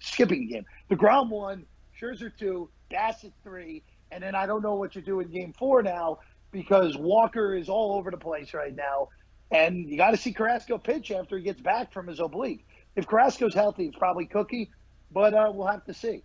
skipping 0.01 0.45
a 0.45 0.47
game. 0.47 0.65
Degrom 0.91 1.31
one, 1.31 1.65
Scherzer 2.01 2.33
two, 2.37 2.69
Bassitt 2.91 3.33
three, 3.45 3.83
and 4.11 4.23
then 4.23 4.35
I 4.35 4.47
don't 4.47 4.63
know 4.63 4.75
what 4.75 4.97
you 4.97 5.03
do 5.03 5.21
in 5.21 5.29
game 5.29 5.53
four 5.57 5.83
now 5.83 6.19
because 6.51 6.97
Walker 6.97 7.55
is 7.55 7.69
all 7.69 7.95
over 7.95 8.11
the 8.11 8.17
place 8.17 8.55
right 8.55 8.75
now. 8.75 9.09
And 9.53 9.89
you 9.89 9.97
got 9.97 10.13
to 10.13 10.17
see 10.17 10.33
Carrasco 10.33 10.79
pitch 10.79 11.11
after 11.11 11.37
he 11.37 11.43
gets 11.43 11.61
back 11.61 11.93
from 11.93 12.07
his 12.07 12.21
oblique. 12.21 12.67
If 12.97 13.07
Carrasco's 13.09 13.55
healthy, 13.55 13.87
it's 13.87 13.97
probably 13.97 14.27
Cookie, 14.27 14.71
but 15.13 15.35
uh, 15.35 15.51
we'll 15.53 15.67
have 15.67 15.85
to 15.85 15.95
see. 15.95 16.23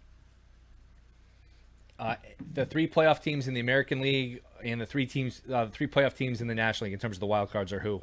Uh, 1.97 2.15
the 2.53 2.65
three 2.65 2.87
playoff 2.87 3.21
teams 3.21 3.47
in 3.47 3.53
the 3.53 3.59
American 3.61 4.01
League 4.01 4.41
and 4.63 4.81
the 4.81 4.85
three 4.85 5.05
teams, 5.05 5.41
uh, 5.51 5.67
three 5.67 5.87
playoff 5.87 6.15
teams 6.15 6.41
in 6.41 6.47
the 6.47 6.55
National 6.55 6.85
League 6.85 6.93
in 6.93 6.99
terms 6.99 7.15
of 7.15 7.19
the 7.21 7.25
wild 7.25 7.51
cards 7.51 7.71
are 7.71 7.79
who? 7.79 8.01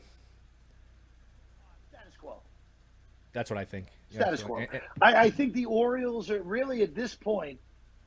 That's 3.33 3.51
what 3.51 3.59
I 3.59 3.65
think. 3.65 3.87
Status 4.11 4.41
yeah, 4.41 4.47
quo. 4.47 4.67
I, 5.01 5.15
I 5.15 5.31
think 5.31 5.55
the 5.55 5.65
Orioles 5.65 6.31
are 6.31 6.43
really 6.43 6.83
at 6.83 6.95
this 6.95 7.15
point 7.15 7.59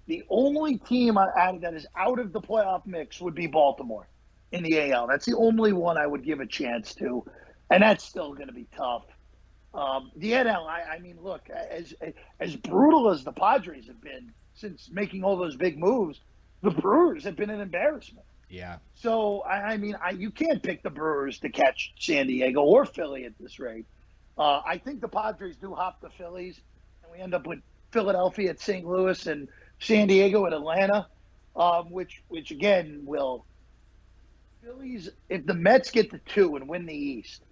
the 0.07 0.23
only 0.29 0.77
team 0.77 1.15
that 1.15 1.73
is 1.73 1.87
out 1.97 2.19
of 2.19 2.31
the 2.31 2.41
playoff 2.41 2.85
mix 2.85 3.19
would 3.21 3.33
be 3.33 3.47
Baltimore 3.47 4.07
in 4.51 4.63
the 4.63 4.91
AL. 4.91 5.07
That's 5.07 5.25
the 5.25 5.35
only 5.35 5.73
one 5.73 5.97
I 5.97 6.05
would 6.05 6.23
give 6.23 6.39
a 6.39 6.45
chance 6.45 6.93
to, 6.95 7.25
and 7.71 7.81
that's 7.81 8.03
still 8.03 8.33
going 8.33 8.47
to 8.47 8.53
be 8.53 8.67
tough. 8.75 9.05
Um, 9.73 10.11
the 10.15 10.31
NL, 10.33 10.67
I, 10.67 10.95
I, 10.95 10.99
mean, 10.99 11.17
look, 11.21 11.49
as 11.49 11.93
as 12.39 12.55
brutal 12.55 13.09
as 13.09 13.23
the 13.23 13.33
Padres 13.33 13.87
have 13.87 14.01
been 14.01 14.31
since 14.53 14.89
making 14.91 15.23
all 15.23 15.35
those 15.35 15.57
big 15.57 15.77
moves, 15.77 16.21
the 16.61 16.71
Brewers 16.71 17.23
have 17.25 17.35
been 17.35 17.49
an 17.49 17.59
embarrassment. 17.59 18.25
Yeah. 18.49 18.77
So 18.93 19.41
I, 19.41 19.73
I 19.73 19.77
mean, 19.77 19.97
I, 20.01 20.11
you 20.11 20.29
can't 20.29 20.63
pick 20.63 20.83
the 20.83 20.89
Brewers 20.89 21.39
to 21.39 21.49
catch 21.49 21.93
San 21.99 22.27
Diego 22.27 22.61
or 22.61 22.85
Philly 22.85 23.25
at 23.25 23.33
this 23.39 23.59
rate. 23.59 23.85
Uh, 24.37 24.61
I 24.65 24.77
think 24.77 25.01
the 25.01 25.07
Padres 25.07 25.55
do 25.57 25.73
hop 25.73 26.01
the 26.01 26.09
Phillies, 26.09 26.59
and 27.03 27.11
we 27.11 27.19
end 27.19 27.33
up 27.33 27.47
with 27.47 27.59
Philadelphia 27.91 28.49
at 28.49 28.59
St. 28.59 28.85
Louis 28.85 29.27
and 29.27 29.47
San 29.79 30.07
Diego 30.07 30.45
at 30.45 30.53
Atlanta, 30.53 31.07
um, 31.55 31.89
which 31.89 32.21
which 32.27 32.51
again 32.51 33.03
will 33.05 33.45
Phillies 34.61 35.09
if 35.29 35.45
the 35.45 35.53
Mets 35.53 35.91
get 35.91 36.11
the 36.11 36.19
two 36.19 36.55
and 36.57 36.67
win 36.67 36.85
the 36.85 36.93
East, 36.95 37.43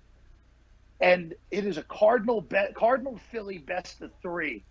and 1.00 1.34
it 1.52 1.66
is 1.66 1.78
a 1.78 1.84
Cardinal 1.84 2.42
bet 2.42 2.76
Cardinal 2.76 3.20
Philly 3.32 3.60
best 3.60 4.02
of 4.02 4.12
three. 4.22 4.66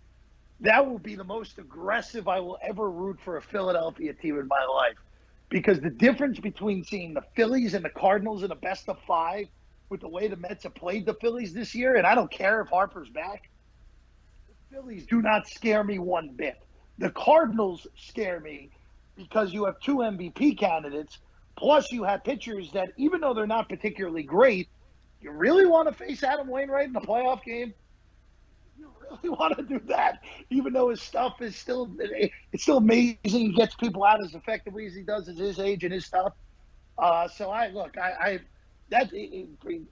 That 0.59 0.85
will 0.87 0.99
be 0.99 1.15
the 1.15 1.23
most 1.23 1.57
aggressive 1.57 2.27
I 2.27 2.39
will 2.39 2.59
ever 2.61 2.89
root 2.89 3.19
for 3.25 3.37
a 3.37 3.41
Philadelphia 3.41 4.13
team 4.13 4.39
in 4.39 4.47
my 4.47 4.63
life. 4.75 4.97
Because 5.49 5.79
the 5.81 5.89
difference 5.89 6.39
between 6.39 6.83
seeing 6.83 7.13
the 7.13 7.23
Phillies 7.35 7.73
and 7.73 7.83
the 7.83 7.89
Cardinals 7.89 8.43
in 8.43 8.51
a 8.51 8.55
best 8.55 8.87
of 8.87 8.97
five 9.07 9.47
with 9.93 10.01
the 10.01 10.09
way 10.09 10.27
the 10.27 10.35
Mets 10.35 10.63
have 10.63 10.73
played 10.73 11.05
the 11.05 11.13
Phillies 11.13 11.53
this 11.53 11.75
year, 11.75 11.97
and 11.97 12.07
I 12.07 12.15
don't 12.15 12.31
care 12.31 12.61
if 12.61 12.69
Harper's 12.69 13.09
back, 13.09 13.47
the 14.47 14.75
Phillies 14.75 15.05
do 15.05 15.21
not 15.21 15.47
scare 15.47 15.83
me 15.83 15.99
one 15.99 16.29
bit. 16.29 16.59
The 16.97 17.11
Cardinals 17.11 17.85
scare 17.95 18.39
me 18.39 18.71
because 19.15 19.53
you 19.53 19.65
have 19.65 19.79
two 19.81 19.97
MVP 19.97 20.57
candidates, 20.57 21.19
plus 21.55 21.91
you 21.91 22.03
have 22.05 22.23
pitchers 22.23 22.71
that, 22.71 22.89
even 22.97 23.21
though 23.21 23.35
they're 23.35 23.45
not 23.45 23.69
particularly 23.69 24.23
great, 24.23 24.67
you 25.21 25.29
really 25.29 25.67
want 25.67 25.87
to 25.87 25.93
face 25.93 26.23
Adam 26.23 26.47
Wainwright 26.47 26.87
in 26.87 26.93
the 26.93 26.99
playoff 26.99 27.43
game? 27.43 27.71
You 28.79 28.89
really 29.03 29.29
want 29.39 29.55
to 29.57 29.63
do 29.63 29.79
that, 29.89 30.23
even 30.49 30.73
though 30.73 30.89
his 30.89 31.03
stuff 31.03 31.39
is 31.39 31.55
still 31.55 31.87
it's 32.51 32.63
still 32.63 32.77
amazing. 32.77 33.17
He 33.21 33.53
gets 33.53 33.75
people 33.75 34.03
out 34.03 34.23
as 34.23 34.33
effectively 34.33 34.87
as 34.87 34.95
he 34.95 35.03
does 35.03 35.29
at 35.29 35.35
his 35.35 35.59
age 35.59 35.83
and 35.83 35.93
his 35.93 36.03
stuff. 36.03 36.33
Uh, 36.97 37.27
so 37.27 37.51
I 37.51 37.67
look, 37.67 37.95
I, 37.95 38.11
I 38.19 38.39
that 38.93 39.11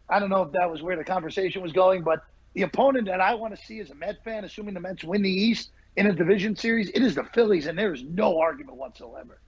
I 0.09 0.19
don't 0.19 0.29
know 0.29 0.43
if 0.43 0.51
that 0.51 0.69
was 0.69 0.81
where 0.81 0.95
the 0.95 1.03
conversation 1.03 1.61
was 1.61 1.71
going, 1.73 2.03
but 2.03 2.23
the 2.53 2.61
opponent 2.61 3.07
that 3.07 3.19
I 3.19 3.33
want 3.33 3.57
to 3.57 3.65
see 3.65 3.79
as 3.79 3.89
a 3.89 3.95
Met 3.95 4.23
fan, 4.23 4.43
assuming 4.43 4.73
the 4.75 4.79
Mets 4.79 5.03
win 5.03 5.21
the 5.21 5.29
East 5.29 5.71
in 5.95 6.05
a 6.05 6.13
division 6.13 6.55
series, 6.55 6.89
it 6.89 7.01
is 7.01 7.15
the 7.15 7.23
Phillies, 7.33 7.65
and 7.65 7.77
there 7.77 7.93
is 7.93 8.03
no 8.03 8.39
argument 8.39 8.77
whatsoever. 8.77 9.39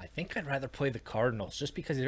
I 0.00 0.06
think 0.06 0.36
I'd 0.36 0.46
rather 0.46 0.68
play 0.68 0.90
the 0.90 1.00
Cardinals 1.00 1.58
just 1.58 1.74
because 1.74 2.00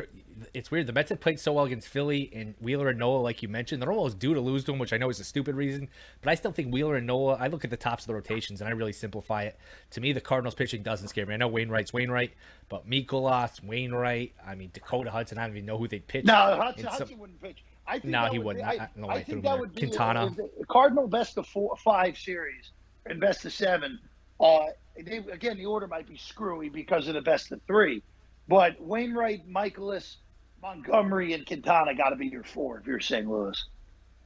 it's 0.54 0.70
weird. 0.70 0.86
The 0.86 0.92
Mets 0.92 1.08
have 1.08 1.18
played 1.18 1.40
so 1.40 1.54
well 1.54 1.64
against 1.64 1.88
Philly 1.88 2.30
and 2.32 2.54
Wheeler 2.60 2.88
and 2.90 2.98
Nola, 3.00 3.18
like 3.20 3.42
you 3.42 3.48
mentioned. 3.48 3.82
They're 3.82 3.90
almost 3.90 4.20
due 4.20 4.32
to 4.32 4.40
lose 4.40 4.62
to 4.64 4.70
them, 4.70 4.78
which 4.78 4.92
I 4.92 4.96
know 4.96 5.08
is 5.08 5.18
a 5.18 5.24
stupid 5.24 5.56
reason. 5.56 5.88
But 6.22 6.30
I 6.30 6.36
still 6.36 6.52
think 6.52 6.72
Wheeler 6.72 6.94
and 6.94 7.06
Nola, 7.06 7.34
I 7.34 7.48
look 7.48 7.64
at 7.64 7.70
the 7.70 7.76
tops 7.76 8.04
of 8.04 8.06
the 8.06 8.14
rotations 8.14 8.60
and 8.60 8.68
I 8.68 8.72
really 8.72 8.92
simplify 8.92 9.42
it. 9.42 9.58
To 9.90 10.00
me, 10.00 10.12
the 10.12 10.20
Cardinals 10.20 10.54
pitching 10.54 10.84
doesn't 10.84 11.08
scare 11.08 11.26
me. 11.26 11.34
I 11.34 11.36
know 11.38 11.48
Wainwright's 11.48 11.92
Wainwright, 11.92 12.32
but 12.68 12.88
Mikolas, 12.88 13.62
Wainwright, 13.64 14.34
I 14.46 14.54
mean, 14.54 14.70
Dakota 14.72 15.10
Hudson, 15.10 15.38
I 15.38 15.48
don't 15.48 15.56
even 15.56 15.66
know 15.66 15.76
who 15.76 15.88
they'd 15.88 16.06
pitch. 16.06 16.26
No, 16.26 16.34
Hudson, 16.34 16.84
some... 16.84 16.92
Hudson 16.92 17.18
wouldn't 17.18 17.42
pitch. 17.42 17.64
I 17.88 17.94
think 17.94 18.04
no, 18.04 18.26
he 18.26 18.38
wouldn't. 18.38 18.70
Be, 18.70 18.78
I, 18.78 18.84
I, 18.84 19.06
I, 19.08 19.14
I 19.16 19.22
think 19.24 19.42
that 19.42 19.58
would 19.58 19.74
be 19.74 19.80
Quintana. 19.80 20.26
A, 20.26 20.62
a 20.62 20.66
Cardinal 20.66 21.08
best 21.08 21.38
of 21.38 21.46
four, 21.48 21.76
five 21.76 22.16
series 22.16 22.70
and 23.06 23.20
best 23.20 23.44
of 23.44 23.52
seven. 23.52 23.98
Uh, 24.38 24.66
they, 25.02 25.18
again, 25.32 25.56
the 25.56 25.66
order 25.66 25.86
might 25.86 26.06
be 26.06 26.16
screwy 26.16 26.68
because 26.68 27.08
of 27.08 27.14
the 27.14 27.20
best 27.20 27.52
of 27.52 27.60
three. 27.66 28.02
But 28.48 28.80
Wainwright, 28.80 29.48
Mikolas, 29.48 30.16
Montgomery, 30.62 31.32
and 31.34 31.46
Quintana 31.46 31.94
got 31.94 32.10
to 32.10 32.16
be 32.16 32.26
your 32.26 32.42
four 32.42 32.78
if 32.78 32.86
you're 32.86 33.00
St. 33.00 33.28
Louis. 33.28 33.64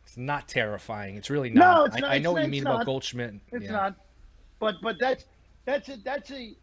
It's 0.07 0.17
not 0.17 0.49
terrifying. 0.49 1.17
It's 1.17 1.31
really 1.31 1.51
not. 1.51 1.77
No, 1.77 1.85
it's 1.85 2.01
not. 2.01 2.11
I, 2.11 2.17
I 2.17 2.19
know 2.19 2.33
what 2.33 2.43
you 2.45 2.49
mean 2.49 2.65
not. 2.65 2.75
about 2.75 2.87
Goldschmidt. 2.87 3.35
It's 3.53 3.65
yeah. 3.65 3.73
not. 3.73 3.95
But 4.59 4.77
but 4.83 4.97
that's 5.01 5.25
that's 5.65 5.89
a 5.89 5.97
that's 5.99 6.31
a 6.31 6.55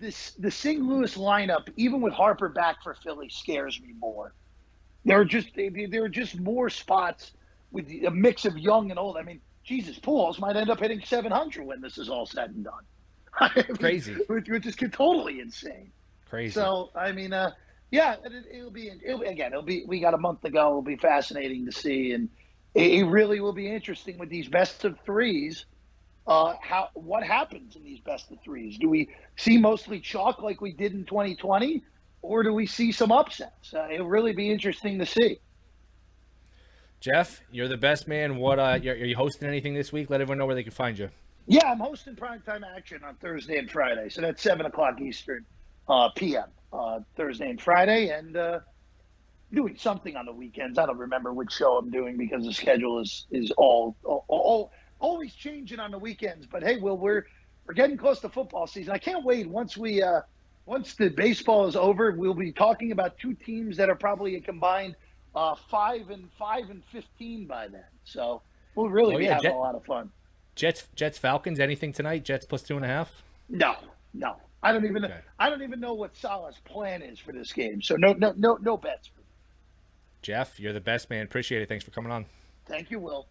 this 0.00 0.32
the 0.32 0.50
St. 0.50 0.82
Louis 0.82 1.14
lineup, 1.16 1.68
even 1.76 2.00
with 2.00 2.12
Harper 2.12 2.48
back 2.48 2.82
for 2.82 2.94
Philly, 2.94 3.28
scares 3.28 3.80
me 3.80 3.94
more. 3.98 4.32
There 5.04 5.20
are 5.20 5.24
just 5.24 5.48
there 5.54 6.04
are 6.04 6.08
just 6.08 6.38
more 6.38 6.68
spots 6.70 7.32
with 7.70 7.88
a 7.88 8.10
mix 8.10 8.44
of 8.44 8.58
young 8.58 8.90
and 8.90 8.98
old. 8.98 9.16
I 9.16 9.22
mean, 9.22 9.40
Jesus, 9.64 9.98
Pujols 9.98 10.38
might 10.38 10.56
end 10.56 10.70
up 10.70 10.80
hitting 10.80 11.02
700 11.04 11.64
when 11.64 11.80
this 11.80 11.98
is 11.98 12.08
all 12.08 12.26
said 12.26 12.50
and 12.50 12.64
done. 12.64 12.84
I 13.40 13.50
mean, 13.54 13.76
Crazy, 13.76 14.14
which, 14.26 14.48
which 14.48 14.66
is 14.66 14.76
totally 14.76 15.40
insane. 15.40 15.92
Crazy. 16.28 16.52
So 16.52 16.90
I 16.94 17.12
mean, 17.12 17.32
uh, 17.32 17.52
yeah, 17.90 18.16
it, 18.24 18.62
will 18.62 18.70
be, 18.70 18.90
it'll, 19.04 19.22
again. 19.22 19.52
It'll 19.52 19.62
be. 19.62 19.84
We 19.86 20.00
got 20.00 20.14
a 20.14 20.18
month 20.18 20.42
to 20.42 20.50
go. 20.50 20.68
It'll 20.68 20.82
be 20.82 20.96
fascinating 20.96 21.66
to 21.66 21.72
see, 21.72 22.12
and 22.12 22.28
it, 22.74 22.92
it 22.92 23.04
really 23.04 23.40
will 23.40 23.52
be 23.52 23.68
interesting 23.68 24.18
with 24.18 24.28
these 24.28 24.48
best 24.48 24.84
of 24.84 24.98
threes. 25.04 25.66
Uh, 26.26 26.54
how 26.60 26.90
what 26.94 27.24
happens 27.24 27.74
in 27.74 27.82
these 27.82 27.98
best 28.00 28.30
of 28.30 28.38
threes? 28.44 28.78
Do 28.78 28.88
we 28.88 29.08
see 29.36 29.58
mostly 29.58 29.98
chalk 29.98 30.40
like 30.40 30.60
we 30.60 30.72
did 30.72 30.92
in 30.92 31.04
2020, 31.04 31.82
or 32.22 32.44
do 32.44 32.52
we 32.52 32.66
see 32.66 32.92
some 32.92 33.10
upsets? 33.10 33.74
Uh, 33.74 33.88
it'll 33.92 34.06
really 34.06 34.32
be 34.32 34.50
interesting 34.50 34.98
to 35.00 35.06
see. 35.06 35.40
Jeff, 37.00 37.40
you're 37.50 37.68
the 37.68 37.78
best 37.78 38.06
man. 38.06 38.36
What 38.36 38.58
uh, 38.58 38.62
are 38.62 38.76
you 38.78 39.16
hosting 39.16 39.48
anything 39.48 39.72
this 39.72 39.90
week? 39.90 40.10
Let 40.10 40.20
everyone 40.20 40.36
know 40.36 40.44
where 40.44 40.54
they 40.54 40.62
can 40.62 40.72
find 40.72 40.98
you. 40.98 41.08
Yeah, 41.46 41.70
I'm 41.70 41.78
hosting 41.78 42.14
primetime 42.14 42.60
action 42.76 43.02
on 43.02 43.14
Thursday 43.16 43.56
and 43.56 43.70
Friday, 43.70 44.10
so 44.10 44.20
that's 44.20 44.42
seven 44.42 44.66
o'clock 44.66 45.00
Eastern 45.00 45.46
uh, 45.88 46.10
p.m. 46.14 46.44
Uh, 46.70 47.00
Thursday 47.16 47.48
and 47.48 47.60
Friday, 47.60 48.10
and 48.10 48.36
uh, 48.36 48.60
doing 49.50 49.76
something 49.78 50.14
on 50.14 50.26
the 50.26 50.32
weekends. 50.32 50.78
I 50.78 50.84
don't 50.84 50.98
remember 50.98 51.32
which 51.32 51.52
show 51.52 51.78
I'm 51.78 51.90
doing 51.90 52.18
because 52.18 52.44
the 52.44 52.52
schedule 52.52 53.00
is 53.00 53.26
is 53.30 53.50
all, 53.52 53.96
all, 54.04 54.24
all 54.28 54.72
always 55.00 55.34
changing 55.34 55.80
on 55.80 55.90
the 55.92 55.98
weekends. 55.98 56.46
But 56.46 56.62
hey, 56.62 56.76
Will, 56.76 56.98
we're 56.98 57.24
we're 57.66 57.74
getting 57.74 57.96
close 57.96 58.20
to 58.20 58.28
football 58.28 58.66
season. 58.66 58.92
I 58.92 58.98
can't 58.98 59.24
wait 59.24 59.48
once 59.48 59.74
we 59.74 60.02
uh, 60.02 60.20
once 60.66 60.94
the 60.96 61.08
baseball 61.08 61.66
is 61.66 61.76
over. 61.76 62.12
We'll 62.12 62.34
be 62.34 62.52
talking 62.52 62.92
about 62.92 63.16
two 63.16 63.32
teams 63.32 63.78
that 63.78 63.88
are 63.88 63.96
probably 63.96 64.36
a 64.36 64.40
combined 64.42 64.96
uh, 65.34 65.54
five 65.70 66.10
and 66.10 66.28
five 66.38 66.70
and 66.70 66.82
fifteen 66.92 67.46
by 67.46 67.68
then. 67.68 67.84
So 68.04 68.42
we'll 68.74 68.88
really 68.88 69.14
oh, 69.14 69.18
be 69.18 69.24
yeah, 69.24 69.34
having 69.34 69.50
Jet, 69.50 69.54
a 69.54 69.58
lot 69.58 69.74
of 69.74 69.84
fun. 69.84 70.10
Jets 70.54 70.88
Jets 70.94 71.18
Falcons. 71.18 71.60
Anything 71.60 71.92
tonight? 71.92 72.24
Jets 72.24 72.46
plus 72.46 72.62
two 72.62 72.76
and 72.76 72.84
a 72.84 72.88
half. 72.88 73.22
No, 73.48 73.76
no. 74.14 74.36
I 74.62 74.72
don't 74.72 74.84
even 74.84 75.04
okay. 75.04 75.20
I 75.38 75.48
don't 75.48 75.62
even 75.62 75.80
know 75.80 75.94
what 75.94 76.16
Salah's 76.16 76.58
plan 76.64 77.02
is 77.02 77.18
for 77.18 77.32
this 77.32 77.52
game. 77.52 77.80
So 77.80 77.96
no 77.96 78.12
no 78.12 78.34
no 78.36 78.58
no 78.60 78.76
bets. 78.76 79.10
Jeff, 80.22 80.60
you're 80.60 80.74
the 80.74 80.80
best 80.80 81.08
man. 81.08 81.24
Appreciate 81.24 81.62
it. 81.62 81.68
Thanks 81.68 81.84
for 81.84 81.92
coming 81.92 82.12
on. 82.12 82.26
Thank 82.66 82.90
you, 82.90 82.98
Will. 82.98 83.26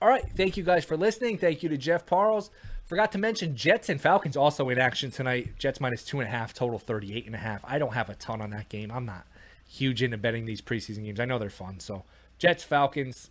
All 0.00 0.08
right. 0.08 0.24
Thank 0.36 0.56
you 0.56 0.62
guys 0.62 0.84
for 0.84 0.96
listening. 0.96 1.38
Thank 1.38 1.62
you 1.62 1.68
to 1.70 1.78
Jeff 1.78 2.04
Parles. 2.04 2.50
Forgot 2.84 3.12
to 3.12 3.18
mention 3.18 3.56
Jets 3.56 3.88
and 3.88 4.00
Falcons 4.00 4.36
also 4.36 4.68
in 4.68 4.78
action 4.78 5.10
tonight. 5.10 5.58
Jets 5.58 5.80
minus 5.80 6.04
two 6.04 6.20
and 6.20 6.28
a 6.28 6.30
half, 6.30 6.54
total 6.54 6.78
38 6.78 7.26
and 7.26 7.34
a 7.34 7.38
half. 7.38 7.60
I 7.64 7.78
don't 7.78 7.94
have 7.94 8.08
a 8.08 8.14
ton 8.14 8.40
on 8.40 8.50
that 8.50 8.68
game. 8.68 8.90
I'm 8.90 9.04
not 9.04 9.26
huge 9.68 10.02
into 10.02 10.16
betting 10.16 10.46
these 10.46 10.60
preseason 10.60 11.04
games. 11.04 11.20
I 11.20 11.26
know 11.26 11.38
they're 11.38 11.50
fun. 11.50 11.78
So 11.78 12.04
Jets, 12.38 12.64
Falcons. 12.64 13.30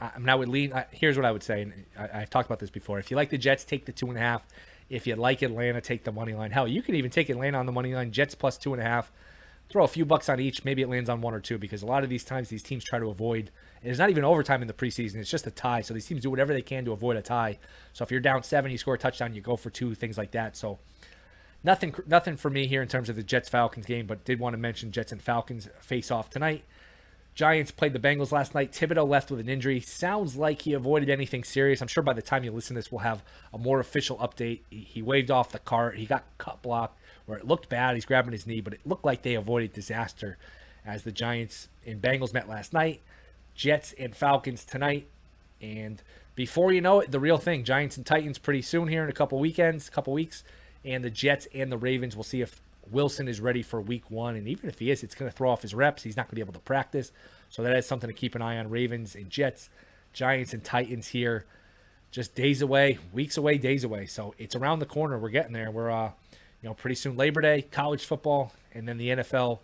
I, 0.00 0.10
I 0.14 0.18
mean, 0.18 0.28
I 0.28 0.34
would 0.34 0.48
lean. 0.48 0.72
Here's 0.90 1.16
what 1.16 1.26
I 1.26 1.30
would 1.30 1.42
say. 1.42 1.62
And 1.62 1.84
I, 1.96 2.22
I've 2.22 2.30
talked 2.30 2.48
about 2.48 2.58
this 2.58 2.70
before. 2.70 2.98
If 2.98 3.10
you 3.10 3.16
like 3.16 3.30
the 3.30 3.38
Jets, 3.38 3.64
take 3.64 3.84
the 3.84 3.92
two 3.92 4.08
and 4.08 4.16
a 4.16 4.20
half. 4.20 4.42
If 4.88 5.06
you 5.06 5.14
like 5.14 5.42
Atlanta, 5.42 5.80
take 5.80 6.02
the 6.02 6.10
money 6.10 6.32
line. 6.32 6.50
Hell, 6.50 6.66
you 6.66 6.82
could 6.82 6.96
even 6.96 7.10
take 7.10 7.28
Atlanta 7.28 7.58
on 7.58 7.66
the 7.66 7.72
money 7.72 7.94
line. 7.94 8.10
Jets 8.10 8.34
plus 8.34 8.56
two 8.56 8.72
and 8.72 8.82
a 8.82 8.84
half. 8.84 9.12
Throw 9.68 9.84
a 9.84 9.88
few 9.88 10.04
bucks 10.04 10.28
on 10.28 10.40
each. 10.40 10.64
Maybe 10.64 10.82
it 10.82 10.88
lands 10.88 11.08
on 11.08 11.20
one 11.20 11.32
or 11.32 11.38
two 11.38 11.56
because 11.56 11.82
a 11.82 11.86
lot 11.86 12.02
of 12.02 12.10
these 12.10 12.24
times 12.24 12.48
these 12.48 12.62
teams 12.62 12.82
try 12.82 12.98
to 12.98 13.08
avoid. 13.08 13.52
And 13.82 13.90
It's 13.90 14.00
not 14.00 14.10
even 14.10 14.24
overtime 14.24 14.62
in 14.62 14.68
the 14.68 14.74
preseason. 14.74 15.16
It's 15.16 15.30
just 15.30 15.46
a 15.46 15.50
tie. 15.52 15.82
So 15.82 15.94
these 15.94 16.06
teams 16.06 16.22
do 16.22 16.30
whatever 16.30 16.52
they 16.52 16.62
can 16.62 16.84
to 16.86 16.92
avoid 16.92 17.16
a 17.16 17.22
tie. 17.22 17.58
So 17.92 18.02
if 18.02 18.10
you're 18.10 18.18
down 18.18 18.42
seven, 18.42 18.72
you 18.72 18.78
score 18.78 18.94
a 18.94 18.98
touchdown, 18.98 19.32
you 19.32 19.40
go 19.40 19.54
for 19.54 19.70
two, 19.70 19.94
things 19.94 20.18
like 20.18 20.32
that. 20.32 20.56
So 20.56 20.80
nothing, 21.64 21.94
nothing 22.06 22.36
for 22.36 22.50
me 22.50 22.66
here 22.66 22.82
in 22.82 22.88
terms 22.88 23.08
of 23.08 23.16
the 23.16 23.22
Jets 23.22 23.48
Falcons 23.48 23.86
game. 23.86 24.06
But 24.06 24.24
did 24.24 24.40
want 24.40 24.54
to 24.54 24.58
mention 24.58 24.92
Jets 24.92 25.12
and 25.12 25.22
Falcons 25.22 25.68
face 25.80 26.10
off 26.10 26.30
tonight. 26.30 26.64
Giants 27.34 27.70
played 27.70 27.92
the 27.92 27.98
Bengals 27.98 28.32
last 28.32 28.54
night. 28.54 28.72
Thibodeaux 28.72 29.08
left 29.08 29.30
with 29.30 29.40
an 29.40 29.48
injury. 29.48 29.80
Sounds 29.80 30.36
like 30.36 30.62
he 30.62 30.72
avoided 30.72 31.08
anything 31.08 31.44
serious. 31.44 31.80
I'm 31.80 31.88
sure 31.88 32.02
by 32.02 32.12
the 32.12 32.22
time 32.22 32.44
you 32.44 32.50
listen 32.50 32.74
to 32.74 32.80
this, 32.80 32.90
we'll 32.90 33.00
have 33.00 33.22
a 33.54 33.58
more 33.58 33.80
official 33.80 34.18
update. 34.18 34.60
He 34.70 35.00
waved 35.00 35.30
off 35.30 35.52
the 35.52 35.58
cart. 35.58 35.96
He 35.96 36.06
got 36.06 36.24
cut 36.38 36.60
blocked 36.60 36.98
where 37.26 37.38
it 37.38 37.46
looked 37.46 37.68
bad. 37.68 37.94
He's 37.94 38.04
grabbing 38.04 38.32
his 38.32 38.46
knee, 38.46 38.60
but 38.60 38.74
it 38.74 38.80
looked 38.84 39.04
like 39.04 39.22
they 39.22 39.34
avoided 39.34 39.72
disaster 39.72 40.36
as 40.84 41.04
the 41.04 41.12
Giants 41.12 41.68
and 41.86 42.02
Bengals 42.02 42.34
met 42.34 42.48
last 42.48 42.72
night. 42.72 43.02
Jets 43.54 43.94
and 43.98 44.16
Falcons 44.16 44.64
tonight. 44.64 45.08
And 45.60 46.02
before 46.34 46.72
you 46.72 46.80
know 46.80 47.00
it, 47.00 47.12
the 47.12 47.20
real 47.20 47.38
thing 47.38 47.62
Giants 47.62 47.96
and 47.96 48.04
Titans 48.04 48.38
pretty 48.38 48.62
soon 48.62 48.88
here 48.88 49.04
in 49.04 49.08
a 49.08 49.12
couple 49.12 49.38
weekends, 49.38 49.88
couple 49.88 50.12
weeks. 50.12 50.42
And 50.84 51.04
the 51.04 51.10
Jets 51.10 51.46
and 51.54 51.70
the 51.70 51.78
Ravens. 51.78 52.16
We'll 52.16 52.24
see 52.24 52.40
if 52.40 52.60
Wilson 52.90 53.28
is 53.28 53.40
ready 53.40 53.62
for 53.62 53.80
week 53.80 54.10
one. 54.10 54.36
And 54.36 54.48
even 54.48 54.68
if 54.68 54.78
he 54.78 54.90
is, 54.90 55.02
it's 55.02 55.14
going 55.14 55.30
to 55.30 55.36
throw 55.36 55.50
off 55.50 55.62
his 55.62 55.74
reps. 55.74 56.02
He's 56.02 56.16
not 56.16 56.26
going 56.26 56.30
to 56.30 56.34
be 56.36 56.40
able 56.40 56.54
to 56.54 56.60
practice. 56.60 57.12
So 57.48 57.62
that 57.62 57.76
is 57.76 57.86
something 57.86 58.08
to 58.08 58.14
keep 58.14 58.34
an 58.34 58.42
eye 58.42 58.58
on. 58.58 58.70
Ravens 58.70 59.14
and 59.14 59.28
Jets 59.30 59.68
Giants 60.12 60.52
and 60.52 60.64
Titans 60.64 61.08
here, 61.08 61.44
just 62.10 62.34
days 62.34 62.62
away, 62.62 62.98
weeks 63.12 63.36
away, 63.36 63.58
days 63.58 63.84
away. 63.84 64.06
So 64.06 64.34
it's 64.38 64.56
around 64.56 64.80
the 64.80 64.86
corner. 64.86 65.18
We're 65.18 65.30
getting 65.30 65.52
there. 65.52 65.70
We're 65.70 65.90
uh, 65.90 66.12
you 66.62 66.68
know, 66.68 66.74
pretty 66.74 66.96
soon 66.96 67.16
Labor 67.16 67.40
Day, 67.40 67.62
college 67.62 68.04
football, 68.04 68.52
and 68.72 68.88
then 68.88 68.98
the 68.98 69.08
NFL 69.10 69.60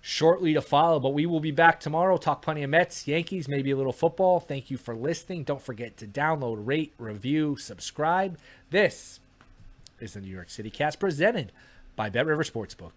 shortly 0.00 0.54
to 0.54 0.62
follow. 0.62 1.00
But 1.00 1.10
we 1.10 1.26
will 1.26 1.40
be 1.40 1.50
back 1.50 1.80
tomorrow. 1.80 2.16
Talk 2.16 2.42
plenty 2.42 2.62
of 2.62 2.70
Mets, 2.70 3.08
Yankees, 3.08 3.48
maybe 3.48 3.70
a 3.72 3.76
little 3.76 3.92
football. 3.92 4.40
Thank 4.40 4.70
you 4.70 4.76
for 4.76 4.94
listening. 4.94 5.44
Don't 5.44 5.62
forget 5.62 5.96
to 5.98 6.06
download, 6.06 6.66
rate, 6.66 6.94
review, 6.98 7.56
subscribe. 7.56 8.38
This 8.70 9.20
is 10.00 10.14
the 10.14 10.20
New 10.20 10.30
York 10.30 10.50
City 10.50 10.70
Cast 10.70 10.98
presented 11.00 11.52
by 11.96 12.08
Bet 12.08 12.26
River 12.26 12.44
Sportsbook. 12.44 12.92